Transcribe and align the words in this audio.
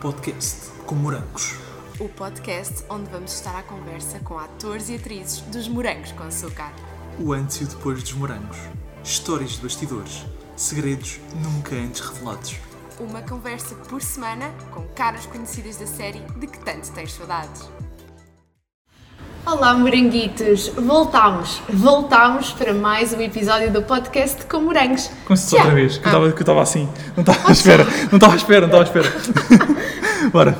podcast 0.00 0.70
com 0.86 0.94
morangos. 0.94 1.54
O 1.98 2.08
podcast 2.08 2.84
onde 2.88 3.10
vamos 3.10 3.32
estar 3.34 3.56
à 3.58 3.62
conversa 3.62 4.18
com 4.20 4.38
atores 4.38 4.88
e 4.88 4.94
atrizes 4.94 5.40
dos 5.42 5.68
Morangos 5.68 6.12
com 6.12 6.24
Açúcar. 6.24 6.72
O 7.18 7.32
antes 7.32 7.60
e 7.60 7.64
o 7.64 7.66
depois 7.66 8.02
dos 8.02 8.12
morangos. 8.12 8.56
Histórias 9.02 9.52
de 9.52 9.62
bastidores. 9.62 10.24
Segredos 10.56 11.18
nunca 11.42 11.74
antes 11.74 12.00
revelados. 12.00 12.56
Uma 13.00 13.22
conversa 13.22 13.74
por 13.88 14.02
semana 14.02 14.50
com 14.72 14.82
caras 14.94 15.26
conhecidas 15.26 15.76
da 15.76 15.86
série 15.86 16.20
de 16.36 16.46
que 16.46 16.58
tanto 16.60 16.90
tens 16.92 17.12
saudades. 17.12 17.68
Olá, 19.46 19.72
moranguitos! 19.72 20.68
Voltámos, 20.68 21.62
voltámos 21.70 22.52
para 22.52 22.74
mais 22.74 23.14
um 23.14 23.20
episódio 23.20 23.72
do 23.72 23.82
podcast 23.82 24.44
com 24.44 24.60
morangos. 24.60 25.08
Começou 25.24 25.58
outra 25.58 25.74
vez, 25.74 25.96
que 25.96 26.04
eu 26.04 26.06
Ah. 26.06 26.08
estava- 26.10 26.32
que 26.32 26.38
eu 26.38 26.40
estava 26.42 26.62
assim. 26.62 26.88
Não 27.16 27.22
estava 27.22 27.48
à 27.48 27.52
espera, 27.52 27.84
não 28.10 28.16
estava 28.18 28.32
à 28.34 28.36
espera, 28.36 28.66
não 28.66 28.82
estava 28.82 28.82
à 28.82 29.02
espera. 29.02 29.87
Bora. 30.32 30.58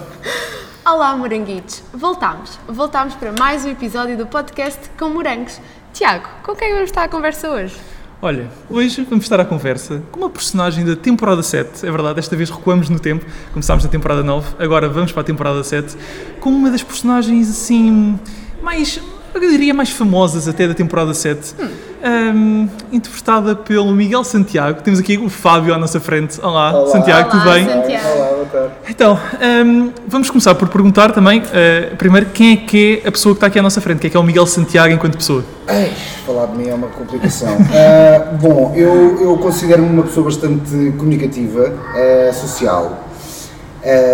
Olá, 0.85 1.15
moranguitos! 1.15 1.83
Voltámos, 1.93 2.59
voltámos 2.67 3.15
para 3.15 3.33
mais 3.33 3.65
um 3.67 3.71
episódio 3.71 4.17
do 4.17 4.27
podcast 4.27 4.81
com 4.99 5.11
morangos. 5.11 5.61
Tiago, 5.93 6.27
com 6.43 6.55
quem 6.55 6.73
vamos 6.73 6.89
estar 6.89 7.05
à 7.05 7.09
conversa 7.09 7.51
hoje? 7.51 7.77
Olha, 8.23 8.49
hoje 8.71 9.07
vamos 9.09 9.27
estar 9.27 9.39
à 9.39 9.45
conversa 9.45 10.03
com 10.11 10.21
uma 10.21 10.31
personagem 10.31 10.85
da 10.87 10.97
temporada 10.97 11.43
7. 11.43 11.87
É 11.87 11.91
verdade, 11.91 12.15
desta 12.15 12.35
vez 12.35 12.49
recuamos 12.49 12.89
no 12.89 12.99
tempo. 12.99 13.27
Começámos 13.53 13.85
na 13.85 13.91
temporada 13.91 14.23
9, 14.23 14.57
agora 14.59 14.89
vamos 14.89 15.13
para 15.13 15.21
a 15.21 15.25
temporada 15.25 15.63
7. 15.63 15.97
Com 16.41 16.49
uma 16.49 16.71
das 16.71 16.83
personagens 16.83 17.51
assim. 17.51 18.19
mais. 18.63 19.01
eu 19.35 19.41
diria 19.41 19.75
mais 19.75 19.91
famosas 19.91 20.49
até 20.49 20.67
da 20.67 20.75
temporada 20.75 21.13
7. 21.13 21.55
Ahm, 22.03 22.69
interpretada 22.93 23.57
pelo 23.57 23.91
Miguel 23.93 24.23
Santiago. 24.23 24.83
Temos 24.83 25.01
aqui 25.01 25.19
o 25.19 25.29
Fábio 25.29 25.75
à 25.75 25.79
nossa 25.79 25.99
frente. 25.99 26.41
Olá, 26.41 26.73
Olá. 26.73 26.93
Santiago, 26.93 27.31
tudo 27.31 27.43
Olá, 27.43 27.55
bem? 27.55 27.67
Santiago. 27.67 28.09
Olá, 28.09 28.27
boa 28.29 28.47
tarde. 28.47 28.73
Então, 28.89 29.21
ahm, 29.41 29.91
vamos 30.07 30.31
começar 30.31 30.55
por 30.55 30.69
perguntar 30.69 31.11
também, 31.11 31.43
ah, 31.43 31.95
primeiro, 31.97 32.27
quem 32.27 32.53
é 32.53 32.57
que 32.57 33.03
é 33.05 33.09
a 33.09 33.13
pessoa 33.13 33.35
que 33.35 33.39
está 33.39 33.49
aqui 33.49 33.59
à 33.59 33.63
nossa 33.63 33.81
frente? 33.81 34.01
Quem 34.01 34.09
é 34.09 34.11
que 34.13 34.17
é 34.17 34.21
o 34.21 34.23
Miguel 34.23 34.47
Santiago 34.47 34.95
enquanto 34.95 35.17
pessoa? 35.17 35.45
Ei, 35.69 35.93
falar 36.25 36.47
de 36.47 36.57
mim 36.57 36.69
é 36.69 36.75
uma 36.75 36.89
complicação. 36.89 37.49
Ah, 37.75 38.33
bom, 38.41 38.73
eu, 38.77 39.21
eu 39.21 39.37
considero-me 39.39 39.89
uma 39.89 40.05
pessoa 40.05 40.25
bastante 40.27 40.93
comunicativa, 40.97 41.73
ah, 41.95 42.33
social. 42.33 43.05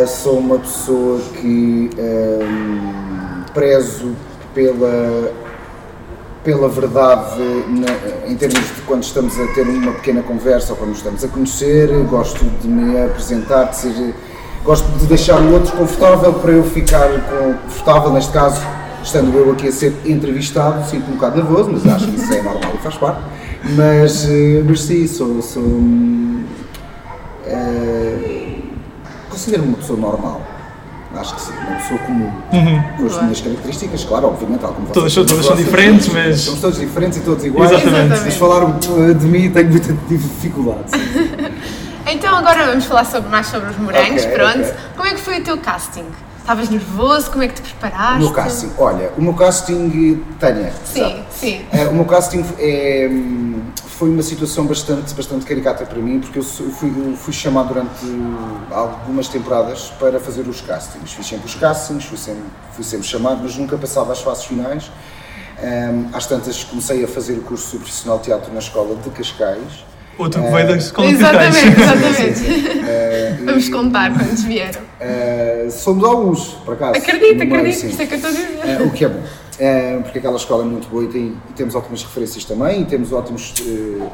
Sou 0.06 0.38
uma 0.38 0.58
pessoa 0.58 1.20
que 1.40 1.90
prezo 3.52 4.14
pela, 4.54 5.32
pela 6.44 6.68
verdade 6.68 7.40
na- 7.68 8.28
em 8.30 8.36
termos 8.36 8.60
de 8.60 8.82
quando 8.86 9.02
estamos 9.02 9.38
a 9.40 9.46
ter 9.48 9.62
uma 9.66 9.92
pequena 9.92 10.22
conversa 10.22 10.72
ou 10.72 10.76
quando 10.76 10.90
nos 10.90 10.98
estamos 10.98 11.24
a 11.24 11.28
conhecer. 11.28 11.88
Gosto 12.04 12.44
de 12.60 12.68
me 12.68 13.02
apresentar, 13.02 13.64
de 13.70 13.76
ser, 13.76 14.14
gosto 14.62 14.86
de 14.98 15.06
deixar 15.06 15.40
o 15.40 15.52
outro 15.54 15.72
confortável 15.76 16.34
para 16.34 16.52
eu 16.52 16.62
ficar 16.64 17.08
confortável, 17.66 18.12
neste 18.12 18.30
caso, 18.32 18.60
estando 19.02 19.36
eu 19.36 19.50
aqui 19.52 19.68
a 19.68 19.72
ser 19.72 19.94
entrevistado, 20.04 20.86
sinto 20.88 21.10
um 21.10 21.14
bocado 21.14 21.36
nervoso, 21.36 21.70
mas 21.72 21.86
acho 21.86 22.06
que 22.08 22.16
isso 22.20 22.32
é 22.32 22.42
normal 22.42 22.72
e 22.74 22.78
faz 22.78 22.96
parte. 22.96 23.20
Mas, 23.76 24.28
eh, 24.28 24.62
mas 24.66 24.82
sim, 24.82 25.06
sou. 25.06 25.40
sou 25.40 25.62
eh, 27.46 28.50
Considero-me 29.30 29.68
uma 29.68 29.78
pessoa 29.78 29.98
normal. 29.98 30.42
Acho 31.16 31.34
que 31.36 31.40
sim, 31.42 31.52
uma 31.52 31.76
pessoa 31.76 31.98
comum. 32.00 32.30
Com 32.96 33.06
as 33.06 33.22
minhas 33.22 33.40
características, 33.40 34.04
claro, 34.04 34.26
obviamente, 34.28 34.60
tal 34.60 34.72
como 34.72 34.86
Todas 34.88 35.14
todas 35.14 35.44
são 35.46 35.56
diferentes, 35.56 36.06
todos- 36.06 36.22
mas- 36.26 36.40
Somos 36.40 36.60
todos 36.60 36.78
diferentes 36.78 37.18
e 37.18 37.20
todos 37.22 37.44
iguais. 37.44 37.70
Exatamente. 37.70 38.20
Mas 38.24 38.36
falaram 38.36 38.78
eh, 39.10 39.14
de 39.14 39.26
mim 39.26 39.50
tenho 39.50 39.70
muita 39.70 39.92
dificuldade. 40.08 40.84
Então 42.06 42.36
agora 42.36 42.66
vamos 42.66 42.84
falar 42.84 43.04
sobre, 43.06 43.30
mais 43.30 43.46
sobre 43.46 43.70
os 43.70 43.78
morangos, 43.78 44.24
Ok, 44.24 44.34
pronto. 44.34 44.58
ok. 44.60 44.74
Como 44.94 45.08
é 45.08 45.14
que 45.14 45.20
foi 45.22 45.38
o 45.40 45.42
teu 45.42 45.56
casting? 45.56 46.04
Estavas 46.38 46.68
nervoso? 46.68 47.30
Como 47.30 47.42
é 47.42 47.48
que 47.48 47.54
te 47.54 47.62
preparaste? 47.62 48.16
O 48.18 48.20
meu 48.20 48.30
casting, 48.30 48.70
olha, 48.76 49.10
o 49.16 49.22
meu 49.22 49.32
casting, 49.32 50.22
Tânia, 50.38 50.70
Sim, 50.84 51.00
sabe? 51.00 51.22
sim. 51.30 51.62
Eh, 51.72 51.86
o 51.86 51.94
meu 51.94 52.04
casting 52.04 52.44
é, 52.58 53.08
hum, 53.10 53.53
foi 53.94 54.10
uma 54.10 54.22
situação 54.22 54.66
bastante, 54.66 55.14
bastante 55.14 55.46
caricata 55.46 55.86
para 55.86 55.98
mim, 55.98 56.18
porque 56.20 56.38
eu 56.40 56.42
fui, 56.42 56.88
eu 56.90 57.16
fui 57.16 57.32
chamado 57.32 57.68
durante 57.68 58.04
algumas 58.70 59.28
temporadas 59.28 59.92
para 60.00 60.18
fazer 60.18 60.42
os 60.48 60.60
castings. 60.60 61.12
Fiz 61.12 61.26
sempre 61.26 61.46
os 61.46 61.54
castings, 61.54 62.04
fui 62.04 62.18
sempre, 62.18 62.42
fui 62.72 62.84
sempre 62.84 63.06
chamado, 63.06 63.40
mas 63.42 63.56
nunca 63.56 63.76
passava 63.78 64.12
às 64.12 64.20
fases 64.20 64.44
finais. 64.44 64.90
Hum, 65.62 66.08
às 66.12 66.26
tantas 66.26 66.64
comecei 66.64 67.04
a 67.04 67.08
fazer 67.08 67.34
o 67.34 67.42
curso 67.42 67.76
profissional 67.76 68.18
de 68.18 68.24
teatro 68.24 68.52
na 68.52 68.58
escola 68.58 68.96
de 68.96 69.08
Cascais. 69.10 69.84
Outro 70.18 70.42
que 70.42 70.50
veio 70.50 70.66
da 70.68 70.76
escola 70.76 71.08
de 71.08 71.14
Exatamente, 71.14 71.76
Cascais. 71.76 72.42
exatamente. 72.42 72.80
Eh, 72.86 73.38
Vamos 73.46 73.66
e, 73.66 73.70
contar 73.70 74.12
quantos 74.12 74.42
vieram. 74.42 74.80
eh, 75.00 75.68
somos 75.70 76.04
alguns, 76.04 76.48
por 76.64 76.74
acaso. 76.74 76.98
Acredito, 76.98 77.42
acredito, 77.42 77.86
isso 77.86 78.02
é 78.02 78.06
que 78.06 78.14
eu 78.14 78.16
estou 78.16 78.30
a 78.30 78.34
dizer. 78.34 78.58
Eh, 78.64 78.82
o 78.82 78.90
que 78.90 79.04
é 79.04 79.08
bom. 79.08 79.22
Porque 80.02 80.18
aquela 80.18 80.36
escola 80.36 80.62
é 80.62 80.66
muito 80.66 80.88
boa 80.88 81.04
e, 81.04 81.08
tem- 81.08 81.36
e 81.50 81.52
temos 81.54 81.74
ótimas 81.74 82.02
referências 82.02 82.44
também 82.44 82.82
e 82.82 82.84
temos 82.84 83.12
ótimos, 83.12 83.54
eh, 83.66 84.08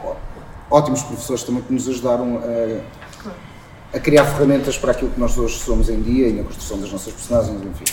ótimos 0.70 1.02
professores 1.02 1.42
também 1.42 1.62
que 1.62 1.72
nos 1.72 1.88
ajudaram 1.88 2.38
a, 2.42 3.96
a 3.96 4.00
criar 4.00 4.24
ferramentas 4.24 4.76
para 4.78 4.92
aquilo 4.92 5.10
que 5.10 5.18
nós 5.18 5.36
hoje 5.38 5.58
somos 5.58 5.88
em 5.88 6.00
dia 6.00 6.28
e 6.28 6.32
na 6.32 6.42
construção 6.44 6.78
das 6.78 6.92
nossas 6.92 7.12
personagens, 7.12 7.56
enfim. 7.62 7.84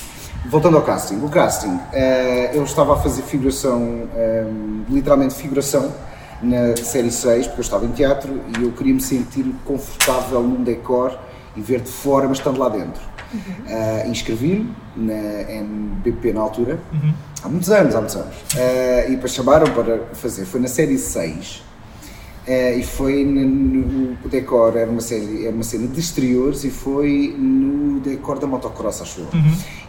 Voltando 0.46 0.78
ao 0.78 0.84
casting. 0.84 1.24
O 1.24 1.30
casting, 1.30 1.80
eh, 1.94 2.52
eu 2.54 2.64
estava 2.64 2.94
a 2.94 2.98
fazer 2.98 3.22
figuração, 3.24 4.08
literalmente 4.90 5.34
figuração, 5.36 5.92
na 6.42 6.76
série 6.78 7.10
6, 7.12 7.48
porque 7.48 7.62
eu 7.62 7.64
estava 7.64 7.86
em 7.86 7.92
teatro 7.92 8.40
e 8.60 8.64
eu 8.64 8.72
queria 8.72 8.94
me 8.94 9.02
sentir 9.02 9.44
confortável 9.66 10.42
num 10.44 10.64
decor 10.64 11.18
e 11.56 11.62
ver 11.62 11.82
de 11.82 11.90
fora, 11.90 12.28
mas 12.28 12.38
estando 12.38 12.60
lá 12.60 12.70
dentro. 12.70 13.02
Uh, 13.34 14.10
Inscrevi-me 14.10 14.72
na 14.96 15.14
NBP 15.52 16.32
na 16.32 16.42
altura, 16.42 16.80
há 17.44 17.48
muitos 17.50 17.70
anos, 17.70 17.96
há 17.96 18.00
muitos 18.00 18.16
anos. 18.16 18.36
Uh, 18.54 19.08
e 19.08 19.12
depois 19.12 19.34
chamaram 19.34 19.72
para 19.74 20.00
fazer. 20.14 20.46
Foi 20.46 20.60
na 20.60 20.68
série 20.68 20.98
6 20.98 21.64
uh, 22.48 22.80
e 22.80 22.84
foi 22.84 23.24
no, 23.24 23.46
no- 23.48 24.18
decor, 24.30 24.76
era 24.76 24.90
uma, 24.90 25.00
série, 25.02 25.46
era 25.46 25.54
uma 25.56 25.64
cena 25.64 25.88
de 25.88 26.00
exteriores 26.00 26.64
e 26.64 26.70
foi 26.70 27.34
no 27.38 28.00
decor 28.02 28.40
da 28.40 28.48
motocross, 28.48 29.02
acho 29.02 29.22
eu. 29.22 29.28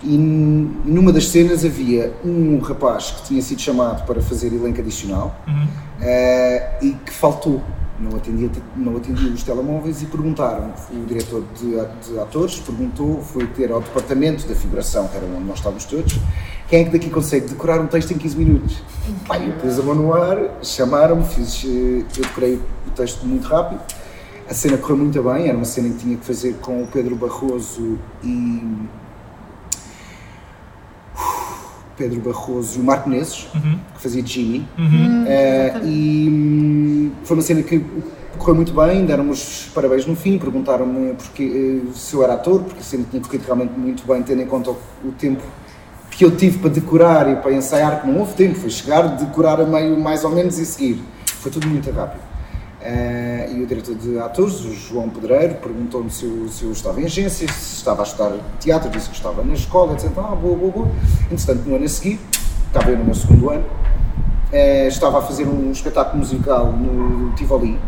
E 0.02 0.14
n- 0.16 0.70
numa 0.84 1.12
das 1.12 1.28
cenas 1.28 1.64
havia 1.64 2.12
um 2.24 2.58
rapaz 2.60 3.10
que 3.10 3.22
tinha 3.28 3.42
sido 3.42 3.60
chamado 3.60 4.06
para 4.06 4.20
fazer 4.22 4.52
elenco 4.52 4.80
adicional 4.80 5.36
uh, 5.48 6.84
e 6.84 6.92
que 7.04 7.12
faltou. 7.12 7.62
Não 8.00 8.16
atendia, 8.16 8.48
não 8.76 8.96
atendia 8.96 9.28
os 9.30 9.42
telemóveis 9.42 10.02
e 10.02 10.06
perguntaram, 10.06 10.72
o 10.92 11.04
diretor 11.04 11.42
de, 11.56 11.70
de 12.06 12.18
atores 12.20 12.60
perguntou, 12.60 13.20
foi 13.22 13.46
ter 13.48 13.72
ao 13.72 13.80
departamento 13.80 14.46
da 14.46 14.54
figuração, 14.54 15.08
que 15.08 15.16
era 15.16 15.26
onde 15.26 15.44
nós 15.44 15.58
estávamos 15.58 15.84
todos, 15.84 16.16
quem 16.68 16.82
é 16.82 16.84
que 16.84 16.90
daqui 16.90 17.10
consegue 17.10 17.48
decorar 17.48 17.80
um 17.80 17.88
texto 17.88 18.12
em 18.12 18.18
15 18.18 18.36
minutos? 18.36 18.82
Pai, 19.26 19.48
eu 19.48 19.52
pus 19.54 19.80
a 19.80 19.82
mão 19.82 19.96
no 19.96 20.14
ar, 20.14 20.38
chamaram-me, 20.62 21.24
fiz, 21.24 21.64
eh, 21.64 22.04
eu 22.16 22.22
decorei 22.22 22.54
o 22.86 22.90
texto 22.94 23.26
muito 23.26 23.48
rápido, 23.48 23.80
a 24.48 24.54
cena 24.54 24.78
correu 24.78 24.98
muito 24.98 25.22
bem, 25.22 25.48
era 25.48 25.56
uma 25.56 25.64
cena 25.64 25.88
que 25.88 25.96
tinha 25.96 26.16
que 26.16 26.24
fazer 26.24 26.54
com 26.60 26.82
o 26.82 26.86
Pedro 26.86 27.16
Barroso 27.16 27.98
e 28.22 28.62
Pedro 31.98 32.20
Barroso 32.20 32.78
e 32.78 32.80
o 32.80 32.84
Marco 32.84 33.10
Menezes, 33.10 33.48
que 33.94 34.00
fazia 34.00 34.24
Jimmy. 34.24 34.66
Eh, 35.26 35.80
e 35.84 36.28
hum, 36.30 37.10
foi 37.24 37.36
uma 37.36 37.42
cena 37.42 37.62
que 37.62 37.84
correu 38.38 38.54
muito 38.54 38.72
bem, 38.72 39.04
deram-me 39.04 39.32
os 39.32 39.68
parabéns 39.74 40.06
no 40.06 40.14
fim, 40.14 40.38
perguntaram-me 40.38 41.14
porque, 41.14 41.82
eh, 41.84 41.92
se 41.92 42.14
eu 42.14 42.22
era 42.22 42.34
ator, 42.34 42.62
porque 42.62 42.78
a 42.80 42.84
cena 42.84 43.04
tinha 43.10 43.20
corrido 43.20 43.44
realmente 43.44 43.72
muito 43.76 44.06
bem, 44.06 44.22
tendo 44.22 44.40
em 44.40 44.46
conta 44.46 44.70
o, 44.70 44.78
o 45.04 45.12
tempo 45.12 45.42
que 46.10 46.24
eu 46.24 46.30
tive 46.36 46.58
para 46.58 46.70
decorar 46.70 47.30
e 47.30 47.36
para 47.36 47.52
ensaiar, 47.52 48.00
que 48.00 48.08
não 48.08 48.20
houve 48.20 48.34
tempo, 48.34 48.54
foi 48.54 48.70
chegar, 48.70 49.02
decorar 49.16 49.60
a 49.60 49.66
meio 49.66 49.98
mais 49.98 50.24
ou 50.24 50.30
menos 50.30 50.58
e 50.58 50.64
seguir. 50.64 51.02
Foi 51.26 51.50
tudo 51.50 51.68
muito 51.68 51.90
rápido. 51.90 52.27
Eh, 52.80 53.54
e 53.56 53.62
o 53.62 53.66
diretor 53.66 53.96
de 53.96 54.18
atores, 54.20 54.60
o 54.60 54.72
João 54.72 55.08
Pedreiro, 55.08 55.56
perguntou-me 55.56 56.10
se 56.10 56.24
eu, 56.24 56.48
se 56.48 56.64
eu 56.64 56.70
estava 56.70 57.00
em 57.00 57.04
agência, 57.06 57.48
se 57.48 57.76
estava 57.76 58.02
a 58.02 58.04
estudar 58.04 58.32
teatro, 58.60 58.88
disse 58.88 59.10
que 59.10 59.16
estava 59.16 59.42
na 59.42 59.54
escola, 59.54 59.94
etc. 59.94 60.10
Ah, 60.16 60.36
boa, 60.36 60.56
boa, 60.56 60.70
boa. 60.70 60.88
Entretanto, 61.30 61.68
no 61.68 61.74
ano 61.74 61.84
a 61.84 61.88
seguir, 61.88 62.20
estava 62.68 62.90
eu 62.90 62.98
no 62.98 63.04
meu 63.04 63.14
segundo 63.14 63.50
ano, 63.50 63.64
eh, 64.52 64.86
estava 64.86 65.18
a 65.18 65.22
fazer 65.22 65.46
um 65.48 65.72
espetáculo 65.72 66.18
musical 66.18 66.72
no 66.72 67.32
Tivoli, 67.32 67.78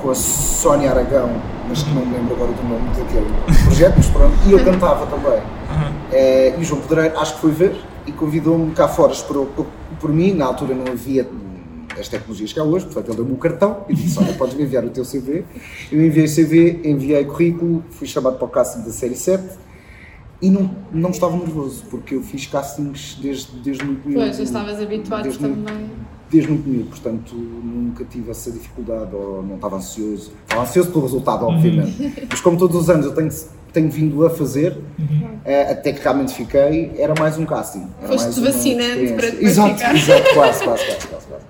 com 0.00 0.10
a 0.10 0.14
Sónia 0.14 0.90
Aragão, 0.92 1.30
mas 1.68 1.82
que 1.82 1.90
não 1.90 2.06
me 2.06 2.16
lembro 2.16 2.34
agora 2.34 2.52
do 2.52 2.62
nome 2.62 2.88
daquele 2.96 3.64
projeto, 3.64 3.94
mas 3.98 4.06
pronto, 4.06 4.34
e 4.46 4.52
eu 4.52 4.64
cantava 4.64 5.06
também. 5.06 5.42
Eh, 6.10 6.54
e 6.56 6.60
o 6.60 6.64
João 6.64 6.80
Pedreiro 6.80 7.18
acho 7.18 7.34
que 7.34 7.40
foi 7.40 7.50
ver 7.50 7.80
e 8.06 8.12
convidou-me 8.12 8.72
cá 8.72 8.88
fora, 8.88 9.12
esperou 9.12 9.44
por, 9.44 9.66
por 10.00 10.10
mim, 10.10 10.32
na 10.32 10.46
altura 10.46 10.74
não 10.74 10.90
havia 10.90 11.28
as 12.00 12.08
tecnologias 12.08 12.52
que 12.52 12.58
há 12.60 12.64
hoje, 12.64 12.86
portanto 12.86 13.08
ele 13.08 13.16
deu-me 13.16 13.32
um 13.32 13.36
cartão 13.36 13.84
e 13.88 13.94
disse, 13.94 14.18
olha, 14.18 14.32
podes 14.34 14.54
me 14.56 14.62
enviar 14.64 14.84
o 14.84 14.90
teu 14.90 15.04
CV. 15.04 15.44
Eu 15.92 16.04
enviei 16.04 16.26
o 16.26 16.28
CV, 16.34 16.80
enviei 16.84 17.24
currículo, 17.24 17.84
fui 17.90 18.06
chamado 18.06 18.36
para 18.36 18.46
o 18.46 18.48
casting 18.48 18.82
da 18.82 18.90
série 18.90 19.14
7 19.16 19.44
e 20.42 20.50
não, 20.50 20.70
não 20.92 21.10
estava 21.10 21.36
nervoso, 21.36 21.84
porque 21.90 22.14
eu 22.14 22.22
fiz 22.22 22.46
castings 22.46 23.18
desde, 23.20 23.52
desde 23.60 23.84
muito 23.84 24.02
Pois, 24.10 24.36
já 24.36 24.42
estavas 24.42 24.80
habituado 24.80 25.22
desde 25.24 25.42
muito- 25.46 25.64
também. 25.66 25.90
desde 26.30 26.50
muito 26.50 26.68
miúdo, 26.68 26.88
portanto 26.88 27.34
nunca 27.34 28.04
tive 28.04 28.30
essa 28.30 28.50
dificuldade 28.50 29.14
ou 29.14 29.42
não 29.42 29.56
estava 29.56 29.76
ansioso. 29.76 30.32
Estava 30.44 30.62
ansioso 30.62 30.90
pelo 30.90 31.02
resultado, 31.04 31.44
obviamente, 31.44 32.26
mas 32.30 32.40
como 32.40 32.56
todos 32.56 32.74
os 32.76 32.88
anos 32.88 33.04
eu 33.04 33.14
tenho, 33.14 33.28
tenho 33.72 33.90
vindo 33.90 34.24
a 34.24 34.30
fazer, 34.30 34.78
eh, 35.44 35.70
até 35.72 35.92
que 35.92 36.00
realmente 36.02 36.32
fiquei, 36.34 36.92
era 36.96 37.12
mais 37.18 37.36
um 37.36 37.44
casting. 37.44 37.86
Foste 38.06 38.40
vacinante 38.40 39.12
para 39.12 39.26
depois 39.30 39.42
exato, 39.42 39.74
ficar. 39.76 39.94
Exato, 39.94 40.34
quase, 40.34 40.64
quase, 40.64 40.84
quase, 40.86 41.06
quase, 41.08 41.26
quase. 41.26 41.44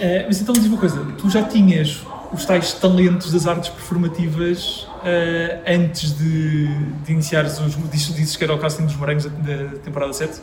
Eh, 0.00 0.24
mas 0.26 0.40
então 0.40 0.54
diz 0.54 0.66
uma 0.66 0.78
coisa, 0.78 1.04
tu 1.18 1.28
já 1.28 1.42
tinhas 1.42 2.02
os 2.32 2.44
tais 2.44 2.72
talentos 2.72 3.32
das 3.32 3.46
artes 3.46 3.68
performativas 3.70 4.86
eh, 5.04 5.60
antes 5.66 6.16
de, 6.16 6.68
de 7.04 7.12
iniciares 7.12 7.58
os. 7.58 7.76
Dizes, 7.90 8.14
dizes 8.14 8.36
que 8.36 8.44
era 8.44 8.54
o 8.54 8.58
casting 8.58 8.86
dos 8.86 8.96
morangos 8.96 9.24
da, 9.24 9.30
da 9.30 9.78
temporada 9.78 10.12
7? 10.12 10.40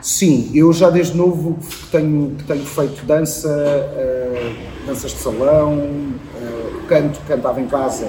Sim, 0.00 0.50
eu 0.54 0.72
já 0.72 0.90
desde 0.90 1.16
novo 1.16 1.58
que 1.58 1.86
tenho, 1.90 2.36
tenho 2.46 2.64
feito 2.64 3.04
dança, 3.04 3.48
eh, 3.48 4.54
danças 4.86 5.10
de 5.10 5.18
salão, 5.18 6.14
eh, 6.36 6.86
canto, 6.88 7.20
cantava 7.26 7.60
em 7.60 7.66
casa 7.66 8.08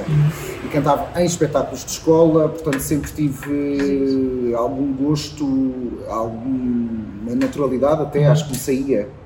e 0.63 0.67
cantava 0.67 1.19
em 1.19 1.25
espetáculos 1.25 1.83
de 1.83 1.91
escola, 1.91 2.49
portanto 2.49 2.79
sempre 2.79 3.11
tive 3.11 4.53
algum 4.55 4.93
gosto, 4.93 6.03
alguma 6.07 7.35
naturalidade 7.35 8.03
até, 8.03 8.27
acho 8.27 8.45
que 8.45 8.51
me 8.51 8.57
saía. 8.57 9.18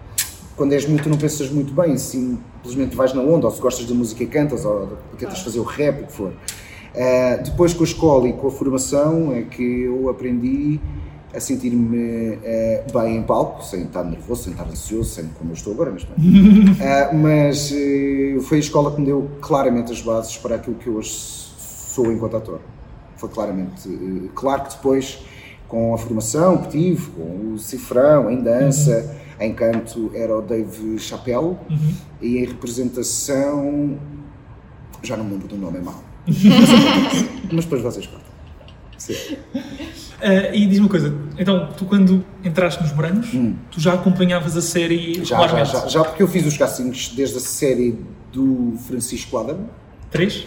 Quando 0.56 0.74
és 0.74 0.88
muito 0.88 1.10
não 1.10 1.18
pensas 1.18 1.50
muito 1.50 1.74
bem, 1.74 1.98
simplesmente 1.98 2.96
vais 2.96 3.14
na 3.14 3.22
onda, 3.22 3.48
ou 3.48 3.52
se 3.52 3.60
gostas 3.60 3.86
da 3.86 3.94
música 3.94 4.26
cantas, 4.28 4.66
ou 4.66 4.98
tentas 5.18 5.40
fazer 5.40 5.60
o 5.60 5.64
rap, 5.64 6.04
o 6.04 6.08
que 6.08 6.14
for. 6.14 6.34
Eh, 6.94 7.38
depois 7.44 7.74
com 7.74 7.84
a 7.84 7.88
escola 7.88 8.28
e 8.28 8.34
com 8.34 8.48
a 8.48 8.52
formação 8.52 9.34
é 9.34 9.42
que 9.42 9.84
eu 9.84 10.10
aprendi 10.10 10.80
a 11.36 11.40
sentir-me 11.40 12.38
eh, 12.44 12.86
bem 12.94 13.18
em 13.18 13.24
palco, 13.24 13.64
sem 13.64 13.84
estar 13.84 14.04
nervoso, 14.04 14.44
sem 14.44 14.52
estar 14.52 14.66
ansioso, 14.66 15.10
sem 15.10 15.26
como 15.30 15.50
eu 15.50 15.56
estou 15.56 15.74
agora, 15.74 15.92
mas. 15.92 16.06
Eh, 16.80 17.14
mas 17.14 17.72
eh, 17.72 18.40
foi 18.42 18.58
a 18.58 18.60
escola 18.60 18.92
que 18.92 19.02
me 19.02 19.08
deu 19.08 19.30
claramente 19.42 19.92
as 19.92 20.02
bases 20.02 20.38
para 20.38 20.56
aquilo 20.56 20.76
que 20.76 20.88
eu 20.88 20.98
hoje 20.98 21.12
sou 21.58 22.12
enquanto 22.12 22.38
ator. 22.38 22.60
Foi 23.18 23.30
claramente. 23.30 23.90
claro 24.36 24.64
que 24.64 24.76
depois, 24.76 25.20
com 25.68 25.94
a 25.94 25.98
formação 25.98 26.58
que 26.58 26.70
tive, 26.70 27.10
com 27.12 27.54
o 27.54 27.58
cifrão, 27.58 28.30
em 28.30 28.42
dança, 28.42 29.16
em 29.45 29.54
canto, 29.54 30.12
era 30.13 30.38
o 30.38 30.42
Dave 30.42 30.98
Chappelle, 31.00 31.56
e 32.22 32.38
em 32.38 32.45
representação. 32.45 33.98
Já 35.01 35.18
não 35.18 35.25
me 35.25 35.31
lembro 35.34 35.48
do 35.48 35.57
nome, 35.57 35.78
é 35.80 35.81
mau. 35.81 36.04
mas 37.51 37.66
depois 37.66 37.81
vocês 37.81 38.07
contam. 38.07 38.24
Sim. 38.98 39.16
Eh, 40.25 40.56
e 40.56 40.66
diz 40.68 40.80
uma 40.80 40.88
coisa, 40.88 41.13
então 41.38 41.68
tu 41.75 41.84
quando 41.84 42.24
entraste 42.45 42.81
nos 42.81 42.94
morangos, 42.94 43.28
tu 43.69 43.81
já 43.81 43.94
acompanhavas 43.94 44.56
a 44.56 44.62
série 44.62 45.16
Já, 45.25 45.45
já, 45.50 45.63
já, 45.66 45.88
já, 45.88 46.04
porque 46.06 46.24
eu 46.24 46.30
fiz 46.30 46.45
os 46.45 46.56
castings 46.56 47.10
desde 47.10 47.36
a 47.36 47.42
série 47.42 48.00
do 48.31 48.74
Francisco 48.88 49.38
Adam, 49.38 49.66
Três? 50.10 50.45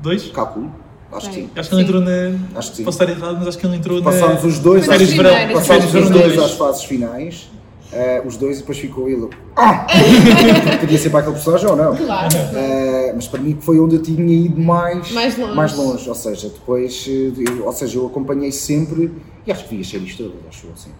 Dois? 0.00 0.30
calculo, 0.30 0.72
acho 1.10 1.30
que 1.30 1.34
sim. 1.34 1.50
Acho 1.56 1.68
que 1.68 1.74
ele 1.74 1.82
entrou 1.82 2.00
na. 2.00 2.38
Acho 2.54 2.70
que 2.70 2.76
sim. 2.76 2.84
Posso 2.84 3.02
estar 3.02 3.12
errado, 3.12 3.38
mas 3.38 3.48
acho 3.48 3.58
que 3.58 3.66
ele 3.66 3.76
entrou 3.76 4.00
Passámos 4.00 4.42
na. 4.42 4.48
os 4.48 4.58
dois, 4.60 4.88
às, 4.88 5.14
passámos 5.52 5.94
os 5.94 6.10
dois. 6.10 6.38
às 6.38 6.52
fases 6.52 6.84
finais, 6.84 7.50
eh, 7.92 8.22
os 8.24 8.36
dois, 8.36 8.56
e 8.58 8.60
depois 8.60 8.78
ficou 8.78 9.08
ele. 9.08 9.28
Ah! 9.56 9.86
Podia 10.80 10.98
ser 10.98 11.10
para 11.10 11.20
aquele 11.20 11.34
personagem 11.34 11.68
ou 11.68 11.76
não. 11.76 11.96
Claro. 11.96 12.28
Eh, 12.54 13.12
mas 13.14 13.26
para 13.28 13.40
mim 13.40 13.56
foi 13.60 13.78
onde 13.80 13.96
eu 13.96 14.02
tinha 14.02 14.34
ido 14.46 14.60
mais, 14.60 15.10
Mais 15.12 15.76
longe. 15.76 16.08
ou 16.08 16.14
seja, 16.14 16.48
depois, 16.48 17.06
eh, 17.08 17.32
eu, 17.48 17.64
ou 17.66 17.72
seja, 17.72 17.98
eu 17.98 18.06
acompanhei 18.06 18.52
sempre, 18.52 19.10
e 19.46 19.52
acho 19.52 19.64
que 19.66 19.74
vi 19.76 19.80
as 19.82 19.88
séries 19.88 20.16
todas, 20.16 20.32
acho 20.48 20.66
eu 20.66 20.72
assim. 20.72 20.90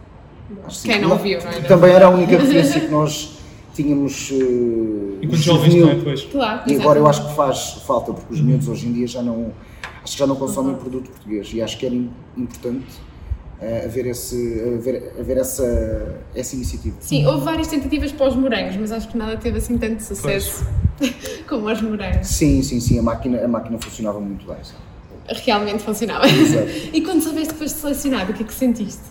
Acho 0.67 0.76
que 0.76 0.82
sim. 0.82 0.88
Quem 0.88 1.00
não 1.02 1.17
viu, 1.19 1.38
não 1.43 1.50
é? 1.50 1.61
Também 1.61 1.90
era 1.93 2.06
a 2.06 2.11
única 2.11 2.38
referência 2.38 2.81
que 2.81 2.88
nós 2.88 3.38
tínhamos. 3.75 4.31
eh, 4.32 5.19
Enquanto 5.23 5.40
jovens, 5.43 5.75
não 5.75 5.90
é? 5.90 5.94
Pois. 5.96 6.23
Claro. 6.25 6.62
E 6.67 6.75
agora 6.76 6.99
eu 6.99 7.06
acho 7.06 7.29
que 7.29 7.35
faz 7.35 7.82
falta, 7.87 8.12
porque 8.14 8.32
os 8.32 8.40
miúdos 8.40 8.67
hoje 8.69 8.87
em 8.87 8.93
dia 8.93 9.06
já 9.06 9.20
não, 9.23 9.52
acho 10.02 10.14
que 10.14 10.19
já 10.19 10.26
não 10.26 10.37
consomem 10.37 10.73
Uhum. 10.73 10.79
produto 10.79 11.11
português 11.11 11.50
e 11.52 11.61
acho 11.61 11.76
que 11.79 11.85
era 11.85 11.94
im- 11.94 12.11
importante 12.37 12.87
haver, 13.60 14.06
esse, 14.06 14.62
haver, 14.76 15.14
haver 15.19 15.37
essa, 15.38 16.16
essa 16.34 16.55
iniciativa. 16.55 16.96
Sim, 17.00 17.26
houve 17.26 17.44
várias 17.44 17.66
tentativas 17.66 18.12
para 18.12 18.28
os 18.28 18.37
morangos, 18.37 18.76
mas 18.76 18.93
acho 18.93 19.08
que 19.08 19.19
nada 19.19 19.37
teve 19.37 19.58
assim 19.58 19.76
tanto 19.76 20.02
sucesso 20.02 20.64
como 21.49 21.70
os 21.70 21.82
morangos. 21.82 22.28
Sim, 22.28 22.62
sim, 22.62 22.81
sim, 22.81 22.99
a 22.99 23.02
máquina, 23.02 23.44
a 23.44 23.49
máquina 23.49 23.78
funcionava 23.78 24.20
muito 24.20 24.46
bem. 24.46 24.56
Realmente 25.44 25.82
funcionava. 25.82 26.26
Exato. 26.26 26.69
E 26.93 27.02
quando 27.02 27.22
soubeste 27.22 27.52
que 27.52 27.58
foste 27.58 27.78
selecionado, 27.78 28.32
o 28.32 28.34
que 28.34 28.43
é 28.43 28.46
que 28.46 28.55
sentiste? 28.55 29.02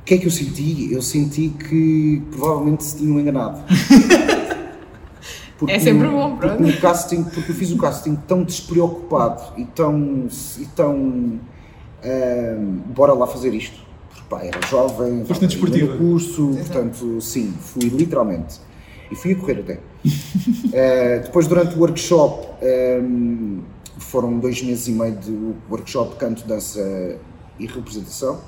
O 0.00 0.04
que 0.04 0.14
é 0.14 0.18
que 0.18 0.26
eu 0.26 0.30
senti? 0.30 0.92
Eu 0.92 1.02
senti 1.02 1.48
que 1.48 2.22
provavelmente 2.30 2.82
se 2.84 2.96
tinham 2.96 3.20
enganado. 3.20 3.60
Porque 5.58 5.74
É 5.74 5.78
sempre 5.78 6.08
bom, 6.08 6.36
pronto. 6.36 6.56
Porque, 6.56 6.72
no 6.72 6.80
casting, 6.80 7.22
porque 7.22 7.52
eu 7.52 7.54
fiz 7.54 7.70
o 7.70 7.78
casting 7.78 8.16
tão 8.26 8.42
despreocupado 8.42 9.40
e 9.56 9.64
tão. 9.64 10.26
E 10.58 10.66
tão 10.74 11.38
ahm, 12.04 12.78
bora 12.94 13.12
lá 13.12 13.26
fazer 13.26 13.54
isto. 13.54 13.78
Porque 14.08 14.24
pá, 14.28 14.42
era 14.42 14.60
jovem, 14.66 15.24
Foste 15.24 15.46
desportiva. 15.46 15.94
no 15.94 15.98
curso, 15.98 16.48
portanto, 16.56 17.20
sim, 17.20 17.52
fui 17.60 17.84
literalmente. 17.88 18.60
E 19.10 19.14
fui 19.16 19.32
a 19.32 19.36
correr 19.36 19.60
até. 19.60 19.80
Eh, 20.74 21.18
depois, 21.24 21.46
durante 21.46 21.76
o 21.76 21.80
workshop, 21.80 22.46
ahm, 22.62 23.60
foram 23.98 24.38
dois 24.38 24.62
meses 24.62 24.88
e 24.88 24.92
meio 24.92 25.14
de 25.16 25.52
workshop, 25.70 26.16
canto, 26.16 26.46
dança 26.46 27.18
e 27.58 27.66
representação. 27.66 28.40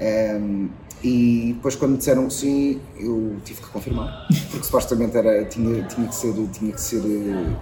Um, 0.00 0.68
e 1.02 1.52
depois 1.56 1.74
quando 1.76 1.92
me 1.92 1.98
disseram 1.98 2.26
que 2.26 2.34
sim, 2.34 2.80
eu 2.98 3.36
tive 3.44 3.60
que 3.62 3.68
confirmar, 3.68 4.26
porque 4.50 4.64
supostamente 4.64 5.16
era, 5.16 5.44
tinha, 5.46 5.82
tinha 5.84 6.06
que 6.08 6.14
ser, 6.14 6.34
tinha 6.52 6.72
que 6.72 6.80
ser, 6.80 6.98
eh, 6.98 7.56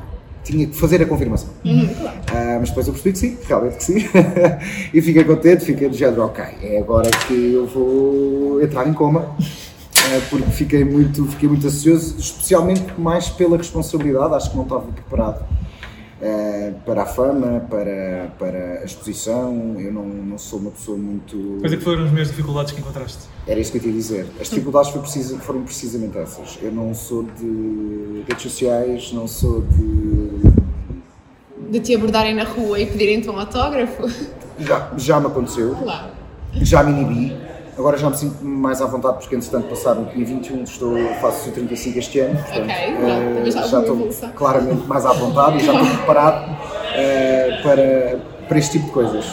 tinha 0.46 0.66
que 0.66 0.76
fazer 0.76 1.02
a 1.02 1.06
confirmação. 1.06 1.48
Ah, 2.28 2.56
mas 2.60 2.68
depois 2.70 2.86
eu 2.86 2.92
percebi 2.92 3.12
que 3.12 3.18
sim, 3.18 3.38
realmente 3.46 3.76
que 3.76 3.84
sim. 3.84 3.96
e 4.94 5.02
fiquei 5.02 5.24
contente, 5.24 5.64
fiquei 5.64 5.88
do 5.88 5.96
género, 5.96 6.22
ok, 6.24 6.44
é 6.62 6.78
agora 6.78 7.10
que 7.26 7.52
eu 7.52 7.66
vou 7.66 8.62
entrar 8.62 8.86
em 8.88 8.92
coma. 8.92 9.34
ah, 9.38 10.20
porque 10.30 10.50
fiquei 10.50 10.84
muito, 10.84 11.24
fiquei 11.26 11.48
muito 11.48 11.66
ansioso, 11.66 12.16
especialmente 12.18 12.84
mais 12.98 13.28
pela 13.28 13.56
responsabilidade, 13.56 14.34
acho 14.34 14.50
que 14.50 14.56
não 14.56 14.62
estava 14.64 14.82
preparado 14.92 15.44
ah, 16.22 16.72
para 16.84 17.02
a 17.02 17.06
fama, 17.06 17.60
para, 17.68 18.30
para 18.38 18.80
a 18.80 18.84
exposição, 18.84 19.76
eu 19.78 19.92
não, 19.92 20.04
não 20.06 20.38
sou 20.38 20.58
uma 20.60 20.70
pessoa 20.70 20.96
muito... 20.96 21.58
Quais 21.60 21.72
é 21.72 21.76
que 21.76 21.82
foram 21.84 22.04
as 22.04 22.10
maiores 22.10 22.28
dificuldades 22.30 22.72
que 22.72 22.80
encontraste? 22.80 23.18
Era 23.46 23.60
isso 23.60 23.70
que 23.70 23.78
eu 23.78 23.82
te 23.82 23.88
ia 23.88 23.92
dizer. 23.94 24.26
As 24.40 24.48
dificuldades 24.48 24.90
foi 24.90 25.00
precisa- 25.02 25.38
foram 25.38 25.62
precisamente 25.62 26.16
essas. 26.18 26.58
Eu 26.62 26.72
não 26.72 26.92
sou 26.94 27.22
de 27.22 28.24
redes 28.28 28.42
sociais, 28.42 29.12
não 29.12 29.28
sou 29.28 29.60
de. 29.60 30.15
De 31.70 31.80
te 31.80 31.94
abordarem 31.94 32.34
na 32.34 32.44
rua 32.44 32.78
e 32.78 32.86
pedirem-te 32.86 33.28
um 33.28 33.38
autógrafo? 33.38 34.08
Já, 34.58 34.90
já 34.96 35.20
me 35.20 35.26
aconteceu, 35.26 35.74
Claro. 35.74 36.06
já 36.54 36.82
me 36.82 36.92
inibi. 36.92 37.36
Agora 37.78 37.98
já 37.98 38.08
me 38.08 38.16
sinto 38.16 38.42
mais 38.42 38.80
à 38.80 38.86
vontade 38.86 39.18
porque, 39.18 39.34
entretanto, 39.36 39.68
passaram 39.68 40.06
tinha 40.06 40.24
21, 40.24 40.62
estou, 40.64 40.96
faço 41.20 41.50
35 41.50 41.98
este 41.98 42.20
ano. 42.20 42.36
Portanto, 42.38 42.62
Ok, 42.62 42.74
eh, 42.74 42.96
pronto, 42.96 43.34
também 43.36 43.52
já 43.52 43.62
já 43.66 43.80
estou 43.80 43.94
evolução. 43.96 44.30
claramente 44.34 44.86
mais 44.86 45.04
à 45.04 45.12
vontade 45.12 45.58
e 45.58 45.60
já 45.66 45.72
estou 45.74 45.86
preparado 45.96 46.56
eh, 46.94 47.60
para, 47.62 48.18
para 48.48 48.58
este 48.58 48.72
tipo 48.72 48.86
de 48.86 48.92
coisas. 48.92 49.26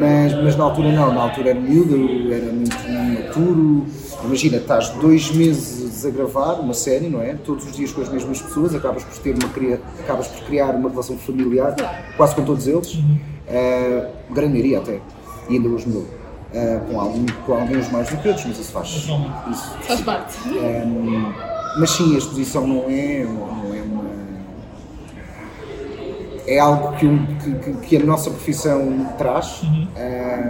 Mas, 0.00 0.32
mas 0.42 0.56
na 0.56 0.64
altura 0.64 0.92
não, 0.92 1.12
na 1.12 1.22
altura 1.24 1.50
era 1.50 1.60
miúdo, 1.60 2.32
era 2.32 2.50
muito 2.52 2.74
imaturo. 2.88 3.84
Imagina, 4.24 4.56
estás 4.56 4.88
dois 4.90 5.30
meses 5.32 6.04
a 6.06 6.10
gravar 6.10 6.54
uma 6.54 6.72
série, 6.74 7.08
não 7.08 7.20
é? 7.20 7.34
Todos 7.34 7.66
os 7.66 7.76
dias 7.76 7.92
com 7.92 8.00
as 8.00 8.08
mesmas 8.08 8.40
pessoas, 8.40 8.74
acabas 8.74 9.04
por, 9.04 9.18
ter 9.18 9.34
uma, 9.34 9.78
acabas 10.00 10.28
por 10.28 10.44
criar 10.46 10.70
uma 10.74 10.88
relação 10.88 11.16
familiar, 11.18 11.74
quase 12.16 12.34
com 12.34 12.44
todos 12.44 12.66
eles, 12.66 12.98
Eh, 13.46 14.08
grande 14.30 14.52
maioria 14.52 14.78
até, 14.78 15.00
e 15.50 15.56
ainda 15.56 15.68
hoje 15.68 15.86
mudou. 15.86 16.06
Eh, 16.54 16.80
com, 16.88 16.98
algum, 16.98 17.26
com 17.44 17.52
alguns 17.52 17.90
mais 17.92 18.08
do 18.08 18.16
que 18.16 18.28
outros, 18.28 18.46
mas 18.46 18.58
isso 18.58 18.72
faz. 18.72 18.88
Isso, 18.88 19.76
Faz 19.82 20.00
parte. 20.00 20.34
um, 20.48 21.30
mas 21.78 21.90
sim, 21.90 22.14
a 22.14 22.18
exposição 22.18 22.66
não 22.66 22.84
é, 22.88 23.22
não 23.24 23.74
é 23.74 23.82
uma. 23.82 24.04
É 26.46 26.58
algo 26.58 26.96
que, 26.96 27.06
que- 27.62 27.72
que- 27.86 27.96
a 27.98 28.04
nossa 28.04 28.30
profissão 28.30 29.10
traz 29.18 29.60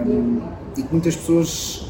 um, 0.06 0.40
e 0.76 0.82
que 0.82 0.88
muitas 0.92 1.16
pessoas 1.16 1.86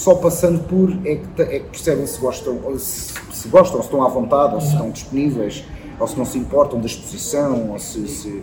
só 0.00 0.14
passando 0.14 0.60
por 0.66 0.90
é 1.06 1.16
que, 1.16 1.42
é 1.42 1.58
que 1.60 1.66
percebem 1.70 2.06
se 2.06 2.18
gostam, 2.18 2.58
se, 2.78 3.12
se 3.32 3.48
gostam, 3.48 3.80
se 3.80 3.86
estão 3.86 4.02
à 4.02 4.08
vontade, 4.08 4.54
ou 4.54 4.60
se 4.60 4.68
estão 4.72 4.90
disponíveis, 4.90 5.64
ou 5.98 6.06
se 6.06 6.16
não 6.16 6.24
se 6.24 6.38
importam 6.38 6.80
da 6.80 6.86
exposição, 6.86 7.70
ou 7.70 7.78
se, 7.78 8.08
se- 8.08 8.42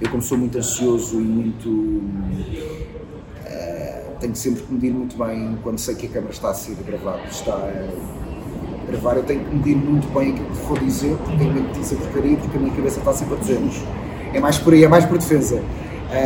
eu 0.00 0.10
como 0.10 0.22
sou 0.22 0.38
muito 0.38 0.56
ansioso 0.58 1.20
e 1.20 1.24
muito 1.24 2.02
tenho 4.20 4.34
sempre 4.34 4.62
que 4.62 4.72
medir 4.72 4.92
muito 4.92 5.16
bem 5.22 5.58
quando 5.62 5.78
sei 5.78 5.94
que 5.94 6.06
a 6.06 6.08
câmara 6.08 6.32
está 6.32 6.50
a 6.50 6.54
ser 6.54 6.74
gravada, 6.86 7.20
está 7.30 7.52
a 7.52 8.90
gravar, 8.90 9.16
eu 9.16 9.22
tenho 9.24 9.44
que 9.44 9.54
medir 9.54 9.76
muito 9.76 10.06
bem 10.18 10.30
aquilo 10.32 10.46
que 10.46 10.56
vou 10.66 10.78
dizer, 10.78 11.16
porque 11.18 11.36
tenho 11.36 11.52
medo 11.52 11.72
de 11.72 11.80
dizer 11.80 11.96
porcaria, 11.96 12.36
porque 12.38 12.56
a 12.56 12.60
minha 12.60 12.74
cabeça 12.74 12.98
está 13.00 13.12
sempre 13.12 13.34
a 13.34 13.38
200. 13.38 13.82
É 14.32 14.40
mais 14.40 14.56
por 14.58 14.72
aí, 14.72 14.84
é 14.84 14.88
mais 14.88 15.04
por 15.04 15.18
defesa. 15.18 15.62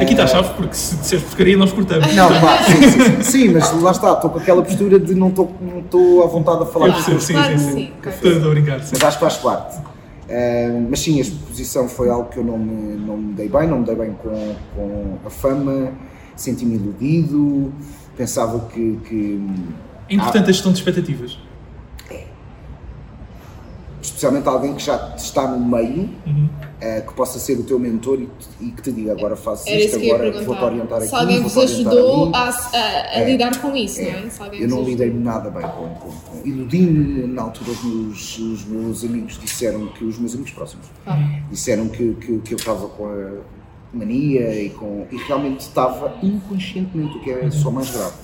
Aqui 0.00 0.12
está 0.12 0.24
a 0.24 0.26
chave, 0.26 0.54
porque 0.54 0.74
se 0.74 0.96
disseres 0.96 1.24
porcaria, 1.24 1.56
nós 1.56 1.72
cortamos. 1.72 2.14
Não, 2.14 2.28
claro, 2.40 2.64
sim, 2.64 2.82
sim, 2.82 3.00
sim. 3.00 3.22
Sim, 3.22 3.48
mas 3.50 3.82
lá 3.82 3.90
está, 3.90 4.12
estou 4.12 4.30
com 4.30 4.38
aquela 4.38 4.62
postura 4.62 4.98
de 4.98 5.14
não 5.14 5.28
estou 5.28 5.52
não 5.60 5.80
estou 5.80 6.22
à 6.24 6.26
vontade 6.26 6.62
a 6.62 6.66
falar 6.66 6.88
Eu 6.88 6.92
percebo, 6.94 7.20
sim, 7.20 7.32
Claro 7.34 7.58
sim, 7.58 7.72
sim. 7.72 7.92
Estou 8.06 8.50
a 8.50 8.54
brincar, 8.54 8.80
sim. 8.80 8.90
mas 8.92 9.02
acho 9.04 9.18
que 9.18 9.24
faz 9.24 9.36
parte. 9.36 9.76
Ah, 10.30 10.80
mas 10.90 11.00
sim, 11.00 11.18
a 11.18 11.22
exposição 11.22 11.88
foi 11.88 12.10
algo 12.10 12.28
que 12.28 12.38
eu 12.38 12.44
não 12.44 12.58
me, 12.58 12.96
não 12.96 13.16
me 13.16 13.32
dei 13.34 13.48
bem, 13.48 13.66
não 13.66 13.78
me 13.80 13.86
dei 13.86 13.94
bem 13.96 14.12
com, 14.22 14.54
com 14.76 15.18
a 15.26 15.30
fama, 15.30 15.88
senti-me 16.36 16.74
iludido, 16.76 17.72
pensava 18.16 18.60
que. 18.68 18.98
que 19.08 19.40
É 20.08 20.14
importante 20.14 20.44
a 20.50 20.52
gestão 20.52 20.70
de 20.72 20.78
expectativas. 20.78 21.38
especialmente 24.02 24.48
alguém 24.48 24.74
que 24.74 24.82
já 24.84 25.14
está 25.16 25.46
no 25.48 25.58
meio, 25.58 26.08
Uhum. 26.26 26.48
Ah, 26.80 27.00
que 27.00 27.12
possa 27.14 27.38
ser 27.38 27.58
o 27.58 27.62
teu 27.64 27.78
mentor 27.78 28.20
e, 28.20 28.28
e 28.60 28.70
que 28.70 28.82
te 28.82 28.92
diga 28.92 29.12
agora 29.12 29.34
faço 29.36 29.68
isto, 29.84 29.96
agora 30.14 30.24
vou-te 30.44 30.64
orientar 30.64 30.98
aqui. 30.98 31.08
Se 31.08 31.14
alguém 31.14 31.40
vos 31.42 31.52
ajudou 31.72 32.30
a, 32.34 32.48
a- 32.48 33.18
a 33.18 33.24
lidar 33.24 33.60
com 33.60 33.76
isso, 33.76 34.00
não 34.02 34.08
é? 34.08 34.30
Se 34.30 34.42
alguém 34.42 34.60
Eu 34.62 34.68
não 34.68 34.82
lidei 34.84 35.10
nada 35.12 35.50
bem 35.50 35.62
com, 35.62 35.88
com, 35.94 36.10
com. 36.10 36.46
Iludi-me 36.48 37.26
na 37.26 37.42
altura 37.42 37.70
os 37.72 37.84
meus, 37.84 38.38
os 38.38 38.64
meus 38.64 39.04
amigos 39.04 39.38
disseram 39.40 39.86
que 39.88 40.04
os 40.04 40.18
meus 40.18 40.34
amigos 40.34 40.52
próximos 40.52 40.86
disseram 41.50 41.88
que, 41.88 42.14
que, 42.14 42.38
que 42.38 42.54
eu 42.54 42.58
estava 42.58 42.88
com 42.88 43.06
a 43.06 43.30
mania 43.92 44.54
e 44.62 44.70
com 44.70 45.06
e 45.10 45.16
realmente 45.16 45.60
estava 45.60 46.14
inconscientemente 46.22 47.16
o 47.16 47.20
que 47.20 47.30
é 47.30 47.50
só 47.50 47.70
mais 47.70 47.90
grave. 47.90 48.14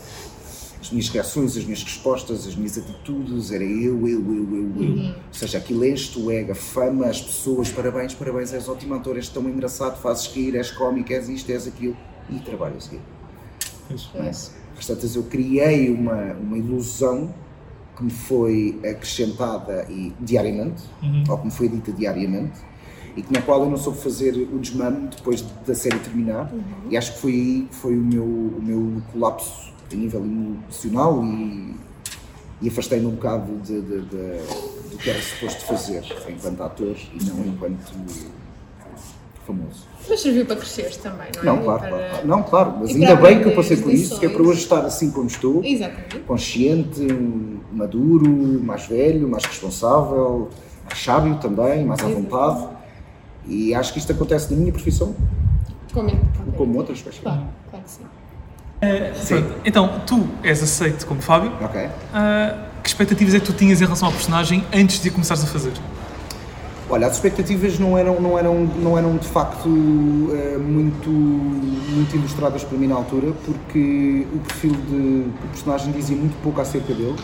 As 0.85 0.91
minhas 0.91 1.09
reações, 1.09 1.57
as 1.57 1.65
minhas 1.65 1.83
respostas, 1.83 2.47
as 2.47 2.55
minhas 2.55 2.77
atitudes, 2.77 3.51
era 3.51 3.65
eu, 3.65 4.07
eu, 4.07 4.21
eu, 4.21 4.49
eu, 4.53 4.83
eu. 4.83 5.07
Ou 5.07 5.33
seja, 5.33 5.57
aquilo 5.57 5.83
enche 5.83 6.19
o 6.19 6.31
ego, 6.31 6.53
a 6.53 6.55
fama, 6.55 7.07
as 7.07 7.23
pessoas, 7.23 7.71
parabéns, 7.71 8.13
parabéns, 8.13 8.53
és 8.53 8.69
ótimo 8.69 8.93
ator, 8.93 9.17
és 9.17 9.31
tão 9.31 9.49
engraçado, 9.49 9.99
fazes 9.99 10.27
rir, 10.27 10.55
és 10.55 10.71
cómico, 10.71 11.11
és 11.11 11.27
isto, 11.31 11.51
és 11.51 11.67
aquilo. 11.67 11.97
E 12.29 12.39
trabalho 12.41 12.77
a 12.77 12.81
seguir. 12.81 13.01
Pois. 14.13 14.55
Às 14.79 14.87
tantas 14.87 15.17
eu 15.17 15.23
criei 15.23 15.89
uma, 15.89 16.35
uma 16.35 16.59
ilusão 16.59 17.33
que 17.97 18.05
me 18.05 18.11
foi 18.11 18.79
acrescentada 18.85 19.87
e, 19.89 20.13
diariamente, 20.21 20.83
ou 21.31 21.39
que 21.39 21.47
me 21.47 21.51
foi 21.51 21.71
dita 21.71 21.93
diariamente, 21.93 22.61
e 23.17 23.23
que 23.23 23.33
na 23.33 23.41
qual 23.41 23.63
eu 23.63 23.71
não 23.71 23.79
soube 23.79 24.01
fazer 24.01 24.35
o 24.35 24.59
desmame 24.59 25.09
depois 25.17 25.41
da 25.67 25.75
série 25.75 25.99
terminar, 26.01 26.53
e 26.91 26.97
acho 26.99 27.15
que 27.15 27.21
foi 27.21 27.33
aí 27.33 27.67
que 27.71 27.75
foi 27.75 27.97
o 27.97 28.03
meu, 28.03 28.25
o 28.25 28.61
meu 28.63 29.03
colapso 29.11 29.73
a 29.95 29.97
nível 29.97 30.21
emocional 30.21 31.25
e, 31.25 31.75
e 32.63 32.69
afastei-me 32.69 33.07
um 33.07 33.13
bocado 33.13 33.57
de, 33.63 33.81
de- 33.81 34.03
de- 34.03 34.91
do 34.91 34.99
que 34.99 35.11
era 35.11 35.21
suposto 35.21 35.65
fazer 35.65 36.03
enquanto 36.29 36.63
ator 36.63 36.97
e 37.15 37.25
não 37.25 37.45
enquanto 37.47 37.93
famoso. 39.47 39.87
Mas 40.09 40.21
serviu 40.21 40.45
para 40.47 40.57
crescer 40.57 40.95
também, 40.97 41.29
não 41.35 41.43
é? 41.43 41.47
Não, 41.47 41.63
claro, 41.63 41.81
Para- 41.81 42.09
claro. 42.09 42.27
Não, 42.27 42.43
claro, 42.43 42.75
mas 42.81 42.91
ainda 42.91 43.15
bem 43.17 43.41
que 43.41 43.49
eu 43.49 43.55
passei 43.55 43.77
por 43.77 43.93
isso, 43.93 44.19
que 44.21 44.27
é 44.27 44.29
para 44.29 44.43
hoje 44.43 44.61
estar 44.61 44.81
assim 44.85 45.11
como 45.11 45.27
estou, 45.27 45.65
Exatamente. 45.65 46.19
consciente, 46.21 47.01
maduro, 47.73 48.29
mais 48.63 48.87
velho, 48.87 49.29
mais 49.29 49.45
responsável, 49.45 50.51
mais 50.85 50.99
sábio 51.03 51.37
também, 51.39 51.85
mais 51.85 52.01
à 52.03 52.09
vontade. 52.09 52.69
E 53.47 53.75
acho 53.75 53.93
que 53.93 53.99
isto 53.99 54.11
acontece 54.13 54.53
na 54.53 54.59
minha 54.59 54.73
profissão, 54.73 55.15
Como, 55.93 56.11
como 56.57 56.79
outras, 56.79 57.03
mas 57.05 57.19
Claro, 57.19 57.43
claro 57.71 57.85
que 57.85 57.91
sim. 57.91 58.05
Pronto, 58.81 59.55
Então, 59.65 60.01
tu 60.07 60.27
és 60.43 60.63
aceito 60.63 61.07
como 61.07 61.21
Fábio. 61.23 61.53
Ok. 61.61 61.89
Ah, 62.13 62.55
que 62.83 62.89
expectativas 62.89 63.35
é 63.35 63.41
que 63.41 63.47
tu 63.47 63.53
tinhas 63.53 63.81
em 63.81 63.85
relação 63.85 64.09
ao 64.09 64.13
personagem 64.13 64.65
antes 64.75 65.01
de 65.01 65.09
a 65.09 65.13
começares 65.13 65.43
a 65.43 65.47
fazer? 65.47 65.73
Olha, 66.91 67.07
as 67.07 67.15
expectativas 67.15 67.79
não 67.79 67.97
eram, 67.97 68.21
não 68.21 68.39
eram, 68.39 68.55
não 68.67 68.99
eram 68.99 69.17
de 69.17 69.27
facto 69.27 69.67
eh, 70.35 70.59
muito, 70.59 71.09
muito 71.09 72.15
ilustradas 72.15 72.63
para 72.63 72.77
mim 72.77 72.87
na 72.87 72.95
altura, 72.95 73.33
porque 73.47 74.27
o 74.35 74.39
perfil 74.41 74.73
de, 74.73 75.23
do 75.23 75.49
personagem 75.51 75.91
dizia 75.93 76.15
muito 76.15 76.37
pouco 76.43 76.61
acerca 76.61 76.93
dele. 76.93 77.17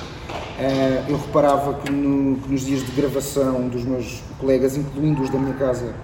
Eh, 0.59 1.03
eu 1.11 1.19
reparava 1.19 1.75
que, 1.75 1.93
no- 1.93 2.37
que 2.39 2.51
nos 2.51 2.63
dias 2.65 2.81
de 2.87 2.91
gravação 2.93 3.69
dos 3.69 3.85
meus 3.85 4.23
colegas, 4.39 4.79
incluindo 4.79 5.23
os 5.23 5.29
da 5.29 5.39
minha 5.39 5.55
casa, 5.55 5.95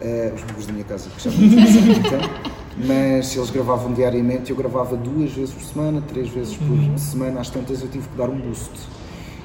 eh, 0.00 0.32
os 0.32 0.42
membros 0.44 0.66
da 0.66 0.72
minha 0.72 0.84
casa, 0.84 1.10
que 1.16 1.24
já 1.24 1.30
então, 1.34 2.30
mas 2.76 3.36
eles 3.36 3.50
gravavam 3.50 3.92
diariamente, 3.92 4.50
eu 4.50 4.56
gravava 4.56 4.96
duas 4.96 5.32
vezes 5.32 5.54
por 5.54 5.62
semana, 5.62 6.02
três 6.08 6.28
vezes 6.28 6.56
por 6.56 6.98
semana, 6.98 7.40
às 7.40 7.50
tantas 7.50 7.82
eu 7.82 7.88
tive 7.88 8.08
que 8.08 8.16
dar 8.16 8.28
um 8.28 8.38
boost. 8.38 8.70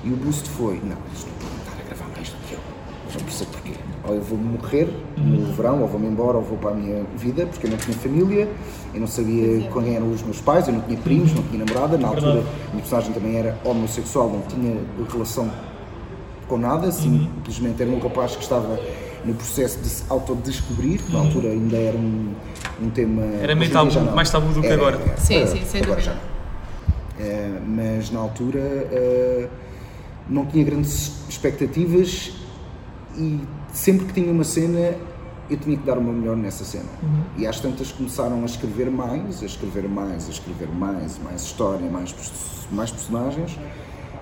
E 0.04 0.10
o 0.10 0.16
boost 0.16 0.50
foi, 0.50 0.76
não, 0.76 0.98
eles 1.08 1.26
não 1.26 1.34
podem 1.34 1.58
estar 1.60 1.74
a 1.80 1.88
gravar 1.88 2.16
mais 2.16 2.30
do 2.30 2.38
que 2.48 2.54
eu. 2.54 2.60
Não 3.14 3.22
percebo 3.26 3.52
porquê. 3.52 3.74
Ou 4.08 4.16
eu 4.16 4.22
vou 4.22 4.38
morrer 4.38 4.88
no 5.18 5.52
verão, 5.54 5.82
ou 5.82 5.88
vou-me 5.88 6.08
embora, 6.08 6.38
ou 6.38 6.44
vou 6.44 6.58
para 6.58 6.72
a 6.72 6.74
minha 6.74 7.04
vida, 7.18 7.46
porque 7.46 7.68
eu 7.68 7.72
não 7.72 7.78
tinha 7.78 7.96
família, 7.98 8.48
eu 8.94 9.00
não 9.00 9.08
sabia 9.08 9.70
quem 9.70 9.96
eram 9.96 10.12
os 10.12 10.24
meus 10.24 10.40
pais, 10.42 10.68
eu 10.68 10.74
não 10.74 10.82
tinha 10.82 10.98
primos, 11.00 11.34
não 11.34 11.44
tinha 11.44 11.64
namorada. 11.66 11.98
Na 11.98 12.08
altura, 12.08 12.34
Verdade. 12.34 12.48
a 12.48 12.70
minha 12.70 12.82
personagem 12.82 13.14
também 13.14 13.36
era 13.36 13.60
homossexual, 13.64 14.30
não 14.30 14.42
tinha 14.42 14.78
relação 15.12 15.52
com 16.48 16.58
nada, 16.58 16.92
simplesmente 16.92 17.82
era 17.82 17.92
um 17.92 18.00
rapaz 18.00 18.36
que 18.36 18.42
estava 18.42 18.80
no 19.26 19.34
processo 19.34 19.80
de 19.80 19.90
se 19.90 20.04
autodescobrir, 20.10 21.02
que 21.02 21.12
na 21.12 21.20
altura 21.20 21.50
ainda 21.50 21.76
era 21.78 21.98
um, 21.98 22.34
um 22.82 22.90
tema. 22.90 23.24
Era 23.42 23.56
meio 23.56 23.72
tabu, 23.72 24.00
mais 24.16 24.30
tabu 24.30 24.54
do 24.54 24.62
que 24.62 24.68
Era, 24.68 24.76
agora. 24.76 24.96
era. 25.06 25.18
Sim, 25.18 25.36
Agora- 25.44 25.52
sim, 25.52 25.66
sem 25.66 25.82
agora 25.82 26.02
dúvida. 26.02 26.16
já 26.16 26.30
mas 27.66 28.10
na 28.12 28.20
altura 28.20 28.60
eh, 28.60 29.48
não 30.30 30.46
tinha 30.46 30.64
grandes 30.64 31.12
expectativas 31.28 32.32
e 33.18 33.40
sempre 33.74 34.06
que 34.06 34.14
tinha 34.14 34.32
uma 34.32 34.44
cena 34.46 34.94
eu 35.50 35.58
tinha 35.58 35.76
que 35.76 35.84
dar 35.86 35.98
o 35.98 36.02
meu 36.02 36.14
melhor 36.14 36.38
nessa 36.38 36.64
cena. 36.64 36.86
E 37.36 37.46
às 37.48 37.60
tantas 37.60 37.92
começaram 37.92 38.42
a 38.44 38.46
escrever 38.46 38.90
mais, 38.92 39.42
a 39.42 39.46
escrever 39.48 39.90
mais, 39.90 40.28
a 40.28 40.32
escrever 40.32 40.70
mais, 40.70 41.18
mais 41.24 41.42
história, 41.42 41.90
mais, 41.90 42.16
mais 42.72 42.92
personagens 42.92 43.58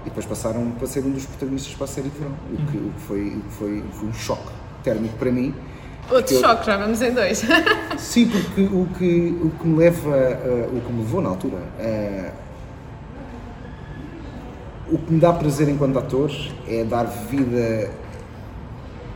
e 0.01 0.05
depois 0.05 0.25
passaram 0.25 0.71
para 0.71 0.87
ser 0.87 1.03
um 1.05 1.11
dos 1.11 1.25
protagonistas 1.25 1.73
para 1.75 1.83
a 1.83 1.87
série 1.87 2.09
de 2.09 2.17
verão, 2.17 2.31
o 2.53 2.55
que, 2.71 2.77
o 2.77 2.91
que 2.93 3.01
foi, 3.01 3.27
o 3.35 3.41
que 3.41 3.51
foi, 3.51 3.83
foi 3.91 4.07
um 4.09 4.13
choque 4.13 4.51
térmico 4.87 5.15
para 5.17 5.31
mim. 5.31 5.53
Outro 6.09 6.33
Eu- 6.35 6.39
choque, 6.41 6.65
já 6.65 6.77
vamos 6.77 7.01
em 7.01 7.11
dois. 7.11 7.43
Sim, 7.99 8.27
porque 8.29 8.61
o 8.61 8.87
que, 8.97 9.37
o 9.43 9.49
que 9.49 9.67
me 9.67 9.77
leva, 9.77 10.15
a- 10.15 10.67
o 10.77 10.81
que 10.81 10.93
me 10.93 10.99
levou 11.01 11.21
na 11.21 11.29
altura, 11.29 11.57
a- 11.79 12.31
o 14.89 14.97
que 14.97 15.11
me 15.13 15.19
dá 15.19 15.33
prazer 15.33 15.67
enquanto 15.67 15.99
ator 15.99 16.31
é 16.67 16.83
dar 16.85 17.03
vida 17.05 17.91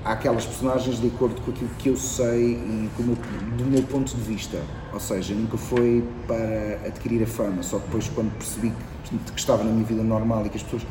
àquelas 0.04 0.46
personagens 0.46 1.00
de 1.00 1.08
acordo 1.08 1.40
com 1.42 1.52
aquilo 1.52 1.70
que 1.80 1.88
eu 1.90 1.96
sei 1.96 2.54
e 2.56 2.90
com 2.98 3.04
o 3.04 3.06
meu- 3.06 3.18
do 3.58 3.66
meu 3.66 3.84
ponto 3.84 4.14
de 4.14 4.22
vista. 4.22 4.58
Ou 4.92 5.00
seja, 5.00 5.34
nunca 5.34 5.56
foi 5.58 6.04
para 6.28 6.80
adquirir 6.88 7.24
a 7.24 7.28
fama, 7.28 7.64
só 7.64 7.78
depois 7.78 8.10
quando 8.14 8.32
percebi 8.38 8.74
que, 9.06 9.16
que 9.18 9.40
estava 9.40 9.64
na 9.64 9.72
minha 9.72 9.86
vida 9.86 10.04
normal 10.04 10.46
e 10.46 10.50
que 10.50 10.58
as 10.58 10.64
pessoas. 10.64 10.84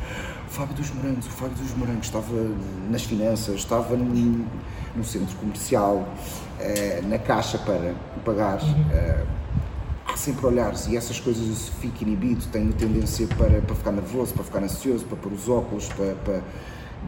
O 0.51 0.53
Fábio 0.53 0.75
dos 0.75 0.91
Morangos, 0.91 1.27
o 1.27 1.29
Fábio 1.29 1.55
dos 1.55 1.73
Morangos 1.77 2.07
estava 2.07 2.27
nas 2.89 3.03
finanças, 3.03 3.55
estava 3.55 3.95
num, 3.95 4.45
num 4.93 5.03
centro 5.03 5.33
comercial, 5.37 6.05
eh, 6.59 7.01
na 7.07 7.17
caixa 7.17 7.57
para 7.57 7.93
pagar. 8.25 8.59
eh, 8.91 9.23
há 10.05 10.17
sempre 10.17 10.45
olhares 10.45 10.87
e 10.87 10.97
essas 10.97 11.21
coisas 11.21 11.47
eu 11.47 11.55
fico 11.79 12.03
inibido, 12.03 12.45
tenho 12.51 12.73
tendência 12.73 13.25
para, 13.27 13.61
para 13.61 13.75
ficar 13.75 13.93
nervoso, 13.93 14.33
para 14.33 14.43
ficar 14.43 14.61
ansioso, 14.61 15.05
para 15.05 15.15
pôr 15.15 15.31
os 15.31 15.47
óculos, 15.47 15.87
para, 15.87 16.15
para 16.15 16.41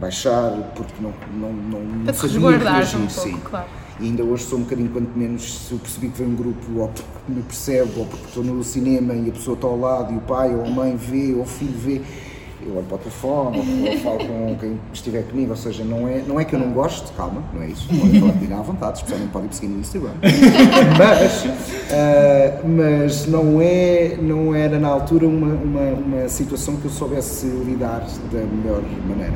baixar, 0.00 0.72
porque 0.74 0.94
não, 0.98 1.12
não, 1.38 1.52
não, 1.52 1.80
não 1.84 2.04
Para 2.06 2.14
sabia 2.14 2.56
reagir, 2.56 2.96
um 2.96 3.06
pouco, 3.06 3.20
sim. 3.20 3.36
claro. 3.44 3.66
E 4.00 4.04
ainda 4.06 4.24
hoje 4.24 4.44
sou 4.44 4.58
um 4.58 4.62
bocadinho, 4.62 4.88
quanto 4.88 5.16
menos, 5.18 5.66
se 5.66 5.72
eu 5.72 5.78
percebi 5.78 6.08
que 6.08 6.16
vem 6.18 6.28
um 6.28 6.34
grupo, 6.34 6.80
ou 6.80 6.88
porque 6.88 7.08
me 7.30 7.42
percebo, 7.42 8.00
ou 8.00 8.06
porque 8.06 8.24
estou 8.24 8.42
no 8.42 8.64
cinema 8.64 9.12
e 9.12 9.28
a 9.28 9.32
pessoa 9.32 9.54
está 9.54 9.66
ao 9.68 9.78
lado 9.78 10.14
e 10.14 10.16
o 10.16 10.20
pai 10.22 10.54
ou 10.54 10.64
a 10.64 10.70
mãe 10.70 10.96
vê, 10.96 11.34
ou 11.34 11.42
o 11.42 11.46
filho 11.46 11.78
vê, 11.78 12.00
eu 12.62 12.76
olho 12.76 12.86
para 12.86 12.96
o 12.96 12.98
telefone, 12.98 13.58
ou, 13.58 13.98
falo 13.98 14.18
com 14.18 14.56
quem 14.58 14.80
estiver 14.92 15.22
comigo, 15.24 15.50
ou 15.50 15.56
seja, 15.56 15.84
não 15.84 16.08
é, 16.08 16.22
não 16.26 16.40
é 16.40 16.44
que 16.44 16.54
eu 16.54 16.58
não 16.58 16.72
gosto, 16.72 17.12
calma, 17.14 17.42
não 17.52 17.62
é 17.62 17.68
isso, 17.68 17.88
podem 17.88 18.20
falar 18.20 18.32
comigo 18.32 18.54
à 18.54 18.62
vontade, 18.62 18.96
especialmente 18.98 19.30
podem 19.30 19.48
me 19.48 19.54
seguir 19.54 19.68
no 19.68 19.80
Instagram. 19.80 20.12
mas, 20.98 21.46
ah, 21.90 22.60
mas 22.66 23.26
não, 23.26 23.60
é, 23.60 24.16
não 24.20 24.54
era 24.54 24.78
na 24.78 24.88
altura 24.88 25.26
uma, 25.26 25.54
uma, 25.54 25.80
uma 25.92 26.28
situação 26.28 26.76
que 26.76 26.86
eu 26.86 26.90
soubesse 26.90 27.46
lidar 27.46 28.06
da 28.32 28.40
melhor 28.40 28.82
maneira. 29.08 29.34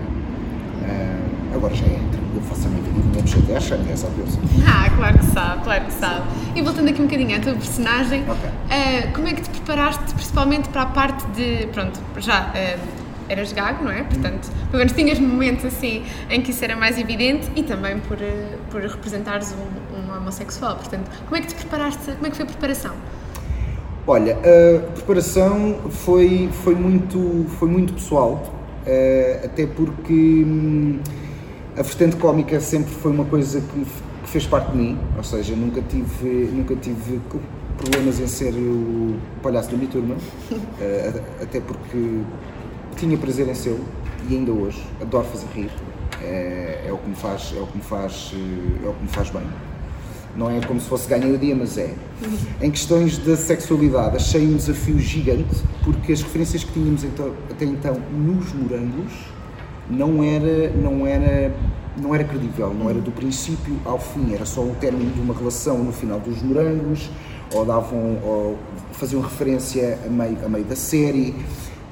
Ah, 0.85 1.55
agora 1.55 1.75
já 1.75 1.87
é, 1.87 1.99
eu 2.35 2.43
faço 2.43 2.67
a 2.67 2.71
minha 2.71 2.83
vida 2.83 2.99
e 2.99 3.03
ninguém 3.03 3.23
me 3.23 3.29
chateia, 3.29 3.61
chateia, 3.61 3.97
sabe 3.97 4.15
Deus. 4.17 4.39
Ah, 4.67 4.91
claro 4.97 5.19
que 5.19 5.25
sabe, 5.27 5.65
claro 5.65 5.85
que 5.85 5.93
sabe. 5.93 6.23
E 6.55 6.63
voltando 6.63 6.89
aqui 6.89 7.01
um 7.01 7.07
bocadinho 7.07 7.37
à 7.37 7.41
tua 7.41 7.55
personagem, 7.55 8.23
Ok. 8.29 8.51
eh, 8.71 9.09
como 9.15 9.29
é 9.29 9.33
que 9.33 9.43
te 9.43 9.51
preparaste 9.51 10.15
principalmente 10.15 10.69
para 10.69 10.83
a 10.83 10.87
parte 10.87 11.27
de, 11.29 11.67
pronto, 11.69 12.01
já 12.19 12.51
eh, 12.55 12.79
eras 13.29 13.53
gago, 13.53 13.85
não 13.85 13.93
é? 13.93 14.03
Portanto, 14.03 14.51
pelo 14.71 14.79
menos 14.79 14.93
tinhas 14.93 15.19
momentos 15.19 15.65
assim 15.65 16.05
em 16.31 16.41
que 16.41 16.51
isso 16.51 16.65
era 16.65 16.77
mais 16.77 16.99
evidente 16.99 17.51
e 17.55 17.63
também 17.63 17.99
por, 18.01 18.21
eh, 18.21 18.57
por 18.71 18.81
representares 18.83 19.53
um, 19.53 19.97
um 19.99 20.17
homossexual. 20.17 20.77
Portanto, 20.77 21.11
como 21.25 21.37
é 21.37 21.41
que 21.41 21.49
te 21.49 21.55
preparaste, 21.55 22.13
como 22.13 22.27
é 22.27 22.31
que 22.31 22.37
foi 22.37 22.45
a 22.45 22.49
preparação? 22.49 22.95
Olha, 24.07 24.39
a 24.39 24.93
preparação 24.93 25.77
foi, 25.91 26.49
foi, 26.65 26.75
muito, 26.75 27.45
foi 27.59 27.69
muito 27.69 27.93
pessoal, 27.93 28.55
eh, 28.87 29.43
até 29.45 29.67
porque 29.67 30.15
hum, 30.15 30.99
a 31.77 31.83
vertente 31.83 32.17
cómica 32.17 32.59
sempre 32.59 32.91
foi 32.91 33.13
uma 33.13 33.27
coisa 33.27 33.61
que, 33.61 33.85
que 33.85 34.29
fez 34.29 34.47
parte 34.47 34.71
de 34.73 34.79
mim, 34.79 34.99
ou 35.15 35.23
seja, 35.23 35.55
nunca 35.55 35.83
tive, 35.83 36.49
nunca 36.51 36.75
tive 36.75 37.21
problemas 37.77 38.19
em 38.19 38.27
ser 38.27 38.55
o 38.55 39.17
palhaço 39.43 39.71
da 39.71 39.77
minha 39.77 39.91
turma, 39.91 40.17
eh, 40.81 41.13
até 41.43 41.61
porque 41.61 42.23
tinha 42.99 43.17
prazer 43.17 43.49
em 43.49 43.55
ser 43.55 43.79
e 44.29 44.35
ainda 44.35 44.53
hoje 44.53 44.83
adoro 45.01 45.27
fazer 45.27 45.47
rir. 45.55 45.71
É, 46.21 46.85
é 46.89 46.93
o 46.93 46.99
que 46.99 47.09
me 47.09 47.15
faz, 47.15 47.55
é 47.57 47.61
o 47.61 47.67
que 47.67 47.77
me 47.77 47.85
faz, 47.85 48.33
é 48.85 48.89
o 48.89 48.93
que 48.93 49.03
me 49.03 49.09
faz 49.09 49.31
bem. 49.31 49.43
Não 50.37 50.51
é 50.51 50.61
como 50.61 50.81
se 50.81 50.89
fosse 50.89 51.09
ganhar 51.09 51.29
o 51.29 51.39
dia, 51.39 51.55
mas 51.55 51.79
é. 51.79 51.95
Em 52.61 52.71
questões 52.71 53.19
da 53.19 53.37
sexualidade, 53.37 54.17
achei 54.17 54.47
um 54.47 54.57
desafio 54.57 54.99
gigante, 54.99 55.63
porque 55.85 56.13
as 56.13 56.23
referências 56.23 56.65
que 56.65 56.73
tínhamos 56.73 57.05
então, 57.05 57.33
até 57.51 57.65
então 57.65 57.97
nos 58.13 58.53
morangos 58.53 59.13
não 59.89 60.23
era, 60.23 60.71
não 60.71 61.07
era, 61.07 61.55
não 61.97 62.15
era 62.15 62.25
credível, 62.25 62.75
não 62.75 62.91
era 62.91 63.01
do 63.01 63.11
princípio 63.11 63.77
ao 63.85 63.99
fim, 63.99 64.35
era 64.35 64.45
só 64.45 64.61
o 64.61 64.75
término 64.81 65.11
de 65.13 65.21
uma 65.21 65.35
relação 65.35 65.79
no 65.79 65.93
final 65.93 66.21
dos 66.21 66.43
morangos, 66.43 67.09
ou 67.53 67.65
davam, 67.65 68.19
ou 68.23 68.59
faziam 68.93 69.23
referência 69.23 69.99
a 70.05 70.09
meio, 70.09 70.45
a 70.45 70.49
meio 70.49 70.65
da 70.65 70.77
série, 70.77 71.35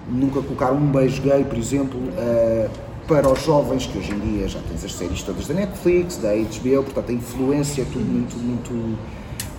nunca 0.09 0.41
colocaram 0.41 0.77
um 0.77 0.91
beijo 0.91 1.23
gay, 1.23 1.45
por 1.45 1.59
exemplo, 1.59 1.99
uh, 1.99 2.71
para 3.07 3.31
os 3.31 3.43
jovens, 3.43 3.87
que 3.87 3.99
hoje 3.99 4.13
em 4.13 4.19
dia 4.19 4.49
já 4.49 4.61
tens 4.69 4.85
as 4.85 4.95
séries 4.95 5.23
todas 5.23 5.47
da 5.47 5.55
Netflix, 5.55 6.17
da 6.17 6.35
HBO, 6.35 6.83
portanto 6.83 7.11
a 7.11 7.13
influência 7.13 7.83
é 7.83 7.85
tudo 7.85 8.05
muito, 8.05 8.37
muito, 8.37 8.99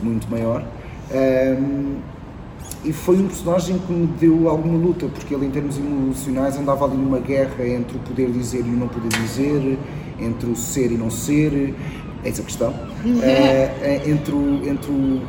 muito 0.02 0.30
maior. 0.30 0.64
Um, 1.12 1.96
e 2.84 2.94
foi 2.94 3.18
um 3.18 3.28
personagem 3.28 3.80
que 3.80 3.92
me 3.92 4.08
deu 4.08 4.50
alguma 4.50 4.78
luta, 4.78 5.08
porque 5.08 5.34
ele, 5.34 5.46
em 5.46 5.50
termos 5.50 5.78
emocionais, 5.78 6.58
andava 6.58 6.86
ali 6.86 6.98
numa 6.98 7.20
guerra 7.20 7.68
entre 7.68 7.98
o 7.98 8.00
poder 8.00 8.30
dizer 8.32 8.60
e 8.60 8.70
o 8.70 8.78
não 8.78 8.88
poder 8.88 9.10
dizer, 9.10 9.80
entre 10.20 10.50
o 10.50 10.56
ser 10.56 10.92
e 10.92 10.98
não 10.98 11.10
ser, 11.10 11.74
eis 12.24 12.40
a 12.40 12.44
questão, 12.44 12.72
uh, 12.72 14.06
entre, 14.10 14.34
o, 14.34 14.70
entre 14.70 14.92
o 14.92 15.22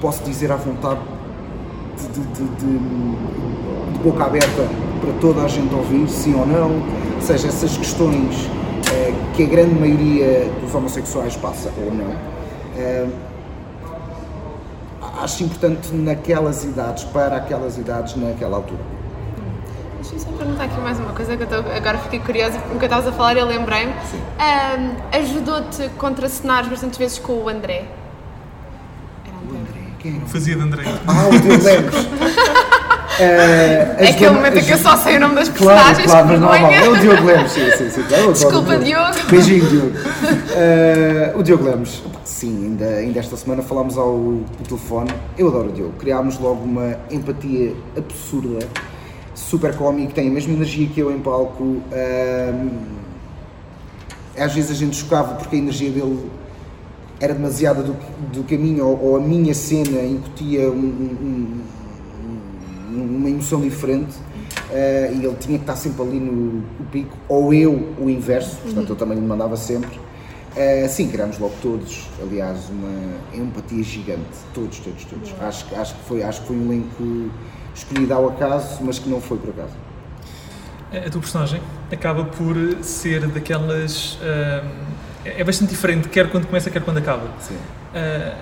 posso 0.00 0.24
dizer 0.24 0.50
à 0.50 0.56
vontade 0.56 1.00
de, 1.96 2.20
de, 2.20 2.48
de, 2.56 2.78
de 3.89 3.89
boca 4.02 4.24
aberta 4.24 4.66
para 5.00 5.12
toda 5.20 5.42
a 5.42 5.48
gente 5.48 5.74
ouvir, 5.74 6.08
sim 6.08 6.34
ou 6.34 6.46
não, 6.46 6.82
ou 7.16 7.22
seja, 7.22 7.48
essas 7.48 7.76
questões 7.76 8.48
eh, 8.92 9.14
que 9.34 9.44
a 9.44 9.46
grande 9.46 9.74
maioria 9.74 10.50
dos 10.60 10.74
homossexuais 10.74 11.36
passa 11.36 11.70
ou 11.78 11.94
não. 11.94 12.14
Eh, 12.76 13.06
acho 15.22 15.44
importante 15.44 15.92
naquelas 15.92 16.64
idades, 16.64 17.04
para 17.04 17.36
aquelas 17.36 17.76
idades, 17.78 18.16
naquela 18.16 18.56
altura. 18.56 18.80
Deixa-me 20.00 20.20
só 20.20 20.30
perguntar 20.30 20.64
aqui 20.64 20.80
mais 20.80 20.98
uma 20.98 21.12
coisa 21.12 21.36
que 21.36 21.42
eu 21.42 21.46
tô, 21.46 21.56
agora 21.56 21.98
fiquei 21.98 22.20
curiosa, 22.20 22.58
porque 22.58 22.72
nunca 22.72 22.86
estavas 22.86 23.06
a 23.06 23.12
falar 23.12 23.36
eu 23.36 23.46
lembrei-me. 23.46 23.92
Um, 23.92 25.18
Ajudou-te 25.18 25.82
a 25.82 25.88
contracenar 25.90 26.68
bastantes 26.68 26.98
vezes 26.98 27.18
com 27.18 27.34
o 27.34 27.48
André? 27.48 27.84
O 29.46 29.54
André, 29.54 29.92
quem 29.98 30.16
era? 30.16 30.26
Fazia 30.26 30.56
de 30.56 30.62
André. 30.62 30.84
Ah, 31.06 31.28
o 31.28 31.38
Diogo 31.38 31.64
Lemos! 31.64 32.60
Eh, 33.22 33.96
É 33.98 34.08
aquele 34.10 34.30
momento 34.30 34.58
em 34.58 34.64
que 34.64 34.70
eu 34.72 34.78
só 34.78 34.96
sei 34.96 35.16
o 35.16 35.20
nome 35.20 35.34
das 35.34 35.48
personagens, 35.48 36.04
Claro, 36.04 36.10
claro, 36.10 36.26
que 36.26 36.32
mas 36.32 36.40
não, 36.40 36.48
vergonha. 36.50 36.80
não, 36.80 36.86
é 36.86 36.88
o 36.88 36.96
Diogo 37.00 37.24
Lemos, 37.26 37.52
sim, 37.52 37.70
sim, 37.76 37.90
sim. 37.90 38.02
claro, 38.08 38.22
eu 38.24 38.32
Desculpa, 38.32 38.74
o 38.76 38.78
Diogo. 38.78 39.14
Beijinho, 39.30 39.66
Diogo. 39.68 39.92
Eh, 40.56 41.32
o 41.36 41.42
Diogo 41.42 41.64
Lemos, 41.64 42.02
sim, 42.24 42.64
ainda, 42.66 42.86
ainda 42.86 43.18
esta 43.20 43.36
semana 43.36 43.62
falámos 43.62 43.98
ao, 43.98 44.40
telefone. 44.66 45.10
Eu 45.36 45.48
adoro 45.48 45.68
o 45.68 45.72
Diogo, 45.72 45.92
criámos 45.98 46.38
logo 46.38 46.64
uma 46.64 46.96
empatia 47.10 47.74
absurda, 47.96 48.66
super 49.34 49.74
cómico, 49.74 50.12
tem 50.14 50.28
a 50.28 50.30
mesma 50.30 50.54
energia 50.54 50.86
que 50.88 51.00
eu 51.00 51.10
em 51.12 51.18
palco. 51.18 51.82
ehm, 51.92 52.68
às 54.38 54.54
vezes 54.54 54.70
a 54.70 54.74
gente 54.74 54.96
chocava 54.96 55.34
porque 55.34 55.56
a 55.56 55.58
energia 55.58 55.90
dele 55.90 56.30
era 57.20 57.34
demasiada 57.34 57.82
do, 57.82 57.92
que- 57.92 58.38
do 58.38 58.44
caminho 58.44 58.86
ou, 58.86 58.98
ou 59.10 59.16
a 59.16 59.20
minha 59.20 59.52
cena 59.52 60.00
incutia 60.02 60.70
um- 60.70 60.74
um- 60.74 61.16
um- 61.22 61.60
uma 62.90 63.28
emoção 63.28 63.60
diferente 63.60 64.14
eh, 64.70 65.10
e 65.14 65.24
ele 65.24 65.36
tinha 65.36 65.58
que 65.58 65.64
estar 65.64 65.76
sempre 65.76 66.02
ali 66.02 66.18
no, 66.20 66.32
no 66.78 66.86
pico, 66.90 67.16
ou 67.28 67.52
eu 67.54 67.94
o 67.98 68.08
inverso, 68.10 68.56
portanto 68.58 68.90
eu 68.90 68.96
também 68.96 69.18
lhe 69.18 69.24
mandava 69.26 69.56
sempre. 69.56 70.00
Eh, 70.56 70.88
sim, 70.88 71.08
criámos 71.08 71.38
logo 71.38 71.54
todos, 71.62 72.08
aliás, 72.20 72.68
uma 72.70 72.90
empatia 73.42 73.82
gigante, 73.84 74.20
todos, 74.52 74.78
todos, 74.80 75.04
todos. 75.04 75.32
Acho, 75.40 75.64
que- 75.66 75.74
acho, 75.76 75.94
que 75.94 76.00
foi, 76.04 76.22
acho 76.22 76.40
que 76.40 76.46
foi 76.48 76.56
um 76.56 76.64
elenco 76.72 77.30
escolhido 77.74 78.12
ao 78.14 78.28
acaso, 78.30 78.78
mas 78.82 78.98
que 78.98 79.08
não 79.08 79.20
foi 79.20 79.38
por 79.38 79.50
acaso. 79.50 79.74
A 80.92 81.08
tua 81.08 81.20
personagem 81.20 81.60
acaba 81.92 82.24
por 82.24 82.56
ser 82.82 83.26
daquelas. 83.28 84.18
ah, 84.22 84.64
é 85.24 85.44
bastante 85.44 85.70
diferente, 85.70 86.08
quer 86.08 86.28
quando 86.30 86.46
começa, 86.46 86.68
quer 86.70 86.82
quando 86.82 86.96
acaba. 86.98 87.28
Sim. 87.40 87.56
Ah, 87.94 88.34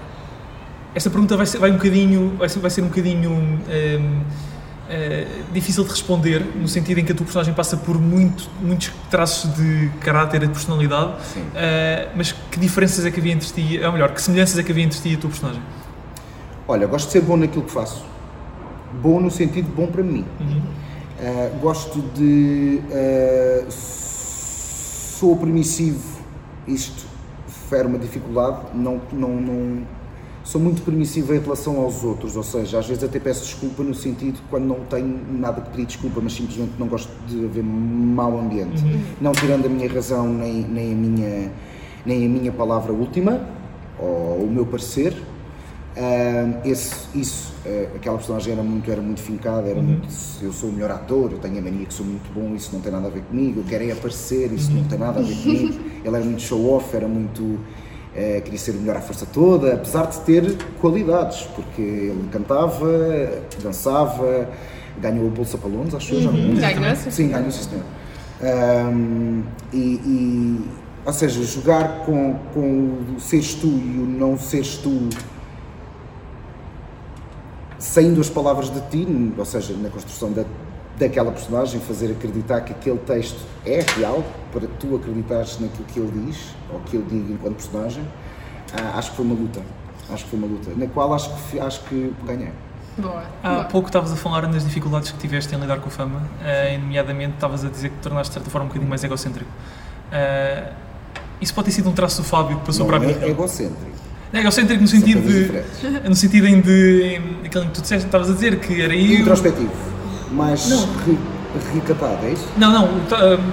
esta 0.95 1.11
pergunta 1.11 1.37
vai 1.37 1.47
ser, 1.47 1.59
vai 1.59 1.71
um 1.71 1.75
bocadinho, 1.75 2.37
vai 2.37 2.49
ser, 2.49 2.59
vai 2.61 2.71
ser 2.71 2.83
um 2.83 2.89
bocadinho 2.89 3.61
ah, 3.69 4.25
ah, 4.91 5.43
difícil 5.53 5.85
de 5.85 5.91
responder, 5.91 6.41
no 6.57 6.67
sentido 6.67 6.99
em 6.99 7.05
que 7.05 7.13
a 7.13 7.15
tua 7.15 7.25
personagem 7.25 7.53
passa 7.53 7.77
por 7.77 8.01
muito, 8.01 8.49
muitos 8.61 8.91
traços 9.11 9.55
de 9.55 9.91
caráter 10.01 10.43
e 10.43 10.47
de 10.47 10.53
personalidade. 10.53 11.13
Ah, 11.55 12.09
mas 12.17 12.33
que 12.33 12.59
diferenças 12.59 13.05
é 13.05 13.11
que 13.11 13.21
havia 13.21 13.33
entre 13.33 13.49
ti, 13.49 13.81
ou 13.85 13.93
melhor, 13.93 14.13
que 14.13 14.23
semelhanças 14.23 14.59
é 14.59 14.63
que 14.63 14.73
havia 14.73 14.85
entre 14.85 14.99
ti 14.99 15.11
e 15.11 15.15
a 15.15 15.19
tua 15.19 15.31
personagem? 15.31 15.63
Olha, 16.67 16.87
gosto 16.87 17.07
de 17.07 17.13
ser 17.13 17.21
bom 17.23 17.37
naquilo 17.37 17.65
que 17.65 17.73
faço. 17.73 18.05
Bom 19.03 19.21
no 19.21 19.31
sentido 19.31 19.71
bom 19.75 19.87
para 19.87 20.03
mim. 20.03 20.25
Uh, 20.41 21.59
gosto 21.61 22.01
de. 22.15 22.81
uh, 22.91 23.67
sou 23.71 25.37
permissivo, 25.37 26.01
isto 26.67 27.07
fere 27.69 27.89
uma 27.89 27.99
dificuldade, 27.99 28.59
não, 28.73 29.01
não, 29.13 29.41
não, 29.41 29.83
sou 30.49 30.59
muito 30.59 30.81
permissivo 30.81 31.35
em 31.35 31.41
relação 31.41 31.79
aos 31.79 32.03
outros, 32.03 32.35
ou 32.35 32.43
seja, 32.43 32.79
às 32.79 32.87
vezes 32.87 33.05
até 33.05 33.21
peço 33.21 33.45
desculpa 33.45 33.83
no 33.83 33.95
sentido 33.95 34.41
quando 34.49 34.65
não 34.65 34.81
tenho 34.87 35.21
nada 35.31 35.61
que 35.61 35.71
pedir 35.73 35.85
desculpa, 35.85 36.23
mas 36.23 36.33
simplesmente 36.33 36.73
não 36.79 36.87
gosto 36.87 37.11
de 37.27 37.45
haver 37.45 37.63
mau 37.63 38.39
ambiente. 38.39 38.83
Não 39.21 39.33
tirando 39.33 39.67
a 39.67 39.69
minha 39.69 39.87
razão 39.93 40.27
nem, 40.27 40.63
nem, 40.63 40.93
a 40.93 40.97
minha, 40.97 41.53
nem 42.07 42.25
a 42.25 42.29
minha 42.31 42.51
palavra 42.51 42.95
última, 42.95 43.47
ou 43.99 44.45
o 44.45 44.51
meu 44.51 44.65
parecer, 44.65 45.15
ah, 45.95 46.63
esse, 46.65 46.95
isso, 47.15 47.53
ah, 47.67 47.97
aquela 47.97 48.17
personagem 48.17 48.55
era 48.55 48.63
muito, 48.63 48.91
era 48.91 49.03
muito 49.03 49.21
fincada, 49.21 49.69
era 49.69 49.83
muito, 49.83 50.09
eu 50.41 50.51
sou 50.51 50.71
o 50.71 50.73
melhor 50.73 50.93
ator, 50.93 51.31
eu 51.31 51.39
tenho 51.39 51.59
a 51.59 51.61
mania 51.61 51.85
que 51.85 51.93
sou 51.93 52.07
muito 52.07 52.33
bom, 52.33 52.55
isso 52.55 52.71
não 52.73 52.81
tem 52.81 52.91
nada 52.91 53.09
a 53.09 53.11
ver 53.11 53.21
comigo, 53.21 53.61
eu 53.61 53.65
quero 53.65 53.85
é 53.85 53.93
aparecer, 53.93 54.51
isso 54.51 54.73
não 54.73 54.85
tem 54.85 54.99
nada 54.99 55.21
a 55.21 55.23
ver 55.23 55.35
comigo. 55.43 55.79
Ele 56.03 56.17
era 56.17 56.25
muito 56.25 56.41
show-off, 56.41 56.97
era 56.97 57.07
muito. 57.07 57.59
Eh, 58.19 58.41
queria 58.41 58.59
ser 58.59 58.73
o 58.73 58.81
melhor 58.81 58.97
à 58.97 59.01
força 59.01 59.25
toda, 59.33 59.75
apesar 59.75 60.07
de 60.07 60.19
ter 60.23 60.57
qualidades, 60.81 61.43
porque 61.55 61.81
ele 61.81 62.29
cantava, 62.33 62.89
dançava, 63.63 64.49
ganhou 65.01 65.29
a 65.29 65.31
Bolsa 65.31 65.57
Palones, 65.57 65.95
acho 65.95 66.09
que 66.09 66.15
eu 66.17 66.23
já 66.23 66.33
não 66.33 66.39
lembro. 66.39 66.61
Ganhou, 66.61 66.97
sim, 66.97 67.11
Sim, 67.13 67.29
ganhou, 67.29 67.51
sim, 67.53 67.69
senhor. 67.71 67.85
Ahm, 68.43 69.43
e, 69.73 69.79
e, 69.79 70.65
ou 71.07 71.13
seja, 71.13 71.41
jogar 71.45 72.05
com, 72.05 72.35
com 72.53 73.15
o 73.17 73.21
seres 73.21 73.55
tu 73.55 73.69
e 73.69 74.01
o 74.01 74.07
não 74.19 74.37
seres 74.37 74.79
tu 74.79 75.09
saindo 77.79 78.21
as 78.21 78.29
palavras 78.29 78.69
de 78.69 78.81
ti, 78.91 79.07
ou 79.39 79.45
seja, 79.45 79.75
na 79.75 79.91
construção 79.91 80.33
da, 80.33 80.45
daquela 80.99 81.31
personagem, 81.31 81.81
fazer 81.81 82.11
acreditar 82.11 82.61
que 82.63 82.73
aquele 82.73 82.99
texto 82.99 83.41
é 83.65 83.85
real, 83.97 84.25
para 84.53 84.67
tu 84.81 84.97
acreditares 84.97 85.59
naquilo 85.61 85.85
que 85.85 85.99
ele 86.01 86.27
diz, 86.27 86.55
ou 86.73 86.81
que 86.81 86.97
ele 86.97 87.07
diga 87.09 87.33
enquanto 87.33 87.57
personagem, 87.57 88.05
ah, 88.75 88.99
acho 88.99 89.11
que 89.11 89.17
foi 89.17 89.25
uma 89.25 89.35
luta. 89.35 89.61
Acho 90.11 90.25
que 90.25 90.31
foi 90.31 90.39
uma 90.39 90.49
luta, 90.49 90.71
na 90.75 90.87
qual 90.87 91.13
acho 91.15 91.31
que, 91.31 91.61
acho 91.61 91.81
que 91.85 92.13
ganhei. 92.27 92.51
Boa. 92.97 93.23
Há 93.43 93.55
boa. 93.55 93.65
pouco 93.67 93.89
estavas 93.89 94.11
a 94.11 94.17
falar 94.17 94.49
nas 94.49 94.65
dificuldades 94.65 95.11
que 95.13 95.19
tiveste 95.19 95.55
em 95.55 95.59
lidar 95.59 95.79
com 95.79 95.89
a 95.89 95.91
fama, 95.91 96.23
eh, 96.43 96.79
nomeadamente 96.79 97.35
estavas 97.35 97.65
a 97.65 97.69
dizer 97.69 97.91
que 97.91 97.97
te 97.97 98.03
tornaste 98.03 98.31
de 98.31 98.35
certa 98.35 98.51
forma 98.51 98.65
um 98.65 98.69
bocadinho 98.69 98.89
mais 98.89 99.05
egocêntrico. 99.05 99.51
Eh, 100.11 100.73
isso 101.41 101.55
pode 101.55 101.67
ter 101.67 101.73
sido 101.73 101.89
um 101.89 101.93
traço 101.93 102.23
do 102.23 102.27
Fábio 102.27 102.59
que 102.59 102.67
passou 102.67 102.87
não 102.87 102.93
para 102.93 103.07
a 103.07 103.11
é 103.11 103.15
minha. 103.15 103.29
egocêntrico. 103.29 103.99
É 104.33 104.41
egocêntrico 104.41 104.83
no 104.83 104.89
sentido 104.89 105.23
de. 105.23 106.09
No 106.09 106.15
sentido 106.15 106.47
em 106.47 106.61
de. 106.61 107.03
Em, 107.03 107.47
aquilo 107.47 107.67
que 107.67 107.71
tu 107.73 107.83
disseste, 107.83 108.07
estavas 108.07 108.31
a 108.31 108.33
dizer 108.33 108.59
que 108.61 108.81
era 108.81 108.95
eu. 108.95 109.21
Introspectivo, 109.21 109.71
mais 110.33 110.71
ri- 111.07 111.19
recatado, 111.75 112.25
é 112.27 112.31
isso? 112.33 112.47
Não, 112.57 112.71
não, 112.73 112.89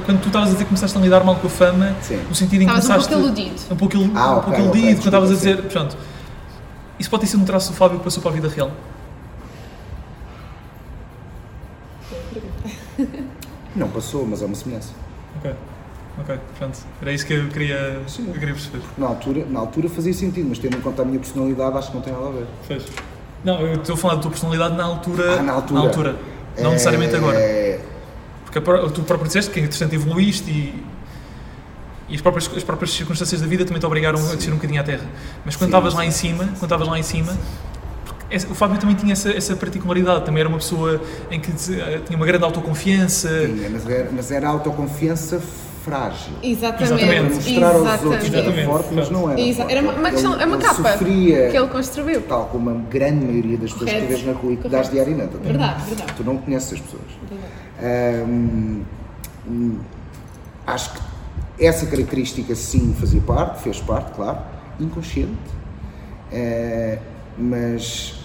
quando 0.05 0.21
tu 0.21 0.27
estavas 0.27 0.49
a 0.49 0.51
dizer 0.51 0.63
que 0.65 0.69
começaste 0.69 0.97
a 0.97 1.01
lidar 1.01 1.23
mal 1.23 1.35
com 1.35 1.47
a 1.47 1.49
fama, 1.49 1.95
Sim. 2.01 2.19
no 2.29 2.35
sentido 2.35 2.61
em 2.61 2.67
que 2.67 2.73
Estavas 2.77 2.85
um 2.85 3.09
começaste. 3.09 3.13
pouco 3.13 3.25
iludido. 3.39 3.61
Um 3.71 3.75
pouco, 3.75 3.95
il- 3.97 4.11
Ah, 4.15 4.31
um 4.31 4.33
pouco 4.35 4.51
ok, 4.51 4.63
iludido, 4.63 4.95
quando 4.95 5.05
estavas 5.05 5.31
a 5.31 5.33
dizer. 5.33 5.57
Portanto, 5.61 5.97
isso 6.99 7.09
pode 7.09 7.21
ter 7.21 7.27
sido 7.27 7.41
um 7.41 7.45
traço 7.45 7.71
do 7.71 7.77
Fábio 7.77 7.97
que 7.99 8.03
passou 8.03 8.21
para 8.21 8.31
a 8.31 8.35
vida 8.35 8.47
real. 8.49 8.71
Não 13.75 13.87
passou, 13.89 14.25
mas 14.25 14.41
é 14.41 14.45
uma 14.45 14.55
semelhança. 14.55 14.91
Ok, 15.39 15.53
ok, 16.19 16.39
pronto. 16.57 16.77
Era 17.01 17.11
isso 17.11 17.25
que 17.25 17.33
eu 17.33 17.47
queria, 17.49 17.75
eu 17.75 18.33
queria 18.33 18.53
perceber. 18.53 18.81
Na 18.97 19.07
altura, 19.07 19.45
na 19.49 19.59
altura 19.59 19.89
fazia 19.89 20.13
sentido, 20.13 20.47
mas 20.49 20.59
tendo 20.59 20.77
em 20.77 20.81
conta 20.81 21.01
a 21.01 21.05
minha 21.05 21.19
personalidade, 21.19 21.77
acho 21.77 21.89
que 21.89 21.95
não 21.95 22.01
tem 22.03 22.13
nada 22.13 22.27
a 22.27 22.31
ver. 22.31 22.45
Fez. 22.67 22.85
Não, 23.43 23.59
eu 23.59 23.75
estou 23.75 23.95
a 23.95 23.97
falar 23.97 24.15
da 24.15 24.21
tua 24.21 24.31
personalidade 24.31 24.75
na 24.75 24.83
altura. 24.85 25.39
Ah, 25.39 25.43
na 25.43 25.53
altura. 25.53 26.15
Não 26.57 26.71
necessariamente 26.71 27.15
agora. 27.15 27.37
É, 27.37 27.79
Porque 28.43 28.59
tu 28.93 29.03
próprio 29.03 29.27
disseste 29.27 29.51
que 29.51 29.59
entretanto 29.59 29.93
evoluíste 29.93 30.49
e. 30.49 30.95
E 32.07 32.13
as 32.13 32.21
próprias, 32.21 32.47
as 32.55 32.63
próprias 32.63 32.91
circunstâncias 32.91 33.41
da 33.41 33.47
vida 33.47 33.65
também 33.65 33.79
te 33.79 33.85
obrigaram 33.85 34.19
a 34.19 34.35
descer 34.35 34.51
um 34.51 34.57
bocadinho 34.57 34.79
à 34.79 34.83
terra. 34.83 35.05
Mas 35.43 35.55
quando 35.55 35.71
Sim, 35.71 35.77
estavas 35.77 35.93
lá 35.95 36.01
sim. 36.01 36.07
em 36.07 36.11
cima, 36.11 36.43
quando 36.43 36.63
estavas 36.63 36.87
lá 36.87 36.99
em 36.99 37.03
cima, 37.03 37.35
o 38.49 38.53
Fábio 38.53 38.77
também 38.77 38.95
tinha 38.95 39.13
essa, 39.13 39.31
essa 39.31 39.55
particularidade, 39.55 40.23
também 40.23 40.41
era 40.41 40.49
uma 40.49 40.59
pessoa 40.59 41.01
em 41.31 41.39
que 41.39 41.51
eh, 41.51 42.01
tinha 42.05 42.15
uma 42.15 42.25
grande 42.27 42.43
autoconfiança. 42.43 43.27
Tinha, 43.27 43.69
mas 43.71 43.89
era, 43.89 44.09
mas 44.11 44.31
era 44.31 44.47
autoconfiança 44.49 45.41
frágil. 45.85 46.33
Exatamente. 46.43 47.03
Exatamente. 47.03 47.53
Para 47.59 47.73
mostrar 47.77 47.91
aos 47.91 48.03
outros 48.03 48.29
que 48.29 48.35
era 48.35 48.39
Exatamente. 48.45 48.65
forte, 48.65 48.89
mas 48.93 49.09
não 49.11 49.29
era. 49.31 49.39
Exa- 49.39 49.55
forte. 49.63 49.71
Era 49.77 49.81
uma, 49.81 50.09
questão, 50.11 50.33
Ele- 50.33 50.41
é 50.41 50.45
uma 50.47 50.55
ele 50.55 50.63
capa 50.65 50.91
Sofria, 50.93 51.49
que 51.51 51.57
ele 51.57 51.67
construiu. 51.67 52.21
tal 52.23 52.45
como 52.47 52.69
a 52.71 52.73
grande 52.73 53.25
maioria 53.25 53.57
das 53.57 53.71
pessoas 53.71 53.91
que 53.91 53.95
tu 53.97 54.01
Correto. 54.01 54.23
vês 54.23 54.25
na 54.25 54.33
rua 54.41 54.51
e 54.53 54.55
que 54.57 54.63
Correto. 54.63 54.69
dás 54.83 54.91
diariamente. 54.91 55.37
Verdade, 55.37 55.83
verdade. 55.87 56.13
Tu 56.17 56.23
não 56.23 56.37
conheces 56.37 56.73
as 56.73 56.79
pessoas. 56.81 57.03
Hum, 59.47 59.79
acho 60.65 60.91
que 60.93 61.65
essa 61.65 61.85
característica 61.85 62.55
sim 62.55 62.93
fazia 62.99 63.21
parte, 63.21 63.61
fez 63.61 63.79
parte, 63.79 64.11
claro, 64.15 64.39
inconsciente, 64.79 65.55
Eh, 66.31 66.97
mas 67.37 68.15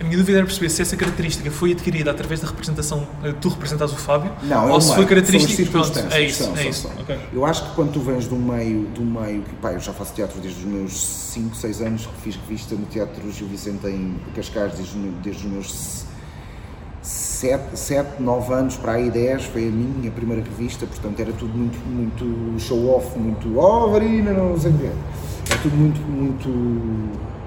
A 0.00 0.04
minha 0.04 0.16
dúvida 0.16 0.38
era 0.38 0.46
perceber 0.46 0.70
se 0.70 0.82
essa 0.82 0.96
característica 0.96 1.50
foi 1.50 1.72
adquirida 1.72 2.10
através 2.10 2.40
da 2.40 2.48
representação, 2.48 3.06
eh, 3.22 3.32
tu 3.40 3.48
representas 3.48 3.92
o 3.92 3.96
Fábio, 3.96 4.32
Não, 4.42 4.68
é 4.68 4.72
ou 4.72 4.78
o 4.78 4.80
se 4.80 4.88
meio, 4.88 4.96
foi 4.96 5.06
característica. 5.06 5.70
Pronto, 5.70 5.98
é 6.10 6.22
isso, 6.22 6.44
são, 6.44 6.56
é 6.56 6.68
isso. 6.68 6.82
são. 6.82 6.90
ok. 7.00 7.18
Eu 7.32 7.46
acho 7.46 7.64
que 7.64 7.74
quando 7.74 7.92
tu 7.92 8.00
vens 8.00 8.30
um 8.30 8.38
meio, 8.38 8.88
um 8.98 9.04
meio 9.04 9.42
que 9.42 9.54
pá, 9.56 9.72
eu 9.72 9.80
já 9.80 9.92
faço 9.92 10.12
teatro 10.14 10.40
desde 10.40 10.60
os 10.60 10.66
meus 10.66 11.06
5, 11.32 11.56
6 11.56 11.80
anos, 11.80 12.06
que 12.06 12.22
fiz 12.22 12.36
revista 12.36 12.74
no 12.74 12.86
Teatro 12.86 13.30
Gil 13.30 13.46
Vicente 13.46 13.86
em 13.86 14.16
Cascais 14.34 14.72
desde, 14.74 14.98
desde 15.22 15.46
os 15.46 15.52
meus 15.52 16.04
7, 17.02 17.78
7, 17.78 18.22
9 18.22 18.52
anos 18.52 18.76
para 18.76 18.92
aí 18.92 19.10
10, 19.10 19.44
foi 19.44 19.68
a 19.68 19.70
minha 19.70 20.10
primeira 20.10 20.42
revista, 20.42 20.86
portanto 20.86 21.20
era 21.20 21.32
tudo 21.32 21.56
muito, 21.56 21.78
muito 21.86 22.58
show-off, 22.58 23.18
muito 23.18 23.58
oh 23.58 23.90
Varina, 23.90 24.32
não 24.32 24.58
sei 24.58 24.72
o 24.72 24.78
quê. 24.78 24.90
Era 25.50 25.60
tudo 25.60 25.76
muito, 25.76 26.00
muito, 26.00 26.48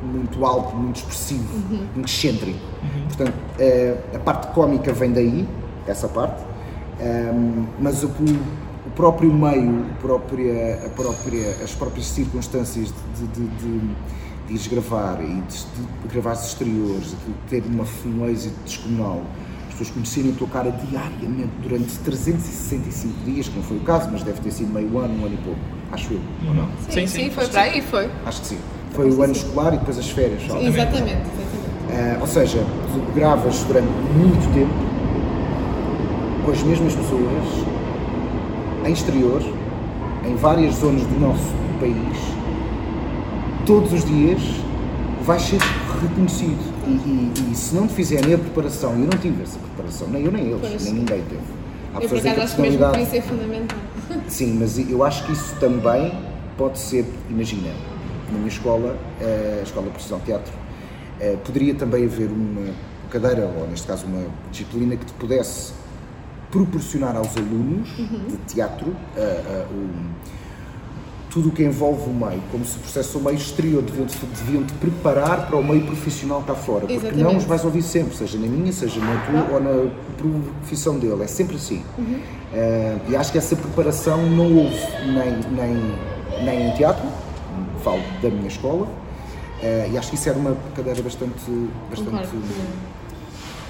muito 0.07 0.45
alto, 0.45 0.75
muito 0.75 0.97
expressivo, 0.97 1.57
muito 1.69 2.05
excêntrico. 2.05 2.59
Portanto, 3.07 3.33
eh, 3.59 3.97
a 4.15 4.19
parte 4.19 4.47
cómica 4.53 4.93
vem 4.93 5.11
daí, 5.11 5.47
essa 5.87 6.07
parte, 6.07 6.43
Ehm, 6.99 7.67
mas 7.79 8.03
o, 8.03 8.07
o 8.07 8.89
próprio 8.95 9.31
meio, 9.31 9.85
a 9.91 10.01
própria, 10.01 10.85
a 10.85 10.89
própria, 10.89 11.49
as 11.63 11.71
próprias 11.71 12.07
circunstâncias 12.07 12.93
de, 13.15 13.27
de, 13.27 13.47
de, 13.47 13.79
de 14.47 14.53
ires 14.53 14.67
gravar 14.67 15.21
e 15.21 15.41
de, 15.41 15.65
de 16.01 16.07
gravar 16.11 16.33
exteriores, 16.33 17.11
de 17.11 17.33
ter 17.49 17.63
uma, 17.67 17.85
um 18.05 18.29
êxito 18.29 18.55
descomunal, 18.65 19.21
as 19.67 19.75
pessoas 19.75 19.91
conhecerem 19.91 20.31
a 20.31 20.35
tua 20.35 20.47
cara 20.47 20.71
diariamente 20.71 21.51
durante 21.61 21.99
365 21.99 23.13
dias, 23.25 23.47
que 23.47 23.55
não 23.55 23.63
foi 23.63 23.77
o 23.77 23.81
caso, 23.81 24.09
mas 24.11 24.23
deve 24.23 24.41
ter 24.41 24.51
sido 24.51 24.73
meio 24.73 24.97
ano, 24.97 25.21
um 25.21 25.25
ano 25.25 25.35
e 25.35 25.43
pouco, 25.43 25.59
acho 25.91 26.13
eu, 26.13 26.21
ou 26.47 26.53
não? 26.55 26.65
Sim, 26.89 26.91
Sim, 26.91 27.07
sim, 27.07 27.23
sim. 27.25 27.29
foi 27.29 27.47
para 27.47 27.61
aí, 27.61 27.81
foi. 27.81 28.09
Acho 28.25 28.41
que 28.41 28.47
sim. 28.47 28.57
Foi 28.97 29.11
o 29.11 29.21
ano 29.23 29.31
escolar 29.33 29.73
e 29.75 29.77
depois 29.77 29.97
as 29.99 30.09
férias 30.09 30.41
só. 30.41 30.57
Exatamente, 30.59 30.71
exatamente. 31.11 31.21
Ah, 31.91 32.17
ou 32.19 32.27
seja, 32.27 32.57
tu 32.91 33.13
gravas 33.15 33.59
durante 33.67 33.87
muito 33.87 34.53
tempo 34.53 34.73
com 36.43 36.51
as 36.51 36.63
mesmas 36.63 36.95
pessoas 36.95 37.65
em 38.85 38.91
exterior, 38.91 39.41
em 40.25 40.35
várias 40.35 40.75
zonas 40.75 41.03
do 41.03 41.19
nosso 41.19 41.53
país, 41.79 42.17
todos 43.65 43.93
os 43.93 44.03
dias 44.03 44.41
vais 45.23 45.41
ser 45.43 45.59
reconhecido. 46.01 46.57
E, 46.87 46.91
e- 46.91 47.51
e 47.51 47.55
se 47.55 47.75
não 47.75 47.85
te 47.87 47.93
fizerem 47.93 48.33
a 48.33 48.37
preparação, 48.37 48.91
eu 48.93 48.99
não 48.99 49.09
tive 49.21 49.43
essa 49.43 49.59
preparação, 49.59 50.07
nem 50.07 50.23
eu 50.25 50.31
nem 50.31 50.47
eles, 50.47 50.59
Pois. 50.61 50.83
nem 50.85 50.93
ninguém 50.93 51.21
teve. 51.29 51.41
Há 51.93 52.01
Eu 52.01 52.09
por 52.09 52.17
acaso 52.17 52.41
acho 52.41 52.61
mesmo 52.61 52.91
que 52.93 53.01
isso 53.01 53.15
é 53.15 53.21
fundamental. 53.21 53.77
Sim, 54.27 54.57
mas 54.59 54.77
eu 54.89 55.03
acho 55.03 55.23
que 55.25 55.33
isso 55.33 55.55
também 55.59 56.11
pode 56.57 56.79
ser, 56.79 57.05
imagina, 57.29 57.69
na 58.31 58.37
minha 58.37 58.49
escola, 58.49 58.97
a 59.21 59.63
Escola 59.63 59.89
de 59.89 60.25
Teatro, 60.25 60.53
eh, 61.19 61.37
poderia 61.43 61.73
também 61.73 62.05
haver 62.05 62.29
uma 62.29 62.73
cadeira, 63.09 63.51
ou 63.57 63.67
neste 63.67 63.87
caso 63.87 64.05
uma 64.05 64.27
disciplina 64.51 64.95
que 64.95 65.05
te 65.05 65.13
pudesse 65.13 65.73
proporcionar 66.51 67.15
aos 67.15 67.35
alunos 67.35 67.89
de 67.89 68.37
teatro 68.47 68.95
eh, 69.15 69.19
eh, 69.19 69.65
tudo 71.29 71.49
o 71.49 71.51
que 71.51 71.61
envolve 71.61 72.09
o 72.09 72.13
meio, 72.13 72.41
como 72.51 72.65
se 72.65 72.79
processa 72.79 73.17
o 73.17 73.21
meio 73.21 73.35
exterior, 73.35 73.83
deviam-te 73.83 74.17
deviam 74.25 74.63
-te 74.63 74.73
preparar 74.73 75.45
para 75.47 75.57
o 75.57 75.63
meio 75.63 75.85
profissional 75.85 76.41
cá 76.41 76.55
fora, 76.55 76.87
porque 76.87 76.95
não 76.95 77.11
Exatamente. 77.11 77.37
os 77.37 77.43
vais 77.43 77.65
ouvir 77.65 77.81
sempre, 77.81 78.15
seja 78.15 78.39
na 78.39 78.47
minha, 78.47 78.71
seja 78.71 78.99
na 78.99 79.21
tua 79.25 79.55
ou 79.55 79.61
na 79.61 79.91
profissão 80.17 80.97
dele, 80.97 81.23
é 81.23 81.27
sempre 81.27 81.57
assim. 81.57 81.83
Eh, 82.53 82.97
e 83.09 83.15
acho 83.15 83.31
que 83.31 83.37
essa 83.37 83.55
preparação 83.55 84.25
não 84.29 84.45
houve 84.55 84.79
nem, 85.05 85.39
nem, 85.51 86.45
nem 86.45 86.69
em 86.69 86.71
teatro, 86.75 87.05
falo 87.87 88.01
da 88.21 88.29
minha 88.29 88.47
escola, 88.47 88.87
eh, 89.61 89.89
e 89.91 89.97
acho 89.97 90.09
que 90.09 90.15
isso 90.15 90.27
era 90.29 90.37
uma 90.37 90.55
cadeira 90.75 91.01
bastante, 91.01 91.33
bastante 91.89 92.09
Concordo. 92.09 92.41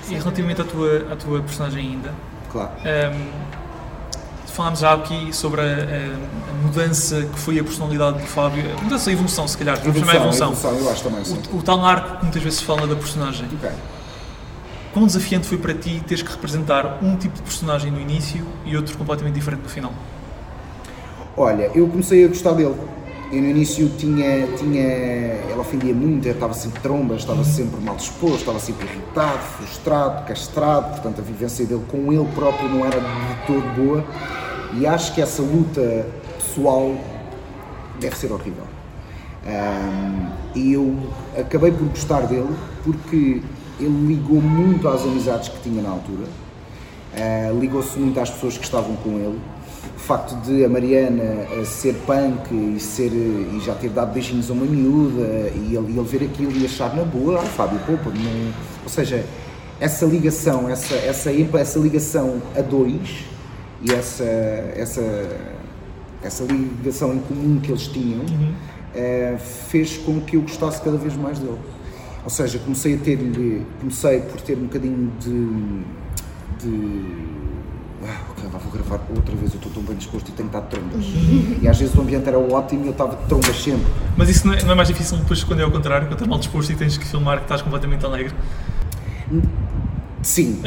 E 0.09 0.15
relativamente 0.15 0.61
à 0.61 0.63
tua, 0.63 1.07
à 1.11 1.15
tua 1.15 1.41
personagem 1.41 1.89
ainda, 1.91 2.13
claro. 2.51 2.71
Ahm, 2.83 3.27
falámos 4.47 4.79
já 4.79 4.93
aqui 4.93 5.31
sobre 5.35 5.61
a, 5.61 5.65
a- 5.65 5.67
a 5.67 6.53
mudança 6.65 7.21
que 7.31 7.39
foi 7.39 7.59
a 7.59 7.63
personalidade 7.63 8.17
do 8.19 8.25
Fábio, 8.25 8.63
a 8.79 8.81
mudança, 8.83 9.09
a 9.09 9.13
evolução, 9.13 9.47
se 9.47 9.57
calhar, 9.57 9.77
vamos 9.79 9.99
chamar 9.99 10.13
a 10.13 10.15
evolução. 10.15 10.53
eu 10.79 10.89
acho 10.89 11.03
também, 11.03 11.23
sim. 11.25 11.37
O, 11.51 11.57
o 11.57 11.61
tal 11.61 11.83
arco 11.85 12.17
que 12.17 12.23
muitas 12.23 12.41
vezes 12.41 12.59
se 12.59 12.65
fala 12.65 12.87
da 12.87 12.95
personagem. 12.95 13.47
Ok. 13.53 13.69
Quão 14.93 15.05
desafiante 15.05 15.45
foi 15.45 15.57
para 15.59 15.75
ti 15.75 16.01
teres 16.07 16.23
que 16.23 16.31
representar 16.31 16.97
um 17.03 17.15
tipo 17.17 17.35
de 17.35 17.41
personagem 17.43 17.91
no 17.91 17.99
início 18.01 18.43
e 18.65 18.75
outro 18.75 18.97
completamente 18.97 19.35
diferente 19.35 19.61
no 19.61 19.69
final? 19.69 19.93
Olha, 21.35 21.69
eu 21.75 21.87
comecei 21.87 22.25
a 22.25 22.27
gostar 22.29 22.53
dele. 22.53 22.73
Eu 23.29 23.41
no 23.41 23.49
início 23.49 23.89
tinha, 23.97 24.47
tinha, 24.55 24.83
ela 25.51 25.59
ofendia 25.59 25.93
muito, 25.93 26.29
estava 26.29 26.53
sempre 26.53 26.79
trombas, 26.79 27.19
estava 27.19 27.43
sempre 27.43 27.81
mal 27.81 27.97
disposto, 27.97 28.39
estava 28.39 28.59
sempre 28.59 28.87
irritado, 28.87 29.39
frustrado, 29.57 30.25
castrado, 30.25 30.91
portanto 30.91 31.19
a 31.19 31.23
vivência 31.23 31.65
dele 31.65 31.83
com 31.91 32.13
ele 32.13 32.25
próprio 32.33 32.69
não 32.69 32.85
era 32.85 33.01
de 33.01 33.45
todo 33.45 33.75
boa 33.75 34.05
e 34.73 34.87
acho 34.87 35.13
que 35.13 35.21
essa 35.21 35.41
luta 35.41 36.07
pessoal 36.37 36.95
deve 37.99 38.15
ser 38.15 38.31
horrível. 38.31 38.63
E 40.55 40.73
eu 40.73 40.95
acabei 41.37 41.71
por 41.71 41.87
gostar 41.89 42.21
dele 42.21 42.55
porque 42.83 43.41
ele 43.79 44.07
ligou 44.07 44.41
muito 44.41 44.87
às 44.87 45.01
amizades 45.01 45.49
que 45.49 45.61
tinha 45.61 45.81
na 45.81 45.89
altura, 45.89 46.25
ah, 47.13 47.51
ligou-se 47.59 47.97
muito 47.99 48.19
às 48.19 48.29
pessoas 48.29 48.57
que 48.57 48.63
estavam 48.63 48.95
com 48.97 49.11
ele. 49.17 49.39
O 49.97 49.99
facto 49.99 50.39
de 50.41 50.63
a 50.63 50.69
Mariana 50.69 51.47
ah, 51.51 51.65
ser 51.65 51.93
punk 52.05 52.53
e, 52.53 52.79
ser, 52.79 53.11
e 53.11 53.59
já 53.65 53.73
ter 53.73 53.89
dado 53.89 54.13
beijinhos 54.13 54.49
a 54.49 54.53
uma 54.53 54.65
miúda 54.65 55.51
e 55.55 55.75
ele, 55.75 55.99
ele 55.99 56.03
ver 56.03 56.23
aquilo 56.23 56.51
e 56.51 56.65
achar 56.65 56.95
na 56.95 57.03
boa, 57.03 57.39
ah, 57.39 57.43
Fábio, 57.43 57.79
poupa 57.85 58.09
não... 58.11 58.53
Ou 58.83 58.89
seja, 58.89 59.25
essa 59.79 60.05
ligação, 60.05 60.69
essa, 60.69 60.95
essa, 60.95 61.31
essa 61.31 61.79
ligação 61.79 62.41
a 62.55 62.61
dois 62.61 63.25
e 63.81 63.91
essa, 63.91 64.23
essa, 64.23 65.01
essa 66.23 66.43
ligação 66.45 67.13
em 67.13 67.19
comum 67.19 67.59
que 67.59 67.71
eles 67.71 67.87
tinham 67.87 68.23
eh, 68.95 69.37
fez 69.69 69.97
com 69.97 70.21
que 70.21 70.37
eu 70.37 70.41
gostasse 70.41 70.81
cada 70.81 70.97
vez 70.97 71.15
mais 71.15 71.37
dele. 71.39 71.59
Ou 72.23 72.29
seja, 72.29 72.59
comecei 72.59 72.95
a 72.95 72.97
ter 72.97 73.17
comecei 73.79 74.19
por 74.21 74.41
ter 74.41 74.57
um 74.57 74.63
bocadinho 74.63 75.11
de. 75.19 75.83
de 76.59 77.46
ah, 78.05 78.21
ok, 78.31 78.43
vou 78.51 78.71
gravar 78.71 78.99
outra 79.15 79.35
vez, 79.35 79.51
eu 79.53 79.57
estou 79.57 79.71
tão 79.71 79.83
bem 79.83 79.95
disposto 79.95 80.29
e 80.29 80.31
tenho 80.31 80.47
estado 80.47 80.63
de 80.65 80.69
trombas. 80.69 81.05
E 81.61 81.67
às 81.67 81.77
vezes 81.79 81.95
o 81.95 82.01
ambiente 82.01 82.27
era 82.27 82.37
ótimo 82.39 82.83
e 82.83 82.87
eu 82.87 82.91
estava 82.91 83.15
de 83.15 83.23
trombas 83.27 83.61
sempre. 83.63 83.85
Mas 84.15 84.29
isso 84.29 84.45
não 84.47 84.53
é, 84.53 84.63
não 84.63 84.71
é 84.71 84.75
mais 84.75 84.87
difícil 84.87 85.17
depois 85.17 85.43
quando 85.43 85.59
é 85.59 85.63
ao 85.63 85.71
contrário, 85.71 86.05
quando 86.07 86.13
estás 86.13 86.29
mal 86.29 86.39
disposto 86.39 86.71
e 86.71 86.75
tens 86.75 86.97
que 86.97 87.05
filmar 87.05 87.37
que 87.37 87.43
estás 87.43 87.61
completamente 87.61 88.05
alegre? 88.05 88.33
Sim, 90.21 90.59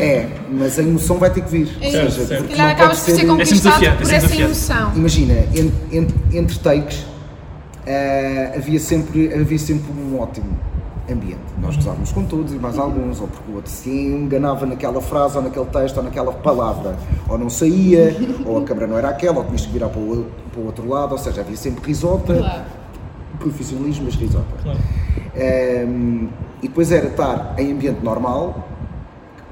é, 0.00 0.28
mas 0.50 0.78
a 0.78 0.82
emoção 0.82 1.16
vai 1.18 1.30
ter 1.30 1.42
que 1.42 1.50
vir. 1.50 1.68
É 1.80 1.86
Ou 1.86 1.92
seja, 1.92 2.06
isso. 2.08 2.26
Se 2.26 2.36
porque 2.36 2.56
não 2.56 2.66
acabas 2.66 2.98
por 2.98 3.04
ser 3.04 3.16
ser- 3.16 3.26
conquistado 3.26 3.84
é 3.84 3.90
por 3.92 4.12
essa 4.12 4.36
emoção. 4.36 4.92
Imagina, 4.96 5.34
en- 5.54 5.72
en- 5.92 6.08
entre 6.36 6.58
takes 6.58 7.06
eh, 7.86 8.52
havia, 8.56 8.78
sempre, 8.78 9.32
havia 9.32 9.58
sempre 9.58 9.90
um 9.92 10.18
ótimo 10.20 10.58
ambiente. 11.10 11.40
Nós 11.60 11.76
gozávamos 11.76 12.12
com 12.12 12.24
todos 12.24 12.52
e 12.52 12.56
mais 12.56 12.78
alguns, 12.78 13.20
ou 13.20 13.28
porque 13.28 13.50
o 13.50 13.54
outro 13.56 13.70
se 13.70 13.90
enganava 13.90 14.66
naquela 14.66 15.00
frase, 15.00 15.36
ou 15.36 15.42
naquele 15.42 15.66
texto, 15.66 15.96
ou 15.98 16.02
naquela 16.02 16.32
palavra, 16.32 16.96
ou 17.28 17.38
não 17.38 17.48
saía, 17.50 18.14
ou 18.44 18.58
a 18.58 18.62
câmara 18.64 18.86
não 18.86 18.98
era 18.98 19.08
aquela, 19.08 19.38
ou 19.38 19.44
tinhas 19.44 19.64
que 19.66 19.72
virar 19.72 19.88
para 19.88 20.00
o, 20.00 20.08
outro- 20.08 20.26
para 20.52 20.60
o 20.60 20.66
outro 20.66 20.88
lado, 20.88 21.12
ou 21.12 21.18
seja, 21.18 21.40
havia 21.40 21.56
sempre 21.56 21.86
risota, 21.86 22.34
Claro. 22.34 22.62
profissionalismo, 23.38 24.04
mas 24.06 24.14
risota. 24.14 24.44
Claro. 24.62 24.78
Um, 25.36 26.28
e 26.62 26.68
depois 26.68 26.90
era 26.90 27.06
estar 27.06 27.54
em 27.58 27.72
ambiente 27.72 28.02
normal, 28.04 28.68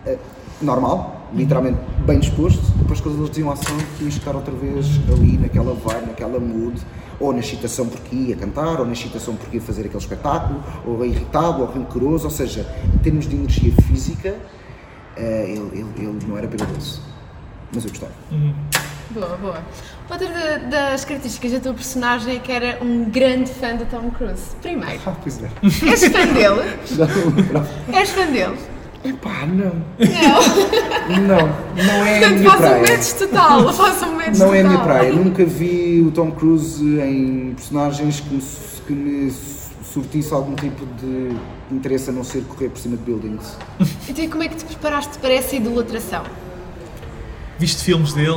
eh, 0.05 0.19
normal, 0.61 1.29
literalmente 1.33 1.79
bem 2.05 2.19
disposto, 2.19 2.61
depois 2.79 3.01
quando 3.01 3.19
eles 3.19 3.31
diziam 3.31 3.51
ação, 3.51 3.77
tinhas 3.99 4.15
que 4.15 4.21
estar 4.21 4.35
outra 4.35 4.53
vez 4.55 4.87
ali 5.13 5.39
naquela 5.39 5.73
vibe, 5.75 6.07
naquela 6.07 6.41
mood, 6.41 6.81
ou 7.21 7.33
na 7.33 7.39
excitação 7.41 7.87
porque 7.89 8.15
ia 8.15 8.37
cantar, 8.37 8.79
ou 8.81 8.87
na 8.87 8.93
excitação 8.93 9.35
porque 9.37 9.57
ia 9.57 9.63
fazer 9.63 9.83
aquele 9.83 9.99
espetáculo, 9.99 10.63
ou 10.87 11.05
irritado, 11.05 11.63
ou 11.63 11.67
rancoroso, 11.67 12.25
ou 12.25 12.31
seja, 12.31 12.67
em 12.95 12.99
termos 12.99 13.27
de 13.29 13.37
energia 13.37 13.73
física, 13.89 14.35
eh, 15.17 15.45
ele, 15.49 15.71
ele, 15.81 15.87
ele 15.97 16.19
não 16.29 16.37
era 16.37 16.47
perigoso, 16.47 17.01
mas 17.75 17.85
eu 17.85 17.91
gostava. 17.91 18.13
Boa, 19.11 19.37
boa. 19.41 19.59
Outra 20.11 20.29
da- 20.29 20.91
das 20.91 21.05
características 21.05 21.53
da 21.53 21.61
tua 21.61 21.75
personagem 21.75 22.37
é 22.37 22.39
que 22.39 22.51
era 22.53 22.79
um 22.83 23.05
grande 23.09 23.51
fã 23.51 23.75
do 23.77 23.87
Tom 23.87 24.11
Cruise. 24.11 24.55
Primeiro, 24.61 25.01
Ah, 25.07 25.15
pois 25.23 25.41
é. 25.43 25.49
és 25.89 26.05
fã 26.09 26.27
dele? 26.27 26.77
Já 26.87 27.07
não. 27.07 27.95
És 27.99 28.11
fã 28.11 28.27
dele? 28.27 28.57
Epá, 29.07 29.47
não. 29.47 29.73
Não. 29.99 31.21
Não, 31.21 31.47
não 31.85 32.05
é 32.05 32.17
a 32.17 32.21
Portanto, 32.21 32.39
minha 32.39 32.51
faça 32.51 32.57
um 32.67 32.81
praia. 32.81 32.83
match 32.97 33.13
total. 33.13 33.73
Faça 33.73 34.07
um 34.07 34.17
match 34.17 34.39
Não 34.39 34.55
é 34.55 34.61
a 34.61 34.65
minha 34.65 34.79
total. 34.79 34.85
praia. 34.85 35.13
Nunca 35.13 35.45
vi 35.45 36.03
o 36.07 36.11
Tom 36.11 36.31
Cruise 36.33 36.83
em 37.01 37.53
personagens 37.55 38.21
que 38.21 38.35
me, 38.35 38.43
que 38.87 38.93
me 38.93 39.33
surtisse 39.85 40.35
algum 40.35 40.55
tipo 40.57 40.85
de 41.01 41.37
interesse 41.75 42.11
a 42.11 42.13
não 42.13 42.25
ser 42.25 42.43
correr 42.45 42.69
por 42.71 42.79
cima 42.79 42.97
de 42.97 43.03
buildings. 43.05 43.57
Então, 44.09 44.25
e 44.25 44.29
como 44.29 44.43
é 44.43 44.49
que 44.49 44.57
te 44.57 44.65
preparaste 44.65 45.19
para 45.19 45.33
essa 45.33 45.55
idolatração? 45.57 46.25
Viste 47.59 47.85
filmes 47.85 48.13
dele? 48.13 48.29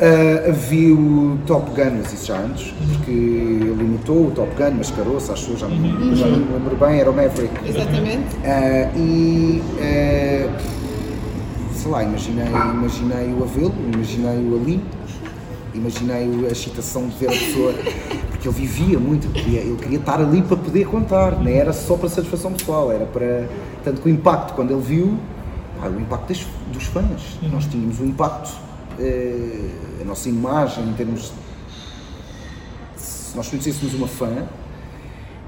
Uh, 0.00 0.52
vi 0.52 0.90
o 0.90 1.38
Top 1.46 1.70
Gun, 1.70 1.98
mas 1.98 2.12
isso 2.14 2.26
já 2.26 2.38
antes, 2.38 2.72
porque 2.94 3.10
ele 3.10 3.70
imitou 3.78 4.28
o 4.28 4.30
Top 4.30 4.50
Gun, 4.56 4.72
mascarou-se, 4.78 5.30
acho 5.30 5.50
eu, 5.52 5.56
já, 5.58 5.68
não- 5.68 6.16
já 6.16 6.26
não 6.26 6.38
me 6.38 6.52
lembro 6.52 6.74
bem, 6.76 6.98
era 6.98 7.10
o 7.10 7.14
Maverick. 7.14 7.52
Exatamente. 7.68 8.24
Uh, 8.36 8.98
e 8.98 9.62
uh, 9.76 10.50
sei 11.74 11.90
lá, 11.90 12.02
imaginei, 12.02 12.46
imaginei-o 12.46 13.42
a 13.42 13.46
vê-lo, 13.46 13.74
imaginei-o 13.92 14.56
ali, 14.56 14.82
imaginei 15.74 16.46
a 16.48 16.50
excitação 16.50 17.06
de 17.06 17.16
ver 17.18 17.26
a 17.28 17.32
pessoa, 17.32 17.74
porque 18.30 18.48
ele 18.48 18.56
vivia 18.56 18.98
muito, 18.98 19.26
ele 19.26 19.34
queria, 19.44 19.60
ele 19.60 19.76
queria 19.76 19.98
estar 19.98 20.20
ali 20.20 20.40
para 20.40 20.56
poder 20.56 20.86
contar, 20.86 21.32
não 21.38 21.48
era 21.50 21.72
só 21.74 21.96
para 21.98 22.08
satisfação 22.08 22.52
pessoal, 22.52 22.90
era 22.90 23.04
para. 23.04 23.46
Tanto 23.84 24.00
que 24.00 24.08
o 24.08 24.10
impacto, 24.10 24.54
quando 24.54 24.70
ele 24.72 24.80
viu, 24.80 25.18
pá, 25.80 25.88
o 25.88 26.00
impacto 26.00 26.28
das- 26.28 26.46
dos 26.72 26.84
fãs, 26.84 27.38
nós 27.42 27.66
tínhamos 27.66 28.00
o 28.00 28.04
impacto, 28.04 28.50
eh, 28.98 29.70
a 30.00 30.04
nossa 30.04 30.28
imagem 30.28 30.84
em 30.84 30.92
termos. 30.94 31.32
Se 32.96 33.36
nós 33.36 33.48
conhecêssemos 33.48 33.94
uma 33.94 34.06
fã, 34.06 34.44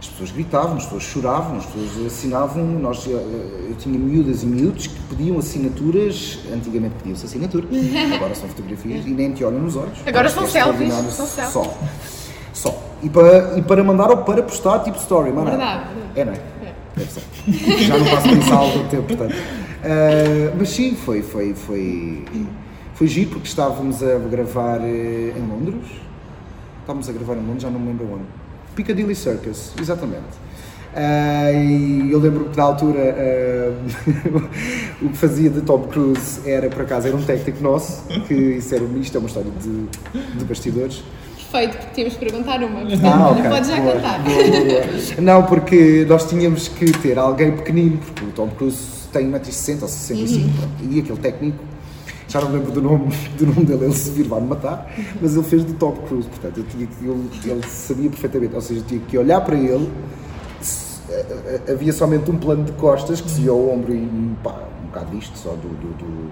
as 0.01 0.09
pessoas 0.09 0.31
gritavam, 0.31 0.77
as 0.77 0.85
pessoas 0.85 1.03
choravam, 1.05 1.57
as 1.59 1.67
pessoas 1.67 2.07
assinavam. 2.07 2.65
Nós, 2.65 3.07
eu, 3.07 3.17
eu 3.19 3.75
tinha 3.79 3.99
miúdas 3.99 4.43
e 4.43 4.47
miúdos 4.47 4.87
que 4.89 5.01
pediam 5.09 5.39
assinaturas, 5.39 6.39
antigamente 6.53 6.95
pediam-se 6.99 7.27
assinaturas, 7.27 7.69
agora 8.15 8.35
são 8.35 8.49
fotografias 8.49 9.07
e 9.07 9.11
nem 9.11 9.33
te 9.33 9.45
olham 9.45 9.61
nos 9.61 9.77
olhos. 9.77 9.99
Agora 10.07 10.29
são 10.29 10.45
é 10.45 10.47
selfies, 10.47 10.93
são 10.95 11.27
selfies. 11.27 11.53
Só. 11.53 11.79
Só. 12.53 12.83
E 13.03 13.09
para, 13.11 13.59
e 13.59 13.63
para 13.63 13.85
mandar 13.85 14.11
ou 14.11 14.19
para 14.19 14.43
postar, 14.43 14.81
tipo 14.81 14.97
story, 14.99 15.31
mano. 15.33 15.49
Verdade. 15.51 15.85
É, 16.15 16.25
não 16.25 16.33
é? 16.33 16.41
Deve 16.97 17.11
ser. 17.11 17.23
Já 17.85 17.99
não 17.99 18.07
passo 18.07 18.29
isso 18.29 18.53
há 18.53 18.57
algum 18.57 18.89
tempo, 18.89 19.03
portanto. 19.17 19.35
Ah, 19.87 20.53
mas 20.59 20.71
sim, 20.71 20.95
foi, 20.97 21.23
foi, 21.23 21.55
foi, 21.55 22.25
foi 22.95 23.07
giro 23.07 23.31
porque 23.31 23.47
estávamos 23.49 24.03
a 24.03 24.19
gravar 24.19 24.81
eh, 24.83 25.33
em 25.37 25.47
Londres. 25.49 25.87
Estávamos 26.81 27.09
a 27.09 27.13
gravar 27.13 27.35
em 27.35 27.41
Londres, 27.47 27.63
já 27.63 27.71
não 27.71 27.79
me 27.81 27.89
lembro 27.89 28.07
onde. 28.15 28.25
Piccadilly 28.75 29.15
Circus, 29.15 29.73
exatamente. 29.81 30.45
Ah, 30.95 31.53
e 31.53 32.11
eu 32.11 32.19
lembro 32.19 32.47
que 32.47 32.57
na 32.57 32.65
altura 32.65 33.15
ah, 33.17 33.73
o 35.03 35.09
que 35.11 35.17
fazia 35.17 35.51
de 35.51 35.61
Tom 35.61 35.81
Cruise 35.85 36.41
era, 36.49 36.69
por 36.69 36.83
acaso, 36.83 37.07
era 37.07 37.17
um 37.17 37.23
técnico 37.23 37.63
nosso, 37.63 38.03
que 38.27 38.35
isso 38.35 38.75
era 38.75 38.85
isto 38.85 39.17
é 39.17 39.19
uma 39.21 39.29
história 39.29 39.51
de, 39.63 40.39
de 40.39 40.45
bastidores. 40.45 41.03
Perfeito, 41.51 41.77
porque 41.79 41.95
tínhamos 41.95 42.15
que 42.17 42.25
perguntar 42.25 42.63
uma. 42.63 42.81
Portanto, 42.81 43.05
Ah, 43.05 43.31
ok. 43.31 43.43
podes 43.51 43.69
já 43.71 43.77
Boa, 43.81 43.93
contar. 43.93 44.19
boa, 44.19 44.37
boa, 44.37 44.65
boa. 44.65 45.21
Não, 45.21 45.43
porque 45.45 46.05
nós 46.09 46.29
tínhamos 46.29 46.67
que 46.69 46.91
ter 46.99 47.19
alguém 47.19 47.53
pequenino, 47.53 47.99
porque 47.99 48.25
o 48.25 48.29
Tom 48.33 48.49
Cruise 48.49 48.96
tem 49.19 49.31
1,60m 49.31 49.83
ou 49.83 49.89
65 49.89 50.49
pronto, 50.59 50.93
e 50.93 51.01
aquele 51.01 51.19
técnico, 51.19 51.59
já 52.29 52.41
não 52.41 52.49
me 52.51 52.57
lembro 52.59 52.73
do 52.73 52.83
nome, 52.83 53.07
do 53.39 53.47
nome 53.47 53.65
dele, 53.65 53.85
ele 53.85 53.95
se 53.95 54.11
vir 54.11 54.27
vai-me 54.27 54.47
matar, 54.49 54.93
mas 55.21 55.35
ele 55.35 55.45
fez 55.45 55.65
de 55.65 55.73
Tom 55.75 55.93
Cruise, 55.93 56.29
portanto, 56.29 56.59
eu 56.59 56.65
tinha 56.65 56.87
que, 56.87 57.05
ele, 57.05 57.31
ele 57.53 57.67
sabia 57.69 58.11
perfeitamente, 58.11 58.55
ou 58.55 58.61
seja, 58.61 58.81
eu 58.81 58.85
tinha 58.85 59.01
que 59.01 59.17
olhar 59.19 59.41
para 59.41 59.57
ele, 59.57 59.91
se- 60.61 61.01
a- 61.13 61.71
a- 61.71 61.73
havia 61.73 61.93
somente 61.93 62.31
um 62.31 62.37
plano 62.37 62.65
de 62.65 62.73
costas 62.73 63.21
que 63.21 63.31
se 63.31 63.41
via 63.41 63.51
ao 63.51 63.71
ombro 63.71 63.95
e 63.95 64.09
pá, 64.43 64.63
um 64.83 64.87
bocado 64.87 65.17
disto 65.17 65.37
só 65.39 65.51
do, 65.51 65.69
do, 65.69 65.97
do- 65.99 66.31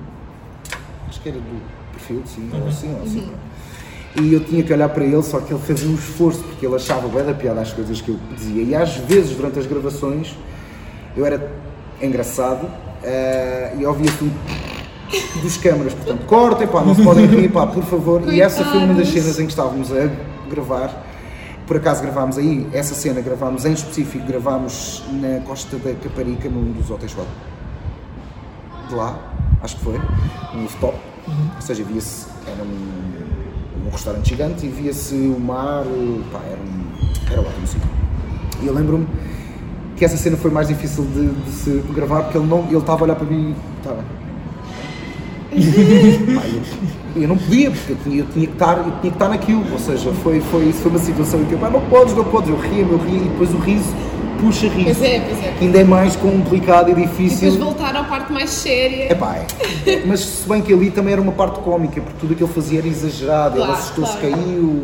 acho 1.09 1.21
que 1.21 1.29
era 1.29 1.39
do 1.39 1.63
perfil, 1.93 2.23
sim, 2.27 2.51
ou 2.53 2.69
assim, 2.69 2.95
ou 2.95 3.03
assim, 3.03 3.21
pronto. 3.21 3.55
E 4.23 4.33
eu 4.33 4.45
tinha 4.45 4.63
que 4.63 4.73
olhar 4.73 4.89
para 4.91 5.05
ele, 5.05 5.23
só 5.25 5.41
que 5.41 5.53
ele 5.53 5.61
fazia 5.63 5.89
um 5.89 5.95
esforço, 5.95 6.39
porque 6.45 6.65
ele 6.67 6.77
achava 6.77 7.09
bem 7.09 7.25
da 7.25 7.35
piada 7.35 7.61
as 7.61 7.73
coisas 7.73 8.01
que 8.01 8.11
eu 8.11 8.19
dizia. 8.37 8.63
E 8.63 8.73
às 8.75 8.95
vezes, 8.97 9.37
durante 9.37 9.59
as 9.59 9.67
gravações, 9.67 10.37
eu 11.17 11.27
era 11.27 11.51
engraçado 12.01 12.69
eh, 13.03 13.75
e 13.79 13.87
ouvia-se 13.87 14.25
um 14.25 15.41
dos 15.43 15.57
câmaras, 15.57 15.95
portanto, 15.95 16.25
cortem, 16.27 16.67
pá, 16.67 16.83
não 16.83 16.95
se 16.95 17.03
podem 17.03 17.27
rir, 17.27 17.49
pá, 17.51 17.67
por 17.67 17.85
favor. 17.85 18.33
E 18.33 18.41
essa 18.41 18.65
foi 18.65 18.79
uma 18.79 18.95
das 18.95 19.09
Coitados. 19.09 19.23
cenas 19.23 19.39
em 19.39 19.45
que 19.45 19.53
estávamos 19.53 19.93
a 19.93 20.11
gravar. 20.51 21.05
Por 21.67 21.77
acaso 21.77 22.03
gravámos 22.03 22.37
aí, 22.37 22.67
essa 22.73 22.95
cena 22.95 23.21
gravámos 23.21 23.65
em 23.65 23.73
específico, 23.73 24.27
gravámos 24.27 25.03
na 25.13 25.41
Costa 25.47 25.79
da 25.79 25.95
Caparica, 25.95 26.49
num 26.49 26.73
dos 26.73 26.91
hotéis 26.91 27.15
lá 27.15 27.25
de 28.89 28.95
lá, 28.95 29.19
acho 29.63 29.77
que 29.77 29.85
foi, 29.85 29.99
um 30.55 30.63
rooftop, 30.63 30.95
ou 31.57 31.63
seja, 31.63 31.83
via-se, 31.85 32.27
era 32.47 32.63
um, 32.63 33.87
um 33.87 33.91
restaurante 33.91 34.29
gigante 34.29 34.67
e 34.67 34.69
via-se 34.69 35.15
o 35.15 35.41
mar, 35.41 35.85
pá, 36.31 36.41
era, 36.47 36.61
um, 36.61 37.33
era 37.33 37.41
ótimo 37.41 37.67
sítio. 37.67 37.89
E 38.63 38.67
eu 38.67 38.75
lembro-me 38.75 39.07
que 39.97 40.05
essa 40.05 40.17
cena 40.17 40.37
foi 40.37 40.51
mais 40.51 40.69
difícil 40.69 41.05
de, 41.05 41.29
de 41.29 41.51
se 41.53 41.71
gravar 41.95 42.23
porque 42.25 42.39
ele 42.39 42.47
não, 42.47 42.65
ele 42.67 42.77
estava 42.79 43.01
a 43.01 43.05
olhar 43.05 43.17
para 43.17 43.27
mim 43.27 43.55
e 43.55 43.79
estava... 43.79 44.05
Eu, 47.17 47.23
eu 47.23 47.29
não 47.29 47.37
podia, 47.37 47.71
porque 47.71 47.93
eu 47.93 47.97
tinha, 48.03 48.19
eu 48.19 48.27
tinha, 48.33 48.47
que 48.47 48.53
estar, 48.55 48.77
eu 48.79 48.85
tinha 48.85 49.01
que 49.03 49.07
estar 49.09 49.29
naquilo, 49.29 49.65
ou 49.71 49.79
seja, 49.79 50.13
foi, 50.15 50.41
foi, 50.41 50.65
isso 50.65 50.81
foi 50.81 50.91
uma 50.91 50.99
situação 50.99 51.41
em 51.41 51.45
que 51.45 51.53
eu, 51.53 51.59
pá, 51.59 51.71
não 51.71 51.81
podes, 51.83 52.13
não 52.13 52.25
podes, 52.25 52.51
eu 52.51 52.57
ria, 52.57 52.83
eu 52.83 52.99
ria, 52.99 53.19
e 53.19 53.29
depois 53.29 53.55
o 53.55 53.59
riso 53.59 53.89
puxa 54.41 54.67
riso, 54.67 54.99
Pois 54.99 55.03
é, 55.03 55.21
pois 55.21 55.45
é. 55.45 55.55
que 55.57 55.65
ainda 55.65 55.81
é 55.81 55.85
mais 55.85 56.17
complicado 56.17 56.89
e 56.89 56.93
E 56.93 56.95
depois 56.95 57.11
difícil. 57.11 57.53
voltar 57.59 57.95
à 57.95 58.03
parte 58.05 58.33
mais 58.33 58.51
séria. 58.51 59.05
É 59.13 59.15
pá, 59.15 59.37
é. 59.87 60.03
mas 60.05 60.21
se 60.21 60.49
bem 60.49 60.61
que 60.61 60.73
ali 60.73 60.91
também 60.91 61.13
era 61.13 61.23
uma 61.23 61.33
parte 61.33 61.61
cómica, 61.61 62.01
porque 62.01 62.19
tudo 62.19 62.33
aquilo 62.33 62.49
que 62.49 62.55
ele 62.59 62.63
fazia 62.63 62.79
era 62.81 62.89
exagerado, 62.89 63.57
Claro, 63.57 63.71
ele 63.71 63.79
assustou-se, 63.81 64.17
claro. 64.19 64.37
caiu, 64.37 64.83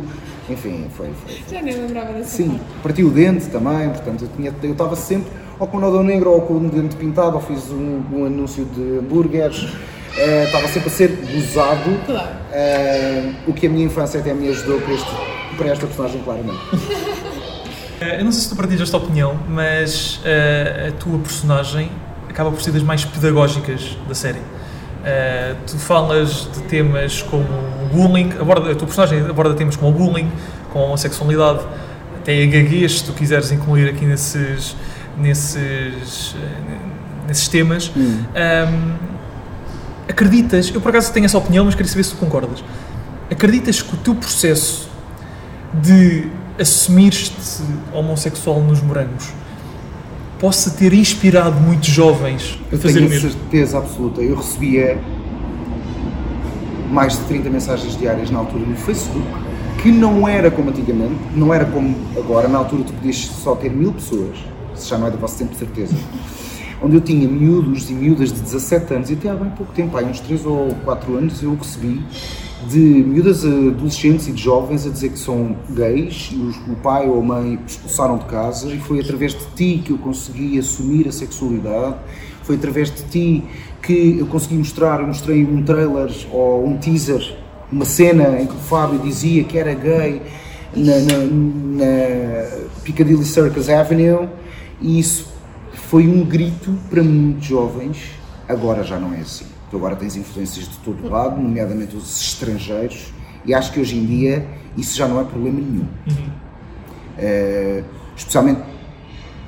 enfim, 0.51 0.87
foi, 0.97 1.11
foi. 1.25 1.39
Já 1.51 1.63
nem 1.63 1.75
lembrava 1.75 2.13
dessa 2.13 2.37
Sim, 2.37 2.49
parte. 2.51 2.65
partiu 2.83 3.09
o 3.09 3.11
dente 3.11 3.47
também, 3.47 3.89
portanto 3.91 4.23
eu 4.23 4.29
tinha- 4.37 4.55
eu 4.63 4.73
estava 4.73 4.97
sempre 4.97 5.31
ou 5.59 5.67
com 5.67 5.77
o 5.77 5.81
nódulo 5.81 6.03
negro 6.03 6.31
ou 6.31 6.41
com 6.43 6.55
o 6.55 6.61
dente 6.71 6.97
pintado, 6.97 7.37
ou 7.37 7.43
fiz 7.43 7.71
um, 7.71 8.01
um 8.13 8.25
anúncio 8.25 8.65
de 8.65 8.99
hambúrgueres, 8.99 9.69
eh, 10.17 10.45
estava 10.47 10.67
sempre 10.69 10.89
a 10.89 10.93
ser 10.93 11.09
gozado, 11.33 11.91
Claro. 12.07 12.29
eh, 12.53 13.33
o 13.47 13.53
que 13.53 13.67
a 13.67 13.71
minha 13.71 13.85
infância 13.85 14.21
até 14.21 14.33
me 14.33 14.49
ajudou 14.49 14.81
para, 14.81 14.95
este, 14.95 15.11
para 15.59 15.69
esta 15.69 15.87
personagem, 15.87 16.21
claramente. 16.23 16.59
Eh, 18.03 18.21
Eu 18.21 18.25
não 18.25 18.33
sei 18.33 18.41
se 18.41 18.49
tu 18.49 18.57
partilhas 18.57 18.81
esta 18.81 18.97
opinião, 18.97 19.39
mas 19.47 20.23
eh, 20.25 20.87
a 20.89 20.93
tua 20.93 21.19
personagem 21.19 21.91
acaba 22.31 22.51
por 22.51 22.63
ser 22.63 22.71
das 22.71 22.83
mais 22.83 23.05
pedagógicas 23.05 23.95
da 24.09 24.15
série. 24.15 24.41
Eh, 25.05 25.55
tu 25.67 25.77
falas 25.79 26.49
de 26.51 26.63
temas 26.63 27.21
como 27.21 27.45
bullying, 27.93 28.33
aborda, 28.41 28.71
a 28.71 28.75
tua 28.75 28.87
personagem 28.87 29.21
aborda 29.21 29.55
temas 29.55 29.77
como 29.77 29.91
o 29.91 29.95
bullying, 29.95 30.31
como 30.73 30.85
a 30.85 30.89
homossexualidade, 30.89 31.61
até 32.19 32.43
a 32.43 32.47
gaguez, 32.47 32.99
se 32.99 33.05
tu 33.05 33.13
quiseres 33.13 33.51
incluir 33.51 33.89
aqui 33.89 34.05
nesses, 34.05 34.77
nesses, 35.17 36.35
eh, 36.37 37.27
nesses 37.27 37.49
temas. 37.49 37.91
Ahm, 37.97 38.95
acreditas, 40.09 40.71
eu 40.75 40.81
por 40.81 40.91
acaso 40.91 41.13
tenho 41.13 41.27
essa 41.27 41.39
opinião, 41.39 41.65
mas 41.65 41.75
queria 41.75 41.91
saber 41.91 42.05
se 42.05 42.11
tu 42.11 42.17
concordas. 42.17 42.63
Acreditas 43.31 43.81
que 43.81 43.95
o 43.95 43.99
teu 43.99 44.15
processo 44.15 44.91
de 45.73 46.29
assumir-te 46.59 47.63
homossexual 47.93 48.61
nos 48.61 48.83
morangos 48.83 49.33
possa 50.39 50.71
ter 50.71 50.93
inspirado 50.93 51.61
muitos 51.61 51.89
jovens 51.89 52.59
a 52.73 52.77
fazer 52.77 52.95
tenho 52.95 53.11
mesmo? 53.11 53.31
certeza 53.31 53.79
absoluta. 53.79 54.21
Eu 54.21 54.37
recebia 54.37 54.99
mais 56.91 57.17
de 57.17 57.25
30 57.25 57.49
mensagens 57.49 57.97
diárias 57.97 58.31
na 58.31 58.41
altura 58.41 58.67
no 58.67 58.77
Facebook, 58.77 59.27
que 59.83 59.91
não 59.91 60.29
era 60.29 60.51
como 60.51 60.71
antigamente, 60.71 61.15
não 61.35 61.55
era 61.55 61.65
como 61.65 61.97
agora. 62.17 62.49
Na 62.49 62.59
altura 62.59 62.85
tu 62.85 62.93
podias 62.93 63.17
só 63.17 63.55
ter 63.55 63.71
mil 63.71 63.93
pessoas, 63.93 64.37
isso 64.75 64.89
já 64.89 64.99
não 64.99 65.07
é 65.07 65.11
do 65.11 65.19
vosso 65.19 65.39
tempo 65.39 65.53
de 65.53 65.59
certeza. 65.59 65.95
Onde 66.83 66.97
eu 66.97 67.01
tinha 67.01 67.29
miúdos 67.29 67.91
e 67.91 67.93
miúdas 67.93 68.33
de 68.33 68.41
17 68.41 68.95
anos, 68.95 69.11
e 69.11 69.13
até 69.13 69.29
há 69.29 69.35
bem 69.35 69.51
pouco 69.51 69.73
tempo, 69.73 69.97
há 69.97 70.01
uns 70.01 70.19
3 70.21 70.47
ou 70.47 70.75
4 70.85 71.17
anos, 71.17 71.43
eu 71.43 71.55
recebi 71.55 72.03
de 72.69 72.79
miúdas 72.79 73.45
adolescentes 73.45 74.29
e 74.29 74.33
de 74.33 74.43
jovens 74.43 74.87
a 74.87 74.91
dizer 74.91 75.11
que 75.11 75.19
são 75.19 75.57
gays 75.71 76.31
e 76.33 76.37
os- 76.37 76.57
o 76.69 76.77
pai 76.83 77.09
ou 77.09 77.19
a 77.19 77.23
mãe 77.23 77.59
expulsaram 77.67 78.19
de 78.19 78.27
casa 78.27 78.71
e 78.73 78.79
foi 78.79 79.01
através 79.01 79.33
de 79.33 79.45
ti 79.57 79.83
que 79.85 79.93
eu 79.93 79.99
consegui 79.99 80.59
assumir 80.59 81.09
a 81.09 81.13
sexualidade, 81.13 81.97
foi 82.43 82.57
através 82.57 82.91
de 82.91 83.03
ti 83.05 83.45
que 83.83 84.19
eu 84.19 84.27
consegui 84.27 84.57
mostrar, 84.57 85.01
eu 85.01 85.07
mostrei 85.07 85.45
um 85.45 85.63
trailer 85.63 86.11
ou 86.33 86.67
um 86.67 86.77
teaser, 86.77 87.37
uma 87.73 87.85
cena 87.85 88.41
em 88.41 88.47
que 88.47 88.55
o 88.55 88.59
Fábio 88.59 88.99
dizia 88.99 89.43
que 89.45 89.57
era 89.57 89.73
gay 89.73 90.21
na, 90.77 90.99
na, 90.99 91.19
na 91.85 92.71
Piccadilly 92.85 93.25
Circus 93.25 93.69
Avenue 93.69 94.29
e 94.81 94.99
isso 94.99 95.29
foi 95.73 96.07
um 96.07 96.25
grito 96.25 96.73
para 96.89 97.03
muitos 97.03 97.47
jovens, 97.47 97.99
agora 98.49 98.83
já 98.85 98.99
não 98.99 99.15
é 99.15 99.21
assim. 99.21 99.47
Tu 99.71 99.77
agora 99.77 99.95
tens 99.97 100.17
influências 100.17 100.69
de 100.69 100.77
todo 100.79 101.09
lado, 101.09 101.41
nomeadamente 101.41 101.97
os 101.97 102.21
estrangeiros, 102.21 103.13
E 103.47 103.55
acho 103.55 103.73
que 103.73 103.81
hoje 103.81 103.97
em 103.97 104.05
dia 104.05 104.47
isso 104.77 104.95
já 104.97 105.09
não 105.09 105.19
é 105.21 105.25
problema 105.25 105.59
nenhum. 105.61 105.87
Eh, 107.19 107.83
especialmente 108.17 108.61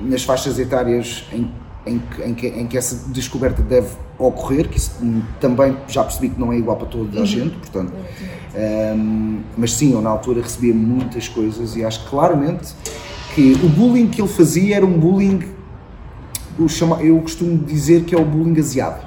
nas 0.01 0.23
faixas 0.23 0.57
etárias 0.57 1.25
em, 1.31 1.49
em, 1.85 1.99
que- 1.99 2.21
em 2.23 2.33
que, 2.33 2.47
em 2.47 2.67
que 2.67 2.77
essa 2.77 3.07
descoberta 3.11 3.61
deve 3.61 3.89
ocorrer, 4.17 4.67
que 4.67 4.77
isso 4.77 4.91
também 5.39 5.77
já 5.87 6.03
percebi 6.03 6.29
que 6.29 6.39
não 6.39 6.51
é 6.51 6.57
igual 6.57 6.77
para 6.77 6.87
toda 6.87 7.21
a 7.21 7.25
gente, 7.25 7.55
portanto. 7.57 7.93
Ehm, 8.55 9.41
mas 9.57 9.73
sim, 9.73 9.93
eu 9.93 10.01
na 10.01 10.09
altura 10.09 10.41
recebia 10.41 10.73
muitas 10.73 11.27
coisas 11.27 11.75
e 11.75 11.83
acho 11.85 12.07
claramente 12.09 12.73
que 13.35 13.53
o 13.63 13.69
bullying 13.69 14.07
que 14.07 14.21
ele 14.21 14.27
fazia 14.27 14.75
era 14.77 14.85
um 14.85 14.97
bullying, 14.99 15.41
eu 17.01 17.19
costumo 17.21 17.57
dizer 17.57 18.03
que 18.05 18.13
é 18.15 18.17
o 18.19 18.25
bullying 18.25 18.59
aziado. 18.59 19.05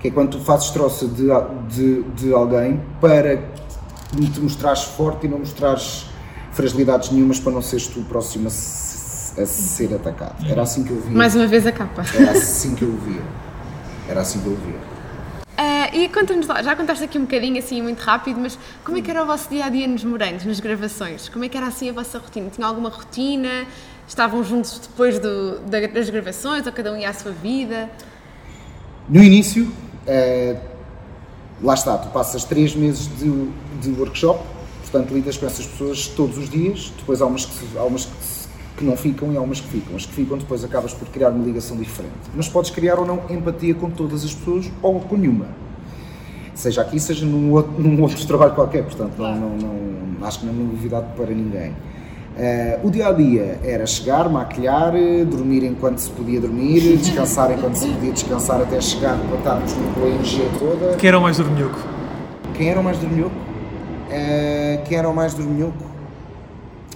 Que 0.00 0.08
é 0.08 0.10
quando 0.10 0.30
tu 0.38 0.40
fazes 0.40 0.70
troça 0.70 1.06
de, 1.08 1.26
de, 1.68 2.02
de 2.02 2.32
alguém 2.32 2.80
para 3.00 3.36
te 3.36 4.40
mostrares 4.40 4.84
forte 4.84 5.26
e 5.26 5.28
não 5.28 5.38
mostrares 5.40 6.06
fragilidades 6.52 7.10
nenhumas 7.10 7.38
para 7.40 7.52
não 7.52 7.62
seres 7.62 7.86
tu 7.88 8.00
o 8.00 8.04
próximo 8.04 8.46
a, 8.48 8.50
a 9.42 9.46
ser 9.46 9.94
atacado. 9.94 10.46
Era 10.48 10.62
assim 10.62 10.84
que 10.84 10.90
eu 10.90 11.00
via. 11.00 11.16
Mais 11.16 11.34
uma 11.34 11.46
vez 11.46 11.66
a 11.66 11.72
capa. 11.72 12.04
Era 12.14 12.30
assim 12.32 12.74
que 12.74 12.82
eu 12.82 12.92
via. 12.96 13.22
Era 14.08 14.20
assim 14.20 14.40
que 14.40 14.46
eu 14.46 14.56
via. 14.56 14.98
Ah, 15.56 15.90
e 15.92 16.08
conta-nos 16.08 16.46
lá, 16.46 16.62
já 16.62 16.76
contaste 16.76 17.02
aqui 17.02 17.18
um 17.18 17.22
bocadinho 17.22 17.58
assim 17.58 17.82
muito 17.82 17.98
rápido, 18.00 18.38
mas 18.40 18.56
como 18.84 18.96
é 18.96 19.02
que 19.02 19.10
era 19.10 19.24
o 19.24 19.26
vosso 19.26 19.50
dia 19.50 19.64
a 19.64 19.68
dia 19.68 19.88
nos 19.88 20.04
Morangos, 20.04 20.44
nas 20.44 20.60
gravações? 20.60 21.28
Como 21.28 21.44
é 21.44 21.48
que 21.48 21.56
era 21.56 21.66
assim 21.66 21.90
a 21.90 21.92
vossa 21.92 22.16
rotina? 22.18 22.48
Tinha 22.50 22.64
alguma 22.66 22.88
rotina? 22.88 23.66
Estavam 24.06 24.44
juntos 24.44 24.78
depois 24.78 25.18
do- 25.18 25.58
da- 25.68 25.86
das 25.88 26.08
gravações 26.08 26.64
ou 26.64 26.72
cada 26.72 26.92
um 26.92 26.96
ia 26.96 27.10
à 27.10 27.12
sua 27.12 27.32
vida? 27.32 27.90
No 29.08 29.22
início, 29.22 29.70
eh, 30.08 30.56
lá 31.62 31.74
está, 31.74 31.96
tu 31.98 32.08
passas 32.08 32.42
três 32.44 32.74
meses 32.74 33.08
de, 33.18 33.48
de 33.80 33.90
workshop, 34.00 34.40
portanto 34.82 35.12
lidas 35.12 35.36
com 35.36 35.46
essas 35.46 35.66
pessoas 35.66 36.06
todos 36.08 36.36
os 36.38 36.48
dias, 36.50 36.92
depois 36.98 37.20
há 37.22 37.26
umas, 37.26 37.44
que, 37.44 37.78
há 37.78 37.82
umas 37.84 38.06
que, 38.06 38.12
que 38.78 38.84
não 38.84 38.96
ficam 38.96 39.32
e 39.32 39.36
há 39.36 39.40
umas 39.40 39.60
que 39.60 39.68
ficam. 39.68 39.94
As 39.96 40.06
que 40.06 40.12
ficam 40.14 40.38
depois 40.38 40.64
acabas 40.64 40.92
por 40.94 41.06
criar 41.08 41.28
uma 41.30 41.44
ligação 41.44 41.76
diferente. 41.76 42.14
Mas 42.34 42.48
podes 42.48 42.70
criar 42.70 42.98
ou 42.98 43.04
não 43.06 43.20
empatia 43.28 43.74
com 43.74 43.90
todas 43.90 44.24
as 44.24 44.32
pessoas 44.34 44.70
ou 44.82 44.98
com 45.00 45.16
nenhuma. 45.16 45.46
Seja 46.54 46.80
aqui, 46.82 46.98
seja 46.98 47.24
num 47.26 47.52
outro, 47.52 47.72
num 47.80 48.00
outro 48.02 48.26
trabalho 48.26 48.54
qualquer, 48.54 48.82
portanto 48.84 49.12
não, 49.18 49.34
não, 49.36 49.56
não- 49.56 50.26
acho 50.26 50.40
que 50.40 50.46
não 50.46 50.52
é 50.52 50.56
novidade 50.56 51.06
para 51.16 51.26
ninguém. 51.26 51.72
Eh, 52.38 52.78
o 52.84 52.90
dia 52.90 53.08
a 53.08 53.12
dia 53.12 53.58
era 53.64 53.84
chegar, 53.84 54.28
maquilhar, 54.28 54.92
dormir 55.26 55.64
enquanto 55.64 55.98
se 55.98 56.08
podia 56.10 56.40
dormir, 56.40 56.80
descansar 56.96 57.50
enquanto 57.50 57.74
se 57.74 57.88
podia 57.88 58.12
descansar 58.12 58.60
até 58.62 58.80
chegar 58.80 59.18
para 59.18 59.38
estarmos 59.38 59.72
com 59.72 60.04
a 60.04 60.08
energia 60.08 60.44
toda. 60.56 60.96
Quem 60.96 61.08
era 61.08 61.18
o 61.18 61.22
mais 61.22 61.36
dorminhoco? 61.38 61.78
Quem 62.54 62.68
era 62.70 62.78
o 62.78 62.84
mais 62.84 62.98
dorminhoco? 62.98 63.34
Eh, 64.08 64.80
quem 64.86 64.98
era 64.98 65.08
o 65.08 65.14
mais 65.14 65.34
dorminhoco? 65.34 65.84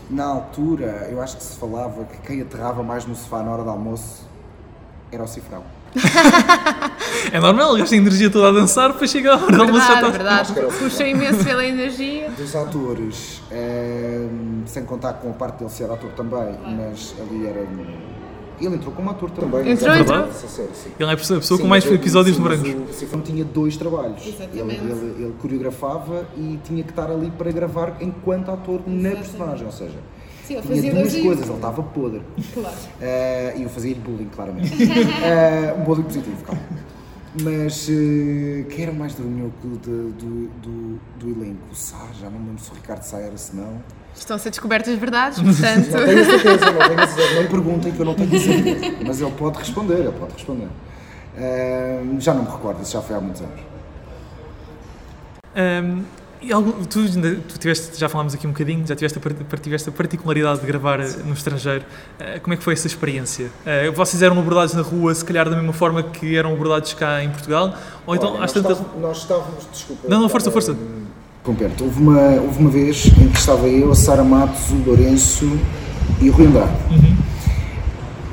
Na 0.09 0.27
altura, 0.27 1.09
eu 1.11 1.21
acho 1.21 1.37
que 1.37 1.43
se 1.43 1.59
falava 1.59 2.05
que 2.05 2.19
quem 2.19 2.41
aterrava 2.41 2.85
mais 2.85 3.05
no 3.05 3.17
sofá 3.17 3.43
na 3.43 3.51
hora 3.51 3.65
do 3.65 3.71
almoço 3.71 4.29
era 5.11 5.25
o 5.25 5.27
cifrão. 5.27 5.65
É 7.33 7.39
normal, 7.41 7.77
gasta 7.77 7.95
a 7.95 7.99
energia 7.99 8.31
toda 8.31 8.49
a 8.49 8.53
dançar, 8.53 8.93
depois 8.93 9.11
chega 9.11 9.33
a 9.35 9.37
hora 9.37 9.57
do 9.57 9.63
almoço 9.63 9.87
já 9.87 10.11
Verdade, 10.11 10.53
está. 10.53 10.63
Puxa 10.79 11.07
imenso 11.07 11.45
pela 11.45 11.65
energia. 11.65 12.31
Dos 12.31 12.55
atores, 12.57 13.43
eh, 13.51 14.27
sem 14.67 14.85
contar 14.85 15.15
com 15.15 15.31
a 15.31 15.33
parte 15.33 15.59
dele 15.59 15.71
ser 15.71 15.91
ator 15.91 16.11
também, 16.13 16.55
mas 16.77 17.15
ali 17.21 17.47
era. 17.47 17.67
Ele 18.61 18.77
entrou 18.77 18.93
como 18.95 19.11
ator 19.11 19.31
também. 19.31 19.71
Entrou, 19.73 19.93
é 19.93 20.01
entrou. 20.01 20.25
essa 20.29 20.47
série, 20.47 20.69
sim. 20.75 20.91
Ele 20.99 21.11
é 21.11 21.15
a 21.15 21.17
pessoa 21.17 21.41
Sim, 21.43 21.59
com 21.59 21.67
mais 21.67 21.85
eu- 21.85 21.95
episódios 21.95 22.37
sim, 22.37 22.43
morangos. 22.43 22.69
O 22.91 22.93
Cifrão 22.93 23.21
tinha 23.21 23.45
dois 23.45 23.77
trabalhos. 23.77 24.23
Ele, 24.25 24.37
Exatamente. 24.37 24.81
ele- 24.85 25.25
ele 25.25 25.35
coreografava 25.41 26.27
e 26.37 26.61
tinha 26.63 26.85
que 26.85 26.91
estar 26.91 27.11
ali 27.11 27.31
para 27.37 27.51
gravar 27.51 27.97
enquanto 28.01 28.51
ator 28.53 28.81
na 28.87 29.11
personagem, 29.11 29.67
ou 29.67 29.73
seja, 29.73 29.97
Sim, 30.47 30.55
ele 30.55 30.63
tinha 30.63 30.75
fazia 30.77 30.93
duas 30.95 31.17
coisas, 31.17 31.47
ele 31.47 31.55
estava 31.55 31.83
podre. 31.83 32.23
Claro. 32.55 32.77
Eh, 33.01 33.55
E 33.59 33.63
eu 33.63 33.69
fazia-lhe 33.69 34.01
bullying, 34.01 34.29
claramente. 34.35 34.73
Eh, 35.23 35.75
um 35.79 35.85
bullying 35.85 36.03
positivo, 36.03 36.45
calma. 36.45 36.61
Mas 37.43 37.89
eh, 37.89 38.65
quem 38.69 38.83
era 38.83 38.93
o 38.93 38.95
mais 38.95 39.15
dorminhoco 39.15 39.55
do, 39.63 39.77
do, 39.79 40.49
do, 40.61 41.01
do 41.19 41.31
elenco? 41.41 41.63
O 41.71 41.75
Sá, 41.75 42.07
já 42.21 42.29
não 42.29 42.39
me 42.39 42.49
lembro 42.49 42.63
se 42.63 42.71
o 42.71 42.75
Ricardo 42.75 43.03
Sá 43.03 43.19
era, 43.19 43.37
se 43.37 43.57
não. 43.57 43.81
Estão 44.15 44.37
a 44.37 44.39
ser 44.39 44.51
descobertas 44.51 44.99
verdades, 44.99 45.39
portanto. 45.41 45.91
Não 45.91 46.05
tenho 46.05 46.25
certeza, 46.27 46.73
não 46.73 46.89
tenho 46.89 47.09
certeza. 47.09 47.35
Não 47.35 47.43
me 47.43 47.49
perguntem 47.49 47.93
que 47.93 48.01
eu 48.01 48.05
não 48.05 48.15
tenho 48.15 48.39
certeza. 48.39 48.97
Mas 49.07 49.21
ele 49.23 49.31
pode 49.33 49.59
responder, 49.59 49.95
ele 50.01 50.13
pode 50.13 50.33
responder. 50.35 50.69
Eh, 51.39 52.03
já 52.19 52.35
não 52.35 52.43
me 52.45 52.51
recordo, 52.51 52.83
isso 52.83 52.93
já 52.93 53.01
foi 53.01 53.17
há 53.17 53.21
muitos 53.21 53.41
anos. 53.41 53.61
Ahm, 55.55 56.03
e 56.43 56.53
algum- 56.53 56.73
tu, 56.85 57.01
tu 57.49 57.59
tiveste, 57.59 57.99
já 57.99 58.09
falámos 58.09 58.35
aqui 58.35 58.47
um 58.47 58.51
bocadinho, 58.51 58.87
já 58.87 58.95
tiveste 58.97 59.19
a, 59.19 59.57
tiveste 59.59 59.89
a 59.89 59.93
particularidade 59.93 60.61
de 60.61 60.67
gravar 60.67 61.01
eh, 61.01 61.09
no 61.25 61.33
estrangeiro. 61.33 61.85
Ah, 62.21 62.39
como 62.41 62.55
é 62.55 62.57
que 62.57 62.63
foi 62.65 62.75
essa 62.75 62.87
experiência? 62.87 63.47
Ah, 63.67 63.91
vocês 63.95 64.23
eram 64.23 64.39
abordados 64.39 64.75
na 64.75 64.83
rua, 64.83 65.15
se 65.15 65.25
calhar 65.25 65.49
da 65.49 65.57
mesma 65.57 65.73
forma 65.73 66.03
que 66.03 66.37
eram 66.37 66.53
abordados 66.53 66.93
cá 66.95 67.23
em 67.23 67.31
Portugal? 67.31 67.75
Ou 68.07 68.15
então, 68.15 68.31
Olha, 68.35 68.45
às 68.45 68.53
nós, 68.53 68.53
tantas. 68.53 68.73
estávamos, 68.79 69.03
nós 69.03 69.19
estávamos, 69.19 69.69
desculpa. 69.73 70.09
Não, 70.09 70.21
não, 70.21 70.29
força, 70.29 70.51
força. 70.51 70.77
Completo. 71.45 71.85
Houve 71.85 72.01
uma, 72.01 72.21
houve 72.41 72.59
uma 72.61 72.71
vez 72.71 73.07
em 73.07 73.29
que 73.29 73.39
estava 73.39 73.67
eu, 73.69 73.91
a 73.91 73.95
Sara 73.95 74.23
Matos, 74.25 74.71
o 74.71 74.77
Lourenço 74.87 75.59
e 76.21 76.31
o 76.31 76.33
Rui 76.33 76.47
Andrade. 76.47 76.71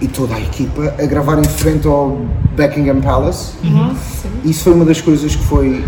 E 0.02 0.08
toda 0.08 0.34
a 0.36 0.40
equipa 0.40 0.94
a 0.98 1.06
gravar 1.06 1.40
em 1.40 1.44
frente 1.44 1.86
ao 1.88 2.12
Buckingham 2.56 3.02
Palace. 3.02 3.54
Isso 4.46 4.64
foi 4.64 4.74
uma 4.74 4.86
das 4.86 5.02
coisas 5.02 5.36
que 5.36 5.44
foi. 5.44 5.84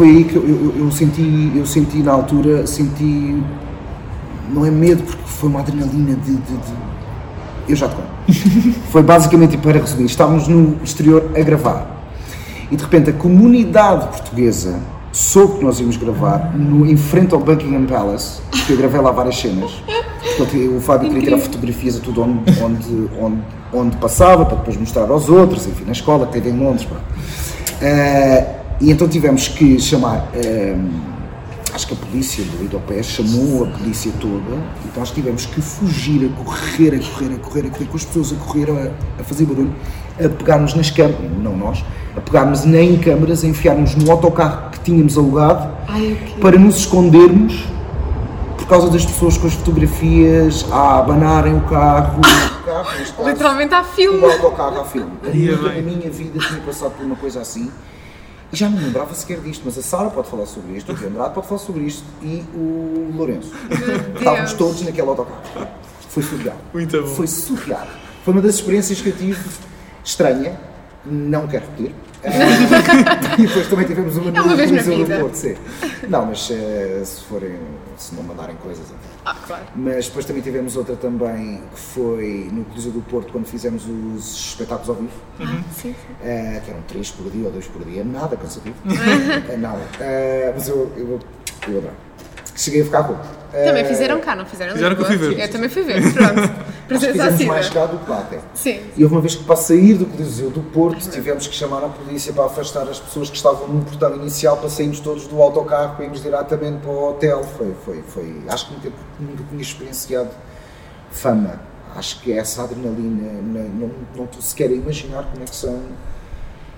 Foi 0.00 0.08
aí 0.08 0.24
que 0.24 0.34
eu, 0.34 0.42
eu- 0.48 0.74
eu 0.86 0.90
senti, 0.90 1.52
eu 1.54 1.66
senti 1.66 1.98
na 1.98 2.12
altura, 2.12 2.66
senti. 2.66 3.36
Não 4.50 4.64
é 4.64 4.70
medo, 4.70 5.02
porque 5.02 5.22
foi 5.26 5.50
uma 5.50 5.60
adrenalina 5.60 6.14
de. 6.16 6.32
de- 6.36 6.56
de- 6.56 6.72
eu 7.68 7.76
já 7.76 7.86
te 7.86 7.96
conto. 7.96 8.08
foi 8.90 9.02
basicamente, 9.02 9.58
para 9.58 9.78
resumir, 9.78 10.06
estávamos 10.06 10.48
no 10.48 10.78
exterior 10.82 11.30
a 11.36 11.40
gravar 11.42 11.86
e 12.70 12.76
de 12.76 12.82
repente 12.82 13.10
a 13.10 13.12
comunidade 13.12 14.06
portuguesa 14.06 14.80
soube 15.12 15.58
que 15.58 15.64
nós 15.64 15.78
íamos 15.80 15.98
gravar 15.98 16.56
no, 16.56 16.86
em 16.86 16.96
frente 16.96 17.34
ao 17.34 17.40
Buckingham 17.40 17.84
Palace, 17.84 18.40
que 18.66 18.72
eu 18.72 18.78
gravei 18.78 19.02
lá 19.02 19.10
várias 19.10 19.38
cenas. 19.38 19.70
Portanto, 20.38 20.56
o 20.78 20.80
Fábio 20.80 21.08
queria 21.10 21.24
tirar 21.24 21.38
fotografias 21.38 21.98
a 21.98 22.00
tudo 22.00 22.22
onde, 22.22 22.58
onde, 22.62 23.08
onde, 23.20 23.38
onde 23.70 23.96
passava, 23.98 24.46
para 24.46 24.56
depois 24.56 24.78
mostrar 24.78 25.10
aos 25.10 25.28
outros, 25.28 25.66
enfim, 25.66 25.84
na 25.84 25.92
escola, 25.92 26.24
que 26.26 26.32
teve 26.32 26.48
em 26.48 26.58
Londres. 26.58 26.86
pronto. 26.86 27.02
Eh, 27.82 28.56
e 28.80 28.90
então 28.90 29.06
tivemos 29.08 29.48
que 29.48 29.78
chamar, 29.78 30.28
eh, 30.34 30.74
acho 31.74 31.86
que 31.86 31.94
a 31.94 31.96
polícia 31.96 32.42
do 32.44 32.64
Idopé 32.64 33.02
chamou 33.02 33.64
a 33.64 33.66
polícia 33.78 34.10
toda, 34.20 34.56
então 34.84 34.98
nós 35.00 35.10
tivemos 35.10 35.44
que 35.46 35.60
fugir, 35.60 36.30
a 36.32 36.42
correr, 36.44 36.94
a 36.94 36.98
correr, 36.98 37.34
a 37.34 37.38
correr, 37.38 37.66
a 37.66 37.70
correr, 37.70 37.86
com 37.86 37.96
as 37.96 38.04
pessoas 38.04 38.32
a 38.32 38.36
correr, 38.36 38.70
a, 38.70 39.20
a 39.20 39.24
fazer 39.24 39.44
barulho, 39.44 39.72
a 40.18 40.28
pegarmos 40.28 40.74
nas 40.74 40.90
câmaras, 40.90 41.18
não 41.42 41.56
nós, 41.56 41.84
a 42.16 42.20
pegarmos 42.20 42.64
nem 42.64 42.94
em 42.94 42.98
câmaras, 42.98 43.44
a 43.44 43.46
enfiarmos 43.46 43.94
no 43.94 44.10
autocarro 44.10 44.70
que 44.70 44.80
tínhamos 44.80 45.16
alugado, 45.18 45.70
Ai, 45.88 46.12
o 46.12 46.16
quê? 46.16 46.40
para 46.40 46.58
nos 46.58 46.76
escondermos 46.78 47.64
por 48.56 48.66
causa 48.66 48.88
das 48.88 49.04
pessoas 49.04 49.36
com 49.36 49.46
as 49.46 49.54
fotografias 49.54 50.64
a 50.70 51.00
abanarem 51.00 51.56
o 51.56 51.60
carro. 51.62 52.18
o 52.20 52.64
carro 52.64 52.98
neste 52.98 53.14
caso, 53.14 53.28
Literalmente 53.28 53.74
há 53.74 53.80
o 53.80 53.84
filme. 53.84 54.24
autocarro 54.24 54.80
a 54.80 54.84
filme. 54.84 55.10
A 55.24 55.28
Ia 55.28 55.56
minha, 55.56 55.70
a 55.78 55.82
minha 55.82 56.10
vida 56.10 56.38
tinha 56.38 56.60
passado 56.60 56.92
por 56.92 57.04
uma 57.04 57.16
coisa 57.16 57.40
assim 57.40 57.64
e 57.64 57.70
já 58.52 58.68
não 58.68 58.78
me 58.78 58.84
lembrava 58.84 59.14
sequer 59.14 59.40
disto, 59.40 59.62
mas 59.64 59.78
a 59.78 59.82
Sara 59.82 60.10
pode 60.10 60.28
falar 60.28 60.46
sobre 60.46 60.76
isto, 60.76 60.90
o 60.92 60.94
Rui 60.94 61.08
Andrade 61.08 61.34
pode 61.34 61.46
falar 61.46 61.60
sobre 61.60 61.82
isto 61.84 62.04
e 62.22 62.44
o 62.54 63.12
Lourenço. 63.16 63.52
Estávamos 64.16 64.52
todos 64.54 64.82
naquele 64.82 65.08
autocarro. 65.08 65.68
Foi 66.08 66.22
surreal. 66.22 66.56
Muito 66.74 67.00
bom. 67.00 67.06
Foi 67.06 67.26
surreal. 67.26 67.86
Foi 68.24 68.32
uma 68.32 68.42
das 68.42 68.56
experiências 68.56 69.00
que 69.00 69.08
eu 69.10 69.16
tive 69.16 69.40
estranha, 70.04 70.58
não 71.04 71.46
quero 71.46 71.66
repetir. 71.66 71.94
E 73.38 73.46
depois 73.46 73.66
também 73.68 73.86
tivemos 73.86 74.16
uma 74.16 74.28
É 74.28 74.40
uma 74.42 74.50
no 74.50 74.56
vez 74.56 74.70
na 74.70 74.82
Coliseu 74.82 74.98
do 74.98 75.06
vida. 75.06 75.20
Porto, 75.20 75.34
sim. 75.34 75.54
Não, 76.08 76.26
mas 76.26 76.50
eh, 76.50 77.02
se 77.04 77.22
forem, 77.22 77.58
se 77.96 78.14
não 78.14 78.22
mandarem 78.22 78.56
coisas, 78.56 78.84
enfim. 78.84 79.09
Ah, 79.24 79.34
claro. 79.46 79.64
Mas 79.76 80.06
depois 80.06 80.24
também 80.24 80.42
tivemos 80.42 80.76
outra 80.76 80.96
também 80.96 81.62
que 81.74 81.78
foi 81.80 82.48
no 82.52 82.64
Coliseu 82.64 82.92
do 82.92 83.02
Porto 83.02 83.30
quando 83.32 83.46
fizemos 83.46 83.84
os 83.86 84.46
espetáculos 84.48 84.88
ao 84.88 84.94
vivo, 84.96 85.12
Sim, 85.38 85.64
sim. 85.72 85.94
eh, 86.22 86.60
que 86.64 86.70
eram 86.70 86.80
três 86.82 87.10
por 87.10 87.30
dia 87.30 87.46
ou 87.46 87.52
dois 87.52 87.66
por 87.66 87.84
dia, 87.84 88.02
nada 88.04 88.36
cansativo, 88.36 88.74
Eh, 89.50 89.56
nada. 89.58 89.80
Eh, 90.00 90.52
mas 90.54 90.68
eu, 90.68 90.90
eu, 90.96 91.18
eu 91.68 91.78
adoro. 91.78 91.94
Cheguei 92.60 92.82
a 92.82 92.84
ficar 92.84 93.00
rouco. 93.00 93.24
Também 93.52 93.82
Eh, 93.82 93.84
fizeram 93.84 94.20
cá, 94.20 94.36
não 94.36 94.44
fizeram 94.44 94.74
Fizeram 94.74 94.94
que 94.94 95.00
eu 95.00 95.06
fui 95.06 95.16
ver. 95.16 95.40
Eu 95.40 95.50
também 95.50 95.68
fui 95.70 95.82
ver, 95.82 96.12
pronto. 96.12 96.50
Fizemos 96.88 97.44
mais 97.44 97.70
cá 97.70 97.86
do 97.86 97.98
que 97.98 98.10
lá 98.10 98.18
até. 98.18 98.38
Sim. 98.52 98.80
E 98.96 99.02
houve 99.02 99.14
uma 99.14 99.20
vez 99.22 99.34
que 99.34 99.44
para 99.44 99.56
sair 99.56 99.94
do 99.94 100.04
Coliseu 100.04 100.50
do 100.50 100.60
Porto 100.60 101.08
tivemos 101.08 101.46
que 101.46 101.54
chamar 101.54 101.82
a 101.84 101.88
polícia 101.88 102.32
para 102.34 102.44
afastar 102.44 102.82
as 102.82 103.00
pessoas 103.00 103.30
que 103.30 103.36
estavam 103.36 103.66
no 103.66 103.82
portão 103.82 104.14
inicial 104.16 104.58
para 104.58 104.68
sairmos 104.68 105.00
todos 105.00 105.26
do 105.26 105.40
autocarro 105.40 105.96
para 105.96 106.04
irmos 106.04 106.20
diretamente 106.22 106.78
para 106.82 106.90
o 106.90 107.08
hotel. 107.08 107.42
Foi, 107.56 107.74
foi, 107.84 108.02
foi. 108.02 108.42
Acho 108.48 108.68
que 108.68 108.74
nunca, 108.74 108.92
nunca 109.18 109.44
tinha 109.48 109.62
experienciado 109.62 110.30
fama. 111.10 111.60
Acho 111.96 112.20
que 112.20 112.32
essa 112.32 112.64
adrenalina, 112.64 113.40
não, 113.42 113.68
não, 113.68 113.90
não 114.14 114.24
estou 114.26 114.42
sequer 114.42 114.68
a 114.68 114.74
imaginar 114.74 115.24
como 115.24 115.42
é 115.42 115.46
que 115.46 115.56
são 115.56 115.80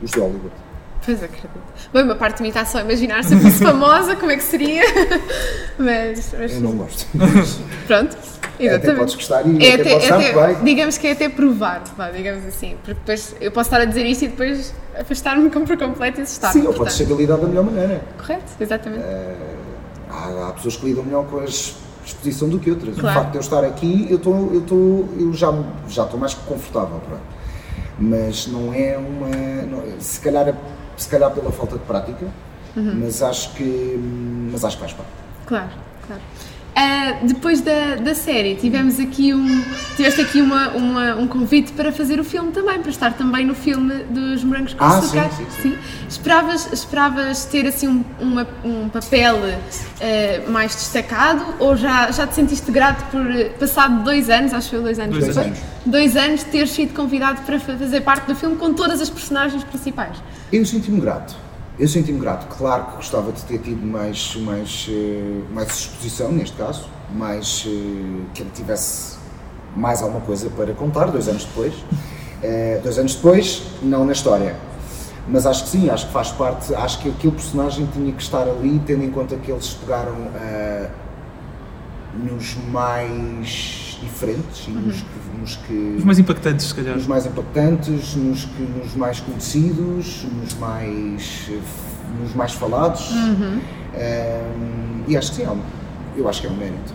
os 0.01 0.11
de 0.11 0.20
Hollywood. 0.20 0.53
Pois 1.05 1.23
acredito. 1.23 1.51
Bem, 1.93 2.03
uma 2.05 2.15
parte 2.15 2.37
de 2.39 2.43
mim 2.45 2.49
está 2.51 2.65
só 2.65 2.79
a 2.79 2.81
imaginar 2.83 3.25
se 3.25 3.35
eu 3.35 3.41
fosse 3.41 3.59
famosa, 3.65 4.15
como 4.17 4.31
é 4.31 4.37
que 4.37 4.43
seria. 4.45 4.83
Mas, 5.79 6.35
mas 6.39 6.53
Eu 6.53 6.61
não 6.61 6.73
gosto. 6.73 7.07
pronto. 7.87 8.17
É, 8.61 8.67
até 8.67 8.75
Exatamente. 8.77 8.99
podes 8.99 9.15
gostar 9.15 9.43
e 9.47 9.67
É 9.67 9.75
até, 9.75 9.97
até, 9.97 10.09
até- 10.31 10.47
bem. 10.55 10.65
digamos 10.65 10.99
que 10.99 11.07
é 11.09 11.13
até 11.13 11.29
provar, 11.29 11.83
vá, 11.97 12.11
digamos 12.11 12.45
assim, 12.47 12.77
porque 12.85 12.95
depois 13.01 13.35
eu 13.41 13.51
posso 13.51 13.69
estar 13.69 13.81
a 13.81 13.85
dizer 13.87 14.05
isto 14.07 14.25
e 14.27 14.29
depois 14.29 14.73
afastar-me 14.97 15.49
por 15.51 15.77
completo 15.77 16.21
e 16.21 16.23
assustar-me. 16.23 16.61
Sim, 16.61 16.67
ou 16.69 16.75
podes 16.75 16.95
ser 16.95 17.07
lidado 17.09 17.41
da 17.43 17.49
melhor 17.49 17.65
maneira. 17.65 18.03
Correto, 18.19 18.53
exatamente. 18.61 19.03
Há, 20.11 20.49
há 20.49 20.53
pessoas 20.53 20.77
que 20.77 20.87
lidam 20.87 21.03
melhor 21.03 21.25
com 21.27 21.41
a 21.41 21.45
exposição 21.45 22.49
do 22.49 22.59
que 22.61 22.71
outras. 22.71 22.95
Claro. 22.99 23.19
O 23.19 23.21
facto 23.23 23.33
de 23.33 23.39
eu 23.39 23.41
estar 23.41 23.65
aqui, 23.65 24.07
eu, 24.11 24.17
estou, 24.19 24.51
eu, 24.53 25.09
eu 25.19 25.33
já, 25.33 25.53
já 25.89 26.05
estou 26.05 26.21
mais 26.21 26.35
confortável. 26.35 27.01
Pronto. 27.09 27.23
Mas 27.99 28.47
não 28.47 28.73
é 28.73 28.97
uma. 28.99 29.29
não- 29.67 29.83
se, 29.99 30.21
calhar, 30.21 30.55
se 30.97 31.09
calhar 31.09 31.30
pela 31.30 31.51
falta 31.53 31.76
de 31.76 31.84
prática, 31.84 32.26
Uhum. 32.74 33.01
mas, 33.05 33.22
acho 33.22 33.53
que, 33.53 34.49
mas 34.51 34.64
acho 34.64 34.76
que 34.76 34.80
faz 34.82 34.93
parte. 34.95 35.11
Claro, 35.47 35.68
claro. 36.07 36.22
Ah, 36.75 37.18
depois 37.23 37.61
da, 37.61 37.97
da 37.97 38.14
série, 38.14 38.55
tivemos 38.55 38.99
aqui 38.99 39.35
um, 39.35 39.62
tiveste 39.95 40.23
aqui 40.23 40.41
uma, 40.41 40.68
uma- 40.70 41.14
um 41.16 41.29
convite 41.29 41.70
para 41.73 41.93
fazer 41.93 42.18
o 42.18 42.25
filme 42.25 42.51
também, 42.51 42.79
para 42.81 42.91
estar 42.91 43.12
também 43.12 43.45
no 43.45 43.55
filme 43.55 43.93
dos 44.05 44.43
Morangos 44.43 44.73
com 44.73 44.83
Ah, 44.83 44.97
Açúcar. 44.99 45.31
sim, 45.37 45.47
sim, 45.61 45.79
Esperavas, 46.09 46.73
esperavas 46.73 47.45
ter 47.45 47.66
assim 47.66 47.89
um, 47.89 48.05
uma- 48.18 48.47
um 48.64 48.89
papel 48.89 49.37
ah, 50.01 50.51
mais 50.51 50.75
destacado 50.75 51.45
ou 51.59 51.77
já, 51.77 52.11
já 52.11 52.27
te 52.27 52.35
sentiste 52.37 52.70
grato 52.73 53.05
por, 53.11 53.23
passado 53.59 54.03
dois 54.03 54.31
anos, 54.31 54.55
acho 54.55 54.70
que 54.70 54.77
foi 54.77 54.83
dois 54.85 54.99
anos, 54.99 55.18
Dois 55.18 55.27
depois, 55.27 55.47
anos. 55.47 55.59
dois 55.85 56.16
anos, 56.16 56.43
ter 56.45 56.66
sido 56.68 56.95
convidado 56.95 57.43
para 57.43 57.61
fa- 57.61 57.77
fazer 57.77 58.01
parte 58.01 58.27
do 58.27 58.35
filme 58.35 58.57
com 58.57 58.73
todas 58.73 58.99
as 59.03 59.11
personagens 59.11 59.62
principais? 59.62 60.16
Eu 60.51 60.64
senti-me 60.64 61.01
grato. 61.03 61.37
Eu 61.83 61.89
senti-me 61.89 62.20
grato. 62.20 62.47
Claro 62.57 62.85
que 62.85 62.95
gostava 62.95 63.33
de 63.33 63.43
ter 63.43 63.59
tido 63.59 63.85
mais, 63.85 64.37
mais, 64.37 64.87
eh, 64.89 65.43
mais 65.53 65.68
exposição, 65.68 66.30
neste 66.30 66.57
caso, 66.57 66.89
mais 67.12 67.66
eh, 67.66 68.22
que 68.33 68.43
ele 68.43 68.51
tivesse 68.55 69.16
mais 69.74 70.01
alguma 70.01 70.20
coisa 70.20 70.49
para 70.51 70.72
contar, 70.74 71.07
dois 71.07 71.26
anos 71.26 71.45
depois. 71.45 71.74
Eh, 72.41 72.78
dois 72.85 72.99
anos 73.01 73.16
depois, 73.16 73.64
não 73.83 74.05
na 74.05 74.12
história. 74.12 74.55
Mas 75.26 75.45
acho 75.45 75.64
que 75.64 75.70
sim, 75.70 75.91
acho 75.91 76.07
que 76.07 76.12
faz 76.12 76.30
parte, 76.30 76.72
acho 76.72 77.01
que 77.01 77.09
aquele 77.09 77.33
personagem 77.33 77.85
tinha 77.93 78.12
que 78.12 78.22
estar 78.22 78.43
ali, 78.43 78.80
tendo 78.87 79.03
em 79.03 79.11
conta 79.11 79.35
que 79.35 79.51
eles 79.51 79.70
pegaram 79.70 80.14
eh, 80.37 80.89
nos 82.14 82.55
mais 82.70 83.91
diferentes 84.03 84.67
e 84.69 84.71
nos 84.71 84.97
que. 84.97 85.23
Nos 85.41 85.57
que 85.57 85.95
Os 85.99 86.05
mais 86.05 86.19
impactantes, 86.19 86.67
se 86.67 86.75
calhar. 86.75 86.95
nos 86.95 87.07
mais 87.07 87.27
impactantes, 87.27 88.15
nos, 88.17 88.45
que, 88.45 88.63
nos 88.63 88.95
mais 88.95 89.19
conhecidos, 89.21 90.25
nos 90.41 90.55
mais, 90.55 91.51
nos 92.21 92.35
mais 92.35 92.53
falados. 92.53 93.11
Ehm, 93.95 95.03
e 95.09 95.17
acho 95.17 95.31
que 95.31 95.37
sim, 95.37 95.43
é 95.45 95.51
um- 95.51 95.61
eu 96.17 96.29
acho 96.29 96.41
que 96.41 96.47
é 96.47 96.51
um 96.51 96.57
mérito. 96.57 96.95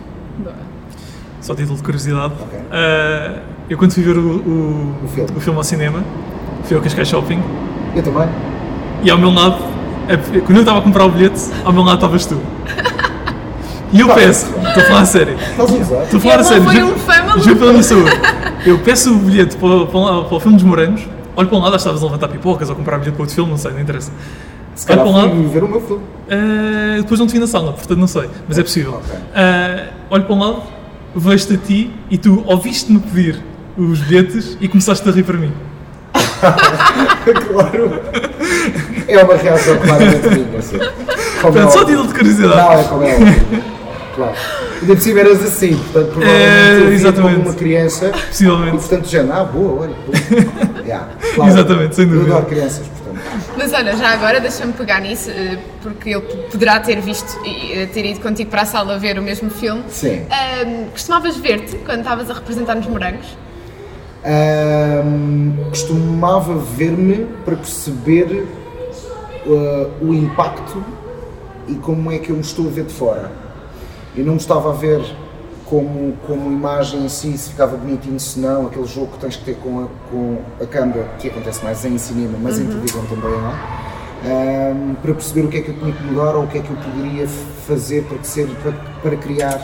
Só 1.40 1.54
título 1.54 1.76
de 1.76 1.82
curiosidade. 1.82 2.34
Ok. 2.40 2.58
Ah, 2.70 3.40
eu 3.68 3.76
quando 3.78 3.92
fui 3.92 4.02
ver 4.02 4.16
o, 4.16 4.38
o, 4.38 4.94
O 5.04 5.08
filme. 5.08 5.30
o 5.36 5.40
filme 5.40 5.58
ao 5.58 5.64
cinema, 5.64 6.02
fui 6.64 6.76
ao 6.76 6.82
Cascais 6.82 7.08
Shopping 7.08 7.40
Eu 7.94 8.02
também. 8.02 8.28
e 9.02 9.10
ao 9.10 9.18
meu 9.18 9.30
lado, 9.32 9.58
quando 10.46 10.56
eu 10.56 10.60
estava 10.60 10.78
a 10.78 10.82
comprar 10.82 11.04
o 11.04 11.10
bilhete, 11.10 11.40
ao 11.64 11.72
meu 11.72 11.82
lado 11.82 11.96
estavas 11.96 12.24
tu. 12.26 12.40
E 13.92 14.00
eu 14.00 14.08
peço, 14.14 14.46
bem. 14.52 14.64
estou 14.68 14.82
a 14.82 14.86
falar 14.86 15.00
a 15.00 15.06
sério, 15.06 15.34
Estás 15.40 15.70
a 15.70 15.74
usar? 15.74 16.02
estou 16.04 16.18
a 16.18 16.22
falar 16.22 16.44
sério, 16.44 16.64
foi 16.64 16.74
juro- 16.74 16.94
um 17.54 17.56
pela 17.58 17.70
minha 17.72 17.82
saúde. 17.82 18.10
Eu 18.66 18.78
peço 18.80 19.14
o 19.14 19.18
bilhete 19.18 19.56
para, 19.56 19.86
para, 19.86 20.22
para 20.24 20.36
o 20.36 20.40
filme 20.40 20.56
dos 20.56 20.64
morangos, 20.66 21.02
olho 21.36 21.48
para 21.48 21.56
um 21.56 21.60
lado, 21.60 21.74
acho 21.74 21.84
que 21.84 21.88
estavas 21.90 22.02
a 22.02 22.04
levantar 22.06 22.28
pipocas 22.28 22.68
ou 22.68 22.74
a 22.74 22.76
comprar 22.76 22.98
bilhete 22.98 23.14
para 23.14 23.22
outro 23.22 23.34
filme, 23.34 23.50
não 23.50 23.56
sei, 23.58 23.70
não 23.72 23.80
interessa. 23.80 24.12
Se 24.74 24.86
calhar 24.86 25.04
para 25.04 25.12
um 25.12 25.16
lado. 25.16 25.48
ver 25.48 25.64
o 25.64 25.68
meu 25.68 25.80
filme. 25.80 26.02
Ah, 26.30 26.96
depois 26.98 27.18
não 27.18 27.26
te 27.26 27.32
vi 27.32 27.38
na 27.38 27.46
sala, 27.46 27.72
portanto 27.72 27.98
não 27.98 28.06
sei, 28.06 28.28
mas 28.46 28.58
é 28.58 28.62
possível. 28.62 28.94
Ok. 28.94 29.16
Ah, 29.34 29.84
olho 30.10 30.24
para 30.24 30.34
um 30.34 30.38
lado, 30.38 30.62
vejo-te 31.16 31.54
a 31.54 31.56
ti 31.56 31.90
e 32.10 32.18
tu 32.18 32.44
ouviste-me 32.46 33.00
pedir 33.00 33.42
os 33.76 34.00
bilhetes 34.00 34.56
e 34.60 34.68
começaste 34.68 35.08
a 35.08 35.12
rir 35.12 35.22
para 35.22 35.36
mim. 35.38 35.52
claro. 37.48 38.00
É 39.08 39.22
uma 39.24 39.34
reação 39.36 39.76
claramente 39.78 40.28
minha, 40.28 40.58
assim. 40.58 40.78
Portanto, 41.40 41.70
só 41.72 41.80
óbvio. 41.80 41.86
título 41.96 42.08
de 42.08 42.14
curiosidade. 42.14 42.56
Não, 42.56 42.72
é 42.72 42.84
como 42.84 43.02
é 43.02 43.14
óbvio. 43.14 43.64
Claro. 44.18 44.34
Ainda 44.80 44.94
por 44.96 45.00
cima 45.00 45.20
eras 45.20 45.44
assim, 45.44 45.76
portanto, 45.76 46.10
provavelmente 46.12 46.90
É, 46.90 46.94
exatamente. 46.94 47.34
como 47.36 47.48
uma 47.48 47.54
criança. 47.54 48.06
E 48.08 48.26
Possivelmente. 48.26 48.76
portanto, 48.78 49.08
já, 49.08 49.20
ah, 49.22 49.44
boa, 49.44 49.82
olha. 49.82 49.94
boa. 49.94 50.78
Yeah, 50.88 51.06
claro. 51.34 51.50
Exatamente, 51.52 51.94
sem 51.96 52.06
dúvida. 52.06 52.30
Eu 52.30 52.36
adoro 52.36 52.46
crianças, 52.46 52.86
portanto. 52.88 53.20
Mas 53.58 53.72
olha, 53.74 53.94
já 53.94 54.08
agora 54.08 54.40
deixa-me 54.40 54.72
pegar 54.72 55.00
nisso, 55.02 55.30
eh, 55.30 55.58
porque 55.82 56.08
ele 56.10 56.22
poderá 56.50 56.80
ter 56.80 56.98
visto 57.02 57.38
e 57.44 57.72
eh, 57.74 57.86
ter 57.86 58.06
ido 58.06 58.20
contigo 58.20 58.48
para 58.50 58.62
a 58.62 58.64
sala 58.66 58.98
ver 58.98 59.18
o 59.18 59.22
mesmo 59.22 59.50
filme. 59.50 59.84
Sim. 59.88 60.22
Ahm, 60.30 60.86
costumavas 60.92 61.36
ver-te 61.36 61.76
quando 61.84 61.98
estavas 62.00 62.30
a 62.30 62.34
representar 62.34 62.74
nos 62.76 62.86
morangos? 62.86 63.36
Ahm, 64.24 65.52
costumava 65.68 66.54
ver-me 66.56 67.26
para 67.44 67.56
perceber 67.56 68.46
uh, 69.46 69.90
o 70.00 70.14
impacto 70.14 70.82
e 71.68 71.74
como 71.74 72.10
é 72.10 72.18
que 72.18 72.30
eu 72.30 72.36
me 72.36 72.42
estou 72.42 72.66
a 72.66 72.70
ver 72.70 72.84
de 72.84 72.94
fora. 72.94 73.30
Eu 74.18 74.24
não 74.24 74.34
estava 74.34 74.70
a 74.70 74.72
ver 74.72 75.00
como, 75.64 76.12
como 76.26 76.50
imagem 76.50 77.04
em 77.04 77.08
si, 77.08 77.38
se 77.38 77.50
ficava 77.50 77.76
bonitinho, 77.76 78.18
se 78.18 78.40
não, 78.40 78.66
aquele 78.66 78.86
jogo 78.86 79.12
que 79.12 79.18
tens 79.18 79.36
que 79.36 79.44
ter 79.44 79.54
com 79.58 79.84
a, 79.84 80.10
com 80.10 80.38
a 80.60 80.66
câmara, 80.66 81.04
que 81.20 81.28
acontece 81.28 81.62
mais 81.62 81.84
em 81.84 81.96
cinema, 81.98 82.36
mas 82.42 82.58
em 82.58 82.66
televisão 82.66 83.04
também 83.06 83.32
há, 83.32 84.70
ahm, 84.72 84.94
para 85.00 85.14
perceber 85.14 85.42
o 85.42 85.48
que 85.48 85.58
é 85.58 85.60
que 85.60 85.68
eu 85.68 85.78
tinha 85.78 85.92
que 85.92 86.02
mudar 86.02 86.34
ou 86.34 86.42
o 86.42 86.46
que 86.48 86.58
é 86.58 86.62
que 86.62 86.68
eu 86.68 86.76
poderia 86.76 87.28
fazer 87.28 88.02
para, 88.06 88.24
ser, 88.24 88.48
para, 88.60 88.72
para 88.72 89.16
criar 89.18 89.62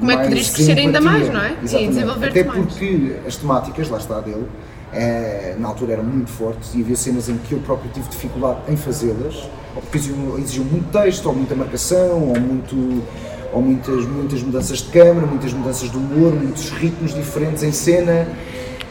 Como 0.00 0.10
é 0.10 0.14
que 0.14 0.22
mais 0.22 0.28
poderias 0.28 0.50
crescer 0.50 0.76
ainda 0.76 1.00
mais, 1.00 1.32
não 1.32 1.40
é? 1.40 1.50
E 1.50 1.64
Exatamente. 1.64 1.88
desenvolver-te 1.90 2.40
Até 2.40 2.48
mais. 2.48 2.58
porque 2.60 3.16
as 3.28 3.36
temáticas, 3.36 3.88
lá 3.90 3.98
está 3.98 4.20
dele, 4.20 4.48
eh, 4.92 5.54
na 5.56 5.68
altura 5.68 5.92
eram 5.92 6.04
muito 6.04 6.30
fortes 6.30 6.74
e 6.74 6.80
havia 6.80 6.96
cenas 6.96 7.28
em 7.28 7.36
que 7.36 7.52
eu 7.52 7.60
próprio 7.60 7.88
tive 7.92 8.08
dificuldade 8.08 8.58
em 8.68 8.76
fazê-las, 8.76 9.36
ou 9.76 9.82
porque 9.82 9.98
exigiam, 9.98 10.36
exigiam 10.36 10.64
muito 10.64 10.90
texto, 10.90 11.26
ou 11.26 11.34
muita 11.34 11.54
marcação, 11.54 12.22
ou, 12.22 12.40
muito, 12.40 13.04
ou 13.52 13.62
muitas, 13.62 14.04
muitas 14.06 14.42
mudanças 14.42 14.78
de 14.78 14.90
câmara, 14.90 15.26
muitas 15.26 15.52
mudanças 15.52 15.90
de 15.90 15.96
humor, 15.96 16.32
muitos 16.34 16.70
ritmos 16.70 17.14
diferentes 17.14 17.62
em 17.62 17.72
cena. 17.72 18.26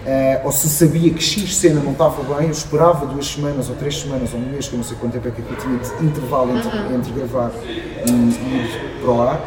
eh, 0.05 0.41
ou 0.45 0.51
se 0.53 0.69
sabia 0.69 1.13
que 1.13 1.21
X 1.21 1.53
cena 1.57 1.81
não 1.81 1.91
estava 1.91 2.23
bem, 2.35 2.45
eu 2.47 2.51
esperava 2.51 3.05
duas 3.05 3.27
semanas 3.27 3.69
ou 3.69 3.75
três 3.75 3.99
semanas 3.99 4.33
ou 4.33 4.39
um 4.39 4.49
mês, 4.49 4.67
que 4.67 4.73
eu 4.73 4.77
não 4.77 4.83
sei 4.85 4.95
quanto 4.97 5.13
tempo 5.13 5.27
é 5.27 5.31
que 5.31 5.39
eu 5.41 5.57
tinha 5.57 5.77
de 5.77 6.05
intervalo 6.05 6.57
entre, 6.57 6.95
entre 6.95 7.11
gravar 7.11 7.51
e, 7.65 8.09
e 8.09 8.13
ir 8.13 9.01
para 9.01 9.11
o 9.11 9.21
ar. 9.21 9.41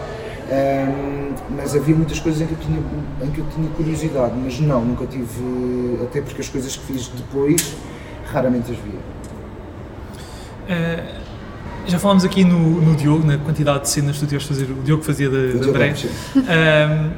Ahm, 0.52 1.34
mas 1.56 1.74
havia 1.74 1.94
muitas 1.94 2.18
coisas 2.20 2.42
em 2.42 2.46
que, 2.46 2.52
eu 2.52 2.58
tinha, 2.58 2.78
em 3.22 3.30
que 3.30 3.38
eu 3.38 3.46
tinha 3.54 3.70
curiosidade, 3.70 4.34
mas 4.36 4.60
não, 4.60 4.84
nunca 4.84 5.06
tive, 5.06 5.98
até 6.02 6.20
porque 6.20 6.42
as 6.42 6.48
coisas 6.48 6.76
que 6.76 6.92
fiz 6.92 7.08
depois 7.08 7.74
raramente 8.30 8.70
as 8.70 8.78
via. 8.78 9.00
Ah, 10.68 11.19
já 11.86 11.98
falámos 11.98 12.24
aqui 12.24 12.44
no, 12.44 12.80
no 12.80 12.94
Diogo, 12.94 13.26
na 13.26 13.38
quantidade 13.38 13.82
de 13.82 13.88
cenas 13.88 14.16
que 14.16 14.20
tu 14.20 14.26
tiveste 14.28 14.52
a 14.52 14.54
fazer, 14.56 14.70
o 14.72 14.82
Diogo 14.82 15.02
fazia 15.02 15.28
da, 15.30 15.36
da 15.38 15.46
Diogo 15.52 15.68
André. 15.70 15.94
Ahm, 16.36 17.10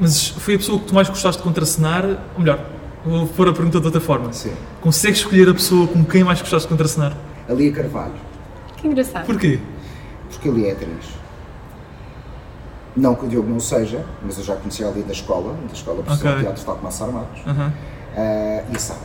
mas 0.00 0.28
foi 0.28 0.54
a 0.54 0.58
pessoa 0.58 0.78
que 0.78 0.86
tu 0.86 0.94
mais 0.94 1.08
gostaste 1.08 1.40
de 1.40 1.46
contracenar, 1.46 2.04
ou 2.34 2.40
melhor, 2.40 2.58
vou 3.04 3.26
pôr 3.26 3.48
a 3.48 3.52
pergunta 3.52 3.80
de 3.80 3.86
outra 3.86 4.00
forma. 4.00 4.32
Sim. 4.32 4.52
Consegues 4.80 5.18
escolher 5.20 5.48
a 5.48 5.54
pessoa 5.54 5.86
com 5.88 6.04
quem 6.04 6.22
mais 6.24 6.40
gostaste 6.40 6.66
de 6.68 6.72
contracenar? 6.72 7.16
A 7.48 7.52
Lia 7.52 7.72
Carvalho, 7.72 8.12
Que 8.76 8.86
engraçado. 8.86 9.26
Porquê? 9.26 9.58
porque 10.30 10.48
ele 10.48 10.66
é 10.68 10.72
atriz. 10.72 11.18
Não 12.96 13.14
que 13.14 13.24
o 13.26 13.28
Diogo 13.28 13.48
não 13.48 13.56
o 13.56 13.60
seja, 13.60 14.04
mas 14.24 14.38
eu 14.38 14.44
já 14.44 14.54
conhecia 14.56 14.86
ali 14.88 15.02
da 15.02 15.12
escola, 15.12 15.54
da 15.66 15.72
escola 15.72 16.02
professora 16.02 16.30
Ok. 16.30 16.38
de 16.48 16.54
teatro 16.54 16.76
de 16.78 16.84
Massa 16.84 17.04
Armados, 17.04 17.40
Aham. 17.46 17.72
Ah, 18.16 18.62
e 18.72 18.76
a 18.76 18.78
Sara. 18.78 19.00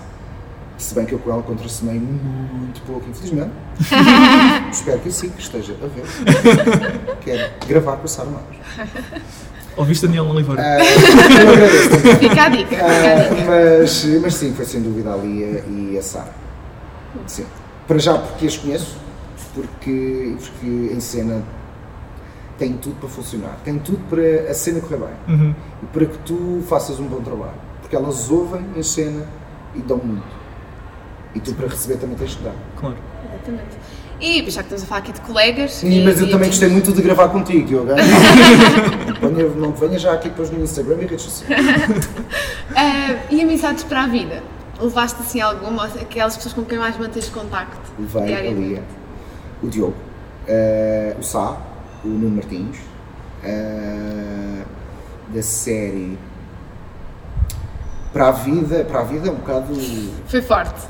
Se 0.84 0.94
bem 0.94 1.06
que 1.06 1.14
eu 1.14 1.20
com 1.20 1.32
ela 1.32 1.42
contracenei 1.42 1.98
muito 1.98 2.82
pouco, 2.82 3.10
infelizmente. 3.10 3.52
Espero 4.70 5.00
que 5.00 5.10
sim, 5.14 5.30
que 5.30 5.42
esteja 5.42 5.78
a 5.82 5.88
ver. 5.88 7.16
Quero 7.22 7.54
gravar 7.68 7.96
com 7.98 8.04
a 8.04 8.08
Sara 8.10 8.28
Armados. 8.28 8.58
Ouviste 9.78 10.06
Daniel 10.06 10.26
Oliveira? 10.26 10.62
Ah, 10.62 10.78
eu 10.84 11.50
agradeço. 11.54 11.90
Fica 12.20 12.44
a 12.44 12.50
dica, 12.50 12.76
a 12.76 13.16
dica. 13.16 13.46
mas, 13.48 14.06
mas 14.22 14.34
sim, 14.36 14.54
foi 14.54 14.66
sem 14.66 14.82
dúvida 14.82 15.14
a 15.14 15.16
Lia 15.16 15.64
e 15.70 15.98
a 15.98 16.02
Sara. 16.02 16.34
Sim. 17.28 17.46
Para 17.88 17.98
já 18.00 18.18
porque 18.18 18.46
as 18.48 18.58
conheço, 18.58 18.98
porque, 19.56 20.36
porque 20.38 20.68
em 20.94 21.00
cena 21.00 21.44
tem 22.60 22.74
tudo 22.74 22.96
para 23.00 23.08
funcionar, 23.10 23.58
tem 23.64 23.80
tudo 23.80 24.00
para 24.10 24.52
a 24.52 24.54
cena 24.54 24.82
correr 24.82 24.98
bem 24.98 25.36
Uhum. 25.36 25.56
e 25.82 25.86
para 25.88 26.06
que 26.08 26.18
tu 26.20 26.62
faças 26.68 27.00
um 27.00 27.06
bom 27.08 27.22
trabalho. 27.22 27.54
Porque 27.80 27.96
elas 27.96 28.30
ouvem 28.30 28.66
em 28.76 28.84
cena 28.84 29.26
e 29.74 29.80
dão 29.82 29.98
muito. 29.98 30.43
E 31.36 31.40
tu 31.40 31.54
para 31.54 31.68
receber 31.68 31.98
também 31.98 32.16
tens 32.16 32.36
que 32.36 32.44
dar. 32.44 32.54
Claro. 32.78 32.98
Exatamente. 33.34 33.78
E 34.22 34.38
já 34.50 34.62
que 34.62 34.68
estamos 34.74 34.84
a 34.84 34.86
falar 34.86 35.00
aqui 35.02 35.12
de 35.12 35.22
colegas. 35.22 35.74
Sim, 35.74 35.90
e- 35.92 36.04
mas 36.06 36.20
eu 36.22 36.28
e 36.28 36.32
também 36.32 36.48
gostei 36.50 36.70
muito 36.70 36.92
de 36.94 37.02
gravar 37.02 37.30
contigo, 37.30 37.68
Diogo. 37.68 37.90
Não 39.60 39.72
venha 39.74 40.00
já 40.00 40.14
aqui 40.14 40.30
depois 40.30 40.50
no 40.52 40.64
Instagram 40.64 40.98
e 41.02 41.06
redes 41.06 41.22
sociais. 41.24 41.66
Ah, 42.76 43.20
e 43.30 43.40
amizades 43.42 43.84
para 43.84 44.04
a 44.04 44.08
vida? 44.08 44.42
levaste 44.82 45.22
assim 45.22 45.40
alguma, 45.40 45.86
aquelas 45.86 46.36
pessoas 46.36 46.54
com 46.54 46.64
quem 46.66 46.78
mais 46.80 46.98
mantens 46.98 47.30
contacto? 47.30 47.80
Levei 48.00 48.26
diariamente? 48.26 48.74
ali 48.76 48.84
o 49.62 49.68
Diogo, 49.70 49.94
eh, 50.48 51.16
o 51.20 51.24
Sá, 51.24 51.58
o 52.04 52.08
Nuno 52.08 52.36
Martins, 52.36 52.78
eh, 53.44 54.64
da 55.34 55.42
série 55.42 56.18
para 58.14 58.28
a 58.28 58.32
vida, 58.32 58.86
para 58.86 59.00
a 59.00 59.04
vida 59.04 59.28
é 59.28 59.32
um 59.32 59.36
bocado 59.36 59.74
Foi 60.28 60.42
forte. 60.42 60.86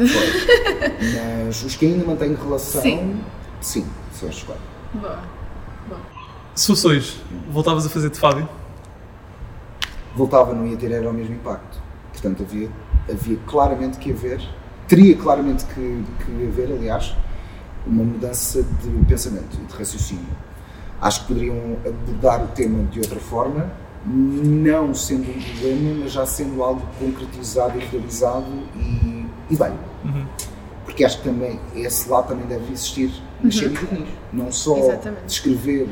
mas 1.46 1.64
os 1.64 1.76
que 1.76 1.86
ainda 1.86 2.06
mantêm 2.06 2.36
relação, 2.36 2.82
Sim. 2.82 3.22
sim, 3.62 3.86
são 4.12 4.28
estes 4.28 4.44
quatro. 4.44 4.62
Boa. 4.94 5.20
Hoje, 6.86 7.24
voltavas 7.50 7.86
a 7.86 7.90
fazer 7.90 8.10
de 8.10 8.20
Fábio? 8.20 8.48
Voltava, 10.16 10.54
não 10.54 10.68
ia 10.68 10.78
ter 10.78 10.92
era 10.92 11.10
o 11.10 11.14
mesmo 11.14 11.34
impacto. 11.34 11.82
Portanto, 12.12 12.44
havia, 12.44 12.70
havia 13.10 13.38
claramente 13.48 13.98
que 13.98 14.12
haver, 14.12 14.42
teria 14.88 15.18
claramente 15.18 15.66
que, 15.66 16.04
que 16.24 16.48
haver, 16.48 16.72
aliás, 16.74 17.16
uma 17.88 18.04
mudança 18.04 18.62
de 18.62 19.06
pensamento 19.08 19.58
e 19.62 19.66
de 19.66 19.74
raciocínio. 19.74 20.28
Acho 21.02 21.22
que 21.22 21.28
poderiam 21.30 21.78
abordar 21.86 22.44
o 22.44 22.48
tema 22.50 22.84
de 22.84 23.00
outra 23.00 23.20
forma, 23.20 23.72
não 24.06 24.94
sendo 24.94 25.30
um 25.30 25.42
problema, 25.42 26.00
mas 26.04 26.12
já 26.12 26.26
sendo 26.26 26.62
algo 26.64 26.82
concretizado 27.00 27.80
e 27.80 27.86
realizado 27.86 28.46
e, 28.76 29.26
e 29.50 29.56
bem. 29.56 29.74
Porque 30.86 31.06
acho 31.06 31.20
que 31.20 31.24
também 31.30 31.60
esse 31.76 32.10
lado 32.10 32.28
também 32.28 32.46
deve 32.46 32.72
existir 32.74 33.12
nas 33.42 33.56
séries 33.56 33.80
juvenis. 33.80 34.10
Não 34.34 34.52
só 34.52 34.78
Exatamente. 34.78 35.26
descrever, 35.26 35.88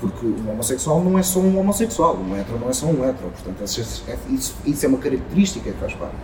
porque 0.00 0.24
um 0.26 0.50
homossexual 0.50 1.04
não 1.04 1.18
é 1.18 1.22
só 1.22 1.40
um 1.40 1.58
homossexual, 1.58 2.16
um 2.16 2.34
hetero 2.36 2.58
não 2.58 2.70
é 2.70 2.72
só 2.72 2.86
um 2.86 3.04
hetero. 3.04 3.30
Portanto, 3.30 3.62
esse- 3.62 3.82
isso, 4.30 4.54
isso 4.64 4.86
é 4.86 4.88
uma 4.88 4.98
característica 4.98 5.70
que 5.70 5.78
faz 5.78 5.92
parte. 5.94 6.14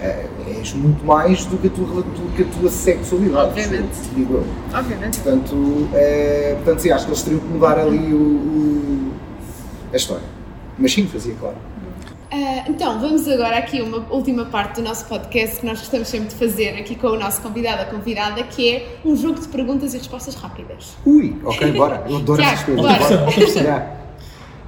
É, 0.00 0.24
és 0.56 0.72
muito 0.72 1.04
mais 1.04 1.44
do 1.44 1.58
que 1.58 1.66
a 1.66 1.70
tua, 1.70 1.86
do 2.02 2.34
que 2.34 2.42
a 2.42 2.46
tua 2.46 2.70
sexualidade, 2.70 3.48
Obviamente. 3.50 3.98
digo 4.14 4.34
eu. 4.34 4.44
Obviamente. 4.72 5.18
Portanto, 5.20 5.88
é, 5.92 6.54
portanto 6.64 6.78
sim, 6.80 6.90
acho 6.90 7.04
que 7.04 7.10
eles 7.10 7.22
teriam 7.22 7.40
que 7.40 7.48
mudar 7.48 7.78
ali 7.78 8.14
o, 8.14 8.16
o- 8.16 9.12
a 9.92 9.96
história. 9.96 10.22
Mas 10.80 10.92
sim, 10.92 11.06
fazia, 11.06 11.34
claro. 11.38 11.56
Ah, 12.32 12.64
então, 12.68 12.98
vamos 13.00 13.26
agora 13.28 13.58
aqui 13.58 13.80
a 13.80 13.84
uma 13.84 13.98
última 14.08 14.44
parte 14.46 14.76
do 14.80 14.82
nosso 14.82 15.04
podcast 15.06 15.58
que 15.60 15.66
nós 15.66 15.80
gostamos 15.80 16.08
sempre 16.08 16.28
de 16.28 16.36
fazer 16.36 16.70
aqui 16.78 16.94
com 16.94 17.08
o 17.08 17.18
nosso 17.18 17.42
convidado, 17.42 17.82
a 17.82 17.84
convidada, 17.86 18.42
que 18.44 18.70
é 18.72 18.96
um 19.04 19.16
jogo 19.16 19.40
de 19.40 19.48
perguntas 19.48 19.94
e 19.94 19.98
respostas 19.98 20.36
rápidas. 20.36 20.96
Ui, 21.04 21.36
ok, 21.44 21.72
bora. 21.72 22.04
Eu 22.08 22.16
adoro 22.18 22.40
essas 22.42 22.62
coisas. 22.64 23.62
bora. 23.62 24.00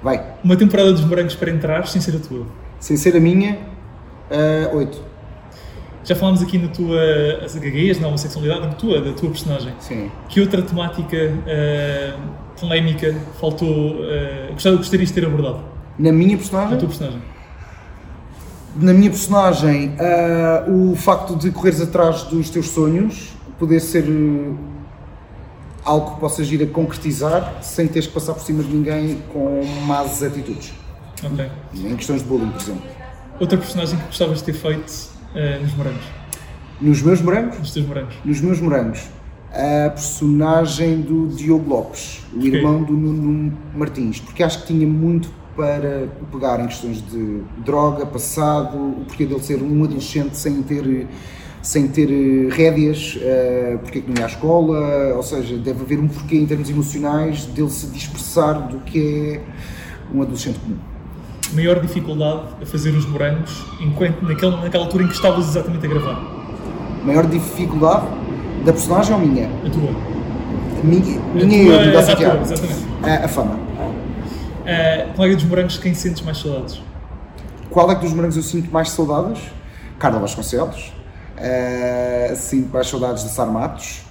Vai. 0.03 0.25
Uma 0.43 0.57
temporada 0.57 0.93
dos 0.93 1.05
morangos 1.05 1.35
para 1.37 1.51
entrar, 1.51 1.87
sem 1.87 2.01
ser 2.01 2.17
a 2.17 2.19
tua. 2.19 2.47
Sem 2.81 2.97
ser 2.97 3.17
a 3.17 3.21
minha, 3.21 3.57
ah, 4.31 4.71
oito. 4.75 5.01
Já 6.05 6.17
falámos 6.17 6.43
aqui 6.43 6.59
na 6.59 6.67
tua 6.67 6.99
as 7.45 7.55
gagueias, 7.55 8.01
na 8.01 8.09
homossexualidade, 8.09 8.61
na 8.63 8.73
tua, 8.73 9.01
da 9.01 9.13
tua 9.13 9.31
personagem. 9.31 9.73
Sim. 9.79 10.11
Que 10.29 10.41
outra 10.41 10.61
temática 10.61 11.17
eh, 11.47 12.13
polémica 12.61 13.15
faltou, 13.41 13.99
gostava- 14.53 14.79
gostarias 14.79 15.11
de 15.11 15.15
ter 15.15 15.25
abordado 15.25 15.61
Na 16.03 16.13
minha 16.13 16.33
na 16.33 16.39
personagem? 16.39 16.79
tua 16.79 16.89
personagem? 16.89 17.23
Na 18.77 18.93
minha 18.93 19.11
personagem, 19.11 19.95
ah, 19.99 20.65
o 20.69 20.97
facto 20.97 21.37
de 21.37 21.51
correres 21.51 21.81
atrás 21.81 22.23
dos 22.25 22.49
teus 22.51 22.69
sonhos 22.71 23.35
poder 23.59 23.79
ser 23.81 24.05
uh, 24.09 24.57
algo 25.85 26.15
que 26.15 26.21
possas 26.21 26.51
ir 26.51 26.63
a 26.63 26.67
concretizar 26.67 27.59
sem 27.63 27.87
teres 27.87 28.07
que 28.09 28.15
passar 28.15 28.33
por 28.35 28.43
cima 28.43 28.63
de 28.63 28.75
ninguém 28.75 29.23
com 29.33 29.63
más 29.87 30.23
atitudes. 30.23 30.73
Ok. 31.23 31.49
Em 31.75 31.95
questões 31.97 32.23
de 32.23 32.29
bullying, 32.29 32.49
por 32.51 32.61
exemplo. 32.61 32.83
Outra 33.39 33.59
personagem 33.59 33.99
que 33.99 34.07
gostavas 34.07 34.39
de 34.39 34.45
ter 34.45 34.53
feito 34.55 34.93
eh, 35.35 35.59
nos 35.61 35.75
morangos, 35.75 36.05
Nos 36.81 37.03
meus 37.03 37.21
morangos, 37.23 37.59
nos 37.59 37.73
teus 37.73 37.87
morangos. 37.87 38.15
nos 38.25 38.41
meus 38.41 38.61
morangos, 38.61 39.01
a 39.53 39.91
personagem 39.91 41.01
do 41.03 41.29
Diogo 41.29 41.69
Lopes, 41.71 42.21
o 42.33 42.41
Porquê? 42.41 42.57
irmão 42.57 42.83
do 42.83 42.93
Nuno 42.95 43.57
Martins, 43.77 44.19
porque 44.21 44.43
acho 44.43 44.63
que 44.63 44.67
tinha 44.69 44.87
muito 44.87 45.31
para 45.57 46.09
pegar 46.31 46.61
em 46.61 46.67
questões 46.67 47.03
de 47.03 47.43
droga, 47.65 48.07
passado, 48.07 48.77
o 48.77 49.05
porquê 49.07 49.27
dele 49.27 49.43
ser 49.43 49.63
um 49.63 49.85
adolescente 49.85 50.37
sem 50.37 50.63
ter, 50.63 51.07
sem 51.63 51.89
ter 51.89 52.11
eh, 52.11 52.49
rédeas, 52.55 53.19
eh, 53.21 53.79
porque 53.83 53.99
é 53.99 54.03
que 54.03 54.09
não 54.09 54.17
ia 54.19 54.25
à 54.25 54.29
escola, 54.29 55.15
ou 55.15 55.23
seja, 55.23 55.57
deve 55.59 55.83
haver 55.83 55.99
um 55.99 56.09
porquê 56.09 56.37
em 56.37 56.47
termos 56.47 56.71
emocionais 56.71 57.45
dele 57.47 57.71
se 57.71 57.87
dispersar 57.89 58.69
do 58.69 58.79
que 58.81 59.35
é 59.37 59.41
um 60.15 60.23
adolescente 60.23 60.59
comum. 60.61 60.79
Maior 61.55 61.81
dificuldade 61.81 62.43
a 62.63 62.67
fazer 62.67 62.91
os 62.91 63.05
morangos 63.05 63.65
enquanto, 63.79 64.23
naquela, 64.23 64.59
naquela 64.63 64.85
altura 64.85 65.05
em 65.05 65.09
que 65.09 65.15
estavas 65.15 65.49
exatamente 65.49 65.85
a 65.85 65.89
gravar? 65.89 66.43
Maior 67.05 67.27
dificuldade 67.27 68.07
da 68.65 68.73
personagem 68.73 69.15
ou 69.15 69.21
minha? 69.21 69.51
A 69.67 69.71
tua. 69.71 70.13
Minha, 70.83 71.21
A 71.21 71.35
minha 71.35 71.65
tua, 71.65 71.83
e 71.83 71.87
eu, 71.87 71.93
do 71.93 71.99
a 71.99 72.17
tua, 72.17 72.41
exatamente. 72.41 72.87
A, 73.03 73.25
a 73.27 73.29
fama. 73.29 73.72
Uh, 74.63 75.13
colega 75.15 75.35
dos 75.35 75.45
morangos, 75.45 75.79
quem 75.79 75.93
sentes 75.95 76.23
mais 76.23 76.39
saudades? 76.39 76.81
Qual 77.71 77.91
é 77.91 77.95
que 77.95 78.03
dos 78.03 78.13
morangos 78.13 78.37
eu 78.37 78.43
sinto 78.43 78.71
mais 78.71 78.91
saudades? 78.91 79.41
Carla 79.99 80.19
Vasconcelos. 80.21 80.93
Eh, 81.37 82.35
sinto 82.37 82.73
mais 82.73 82.87
saudades 82.87 83.25
de 83.25 83.31
Sarmatos. 83.31 84.03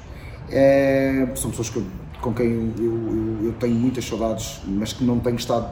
Eh, 0.49 1.27
são 1.35 1.51
pessoas 1.51 1.69
que 1.69 1.85
com 2.19 2.33
quem 2.33 2.47
eu, 2.51 2.73
eu- 2.77 3.45
eu- 3.45 3.53
tenho 3.53 3.75
muitas 3.75 4.03
saudades, 4.05 4.61
mas 4.67 4.91
que 4.93 5.03
não 5.03 5.19
tenho 5.19 5.35
estado 5.37 5.69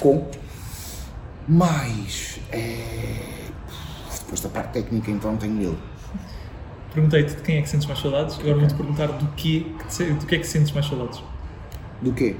com. 0.00 0.26
Mas, 1.46 2.40
eh, 2.50 3.48
depois 4.20 4.40
da 4.40 4.48
parte 4.48 4.72
técnica, 4.72 5.10
então 5.10 5.36
tenho 5.36 5.60
ele. 5.60 5.78
Perguntei-te 6.94 7.34
de 7.36 7.42
quem 7.42 7.58
é 7.58 7.62
que 7.62 7.68
sentes 7.68 7.86
mais 7.86 8.00
saudades, 8.00 8.38
agora 8.40 8.56
vou-te 8.56 8.74
perguntar 8.74 9.06
do 9.06 9.26
quê, 9.36 9.66
do 10.20 10.26
que 10.26 10.34
é 10.34 10.38
que 10.38 10.46
sentes 10.46 10.72
mais 10.72 10.86
saudades? 10.86 11.22
Do 12.00 12.12
quê? 12.12 12.36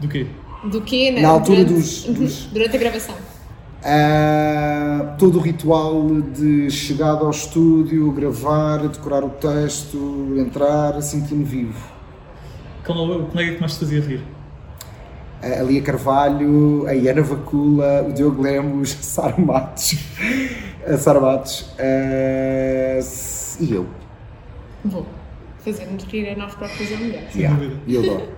Do 0.00 0.08
quê? 0.08 0.26
Do 0.64 0.80
que, 0.82 1.10
né? 1.10 1.20
Na 1.22 1.28
altura 1.30 1.64
durante, 1.64 1.80
dos- 1.80 2.04
dos- 2.18 2.44
durante 2.46 2.76
a 2.76 2.78
gravação. 2.78 3.14
Ah, 3.82 5.14
todo 5.18 5.38
o 5.38 5.40
ritual 5.40 6.06
de 6.20 6.70
chegada 6.70 7.20
ao 7.24 7.30
estúdio, 7.30 8.10
gravar, 8.12 8.78
decorar 8.88 9.24
o 9.24 9.30
texto, 9.30 10.34
entrar, 10.36 11.00
sentir-me 11.02 11.44
vivo. 11.44 11.78
Qual 12.84 13.12
é 13.12 13.16
o 13.16 13.24
colega 13.26 13.54
que 13.54 13.60
mais 13.60 13.74
te 13.74 13.80
fazia 13.80 14.00
rir? 14.00 14.22
a 15.42 15.62
Lia 15.62 15.80
Carvalho, 15.80 16.86
a 16.86 16.90
Ana 16.90 17.22
Vacula, 17.22 18.04
o 18.06 18.12
Diogo 18.12 18.42
Lemos, 18.42 18.92
a 19.00 19.02
Sara 19.02 19.38
Matos, 19.38 19.96
a 20.86 20.98
Sara 20.98 21.18
Matos 21.18 21.64
eh, 21.78 23.00
e 23.58 23.72
eu. 23.72 23.86
Vou 24.84 25.06
fazer-nos 25.64 26.04
rir 26.04 26.28
a 26.28 26.36
nós 26.36 26.54
próprios 26.54 26.92
é 26.92 26.96
melhor. 26.96 27.22
Sem 27.32 27.40
Yeah, 27.40 27.58
dúvida. 27.58 27.80
E 27.86 27.94
eu 27.94 28.02
adoro. 28.02 28.28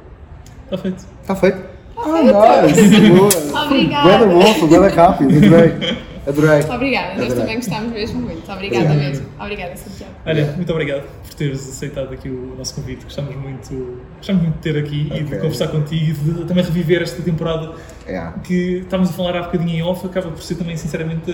Está 0.73 0.79
feito. 0.79 1.07
Está 1.21 1.37
feito? 1.37 1.59
Ah, 1.99 2.63
nice! 2.67 3.01
Boa! 3.13 3.65
Obrigada. 3.67 4.09
Bué 4.09 4.19
da 4.19 4.27
bom, 4.27 4.55
foi 4.55 4.69
bué 4.69 4.81
da 4.81 4.89
rápido, 4.89 5.31
adorei. 5.37 5.73
Obrigada, 6.25 7.09
nós 7.15 7.25
Adorei. 7.25 7.31
também 7.37 7.57
gostámos 7.57 7.93
mesmo 7.93 8.21
muito. 8.23 8.51
Obrigada 8.53 8.85
Obrigado. 8.87 9.09
mesmo. 9.09 9.27
Obrigada, 9.41 9.77
Santiago. 9.77 10.13
Olha, 10.25 10.53
muito 10.53 10.73
obrigado 10.73 11.03
por 11.27 11.35
teres 11.35 11.69
aceitado 11.69 12.13
aqui 12.15 12.29
o 12.29 12.55
nosso 12.57 12.75
convite. 12.77 13.05
Gostamos 13.05 13.35
muito, 13.37 13.99
gostamos 14.19 14.43
muito 14.43 14.55
de 14.55 14.61
ter 14.63 14.79
aqui 14.79 15.11
e 15.15 15.23
de 15.25 15.37
conversar 15.37 15.69
contigo 15.69 16.05
e 16.07 16.13
de 16.33 16.45
também 16.45 16.65
reviver 16.65 17.03
esta 17.03 17.21
temporada 17.23 17.73
É. 18.07 18.33
que 18.45 18.79
estávamos 18.79 19.11
a 19.11 19.13
falar 19.15 19.37
há 19.37 19.43
bocadinho 19.43 19.71
em 19.71 19.83
off, 19.83 20.07
acaba 20.07 20.31
por 20.31 20.43
ser 20.43 20.55
também, 20.55 20.77
sinceramente, 20.77 21.33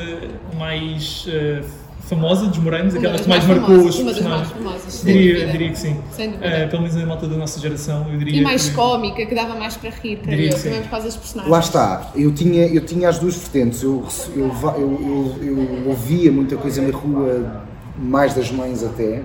mais 0.58 1.26
eh, 1.28 1.60
famosa 2.08 2.46
dos 2.46 2.58
Uma 2.58 2.68
aquela 2.70 3.12
das 3.12 3.20
que 3.22 3.28
mais, 3.28 3.46
mais 3.46 3.58
marcou 3.58 3.76
famosas, 3.76 3.94
os 3.94 4.00
uma 4.00 4.12
das 4.12 4.22
mais 4.22 4.48
personagens. 4.48 5.02
Diria, 5.04 5.46
diria 5.48 5.70
que 5.70 5.78
sim. 5.78 5.96
Sem 6.10 6.30
dúvida. 6.30 6.46
Eh, 6.46 6.66
pelo 6.66 6.82
menos 6.82 6.96
na 6.96 7.06
malta 7.06 7.28
da 7.28 7.36
nossa 7.36 7.60
geração, 7.60 8.06
eu 8.10 8.18
diria 8.18 8.40
E 8.40 8.42
mais 8.42 8.68
que- 8.68 8.74
cómica, 8.74 9.26
que 9.26 9.34
dava 9.34 9.54
mais 9.54 9.76
para 9.76 9.90
rir, 9.90 10.16
creio 10.16 10.22
Diria 10.24 10.50
eu, 10.50 10.62
também 10.62 10.82
por 10.82 10.90
causa 10.90 11.06
dos 11.06 11.16
personagens. 11.16 11.52
Lá 11.52 11.60
está, 11.60 12.10
eu 12.16 12.32
tinha, 12.32 12.66
eu 12.66 12.84
tinha 12.84 13.08
as 13.08 13.18
duas 13.18 13.34
vertentes. 13.36 13.82
Eu, 13.82 14.04
eu, 14.34 14.46
eu, 14.78 15.36
eu, 15.42 15.58
eu 15.82 15.88
ouvia 15.88 16.32
muita 16.32 16.56
coisa 16.56 16.80
na 16.82 16.96
rua, 16.96 17.62
mais 17.98 18.34
das 18.34 18.50
mães 18.50 18.82
até, 18.82 19.22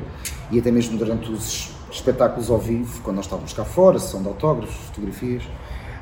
e 0.51 0.59
até 0.59 0.71
mesmo 0.71 0.97
durante 0.97 1.31
os 1.31 1.69
espetáculos 1.91 2.49
ao 2.49 2.57
vivo, 2.59 3.01
quando 3.03 3.17
nós 3.17 3.25
estávamos 3.25 3.53
cá 3.53 3.63
fora, 3.63 3.99
sessão 3.99 4.21
de 4.21 4.27
autógrafos, 4.27 4.75
fotografias, 4.87 5.43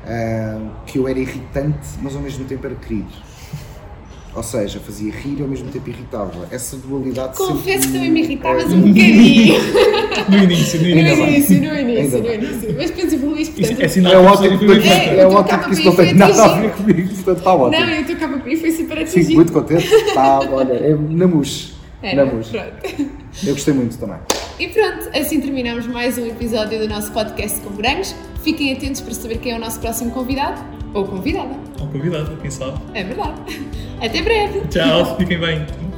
ah, 0.06 0.58
que 0.86 0.98
eu 0.98 1.06
era 1.06 1.18
irritante, 1.18 1.78
mas 2.00 2.16
ao 2.16 2.22
mesmo 2.22 2.44
tempo 2.46 2.66
era 2.66 2.74
querido. 2.74 3.08
Ou 4.34 4.42
seja, 4.42 4.80
fazia 4.80 5.12
rir 5.12 5.36
e 5.40 5.42
ao 5.42 5.48
mesmo 5.48 5.68
tempo 5.68 5.90
irritava. 5.90 6.48
Essa 6.50 6.76
dualidade 6.78 7.36
Confesso 7.36 7.86
que 7.88 7.92
também 7.92 8.10
me 8.10 8.22
irritavas 8.22 8.64
é, 8.64 8.66
um 8.74 8.80
bocadinho. 8.80 9.54
No 10.30 10.38
início, 10.38 10.80
no 10.80 10.84
No 10.86 10.90
início. 10.90 11.16
bem. 11.16 11.34
início, 11.34 11.60
no 11.60 11.78
início, 11.78 12.18
no 12.22 12.32
início. 12.32 12.74
Mas 12.78 12.90
depois 12.90 13.12
evoluís, 13.12 13.48
Isso 13.48 13.58
portanto. 13.58 13.80
é 13.82 13.88
sinal 13.88 14.12
É 14.12 14.16
que 14.16 14.26
ótimo, 14.26 14.58
que, 14.58 14.88
É, 14.88 15.18
é 15.20 15.26
ótimo 15.26 15.58
que 15.64 15.72
isso 15.72 15.84
não 15.84 15.96
tem 15.96 16.14
nada 16.14 16.44
a 16.44 16.60
ver 16.60 16.70
comigo, 16.72 17.08
portanto 17.14 17.38
está 17.38 17.54
ótimo. 17.54 17.80
Não, 17.84 17.90
e 17.94 18.00
o 18.00 18.04
teu 18.06 18.16
capa 18.16 18.40
foi 18.40 18.70
super 18.72 18.96
Sim, 18.96 19.02
atingido. 19.04 19.34
muito 19.34 19.52
contente. 19.52 19.86
Está, 19.94 20.38
olha, 20.50 20.72
é 20.72 20.94
na 20.96 21.26
mousse. 21.26 21.72
É, 22.02 22.14
Na 22.16 22.24
mousse. 22.24 22.50
Pronto. 22.50 22.72
Eu 23.46 23.52
gostei 23.54 23.74
muito 23.74 23.98
também. 23.98 24.16
E 24.58 24.68
pronto, 24.68 25.10
assim 25.14 25.40
terminamos 25.40 25.86
mais 25.86 26.16
um 26.18 26.26
episódio 26.26 26.78
do 26.78 26.88
nosso 26.88 27.12
podcast 27.12 27.60
com 27.60 27.70
morangos. 27.70 28.14
Fiquem 28.42 28.72
atentos 28.72 29.00
para 29.02 29.14
saber 29.14 29.38
quem 29.38 29.52
é 29.52 29.56
o 29.56 29.60
nosso 29.60 29.78
próximo 29.78 30.10
convidado 30.10 30.60
ou 30.94 31.04
convidada. 31.04 31.54
Ou 31.80 31.86
convidado, 31.88 32.36
quem 32.40 32.50
sabe. 32.50 32.78
É 32.94 33.04
verdade. 33.04 33.32
Até 34.00 34.22
breve. 34.22 34.60
Tchau, 34.68 35.16
fiquem 35.16 35.38
bem. 35.38 35.91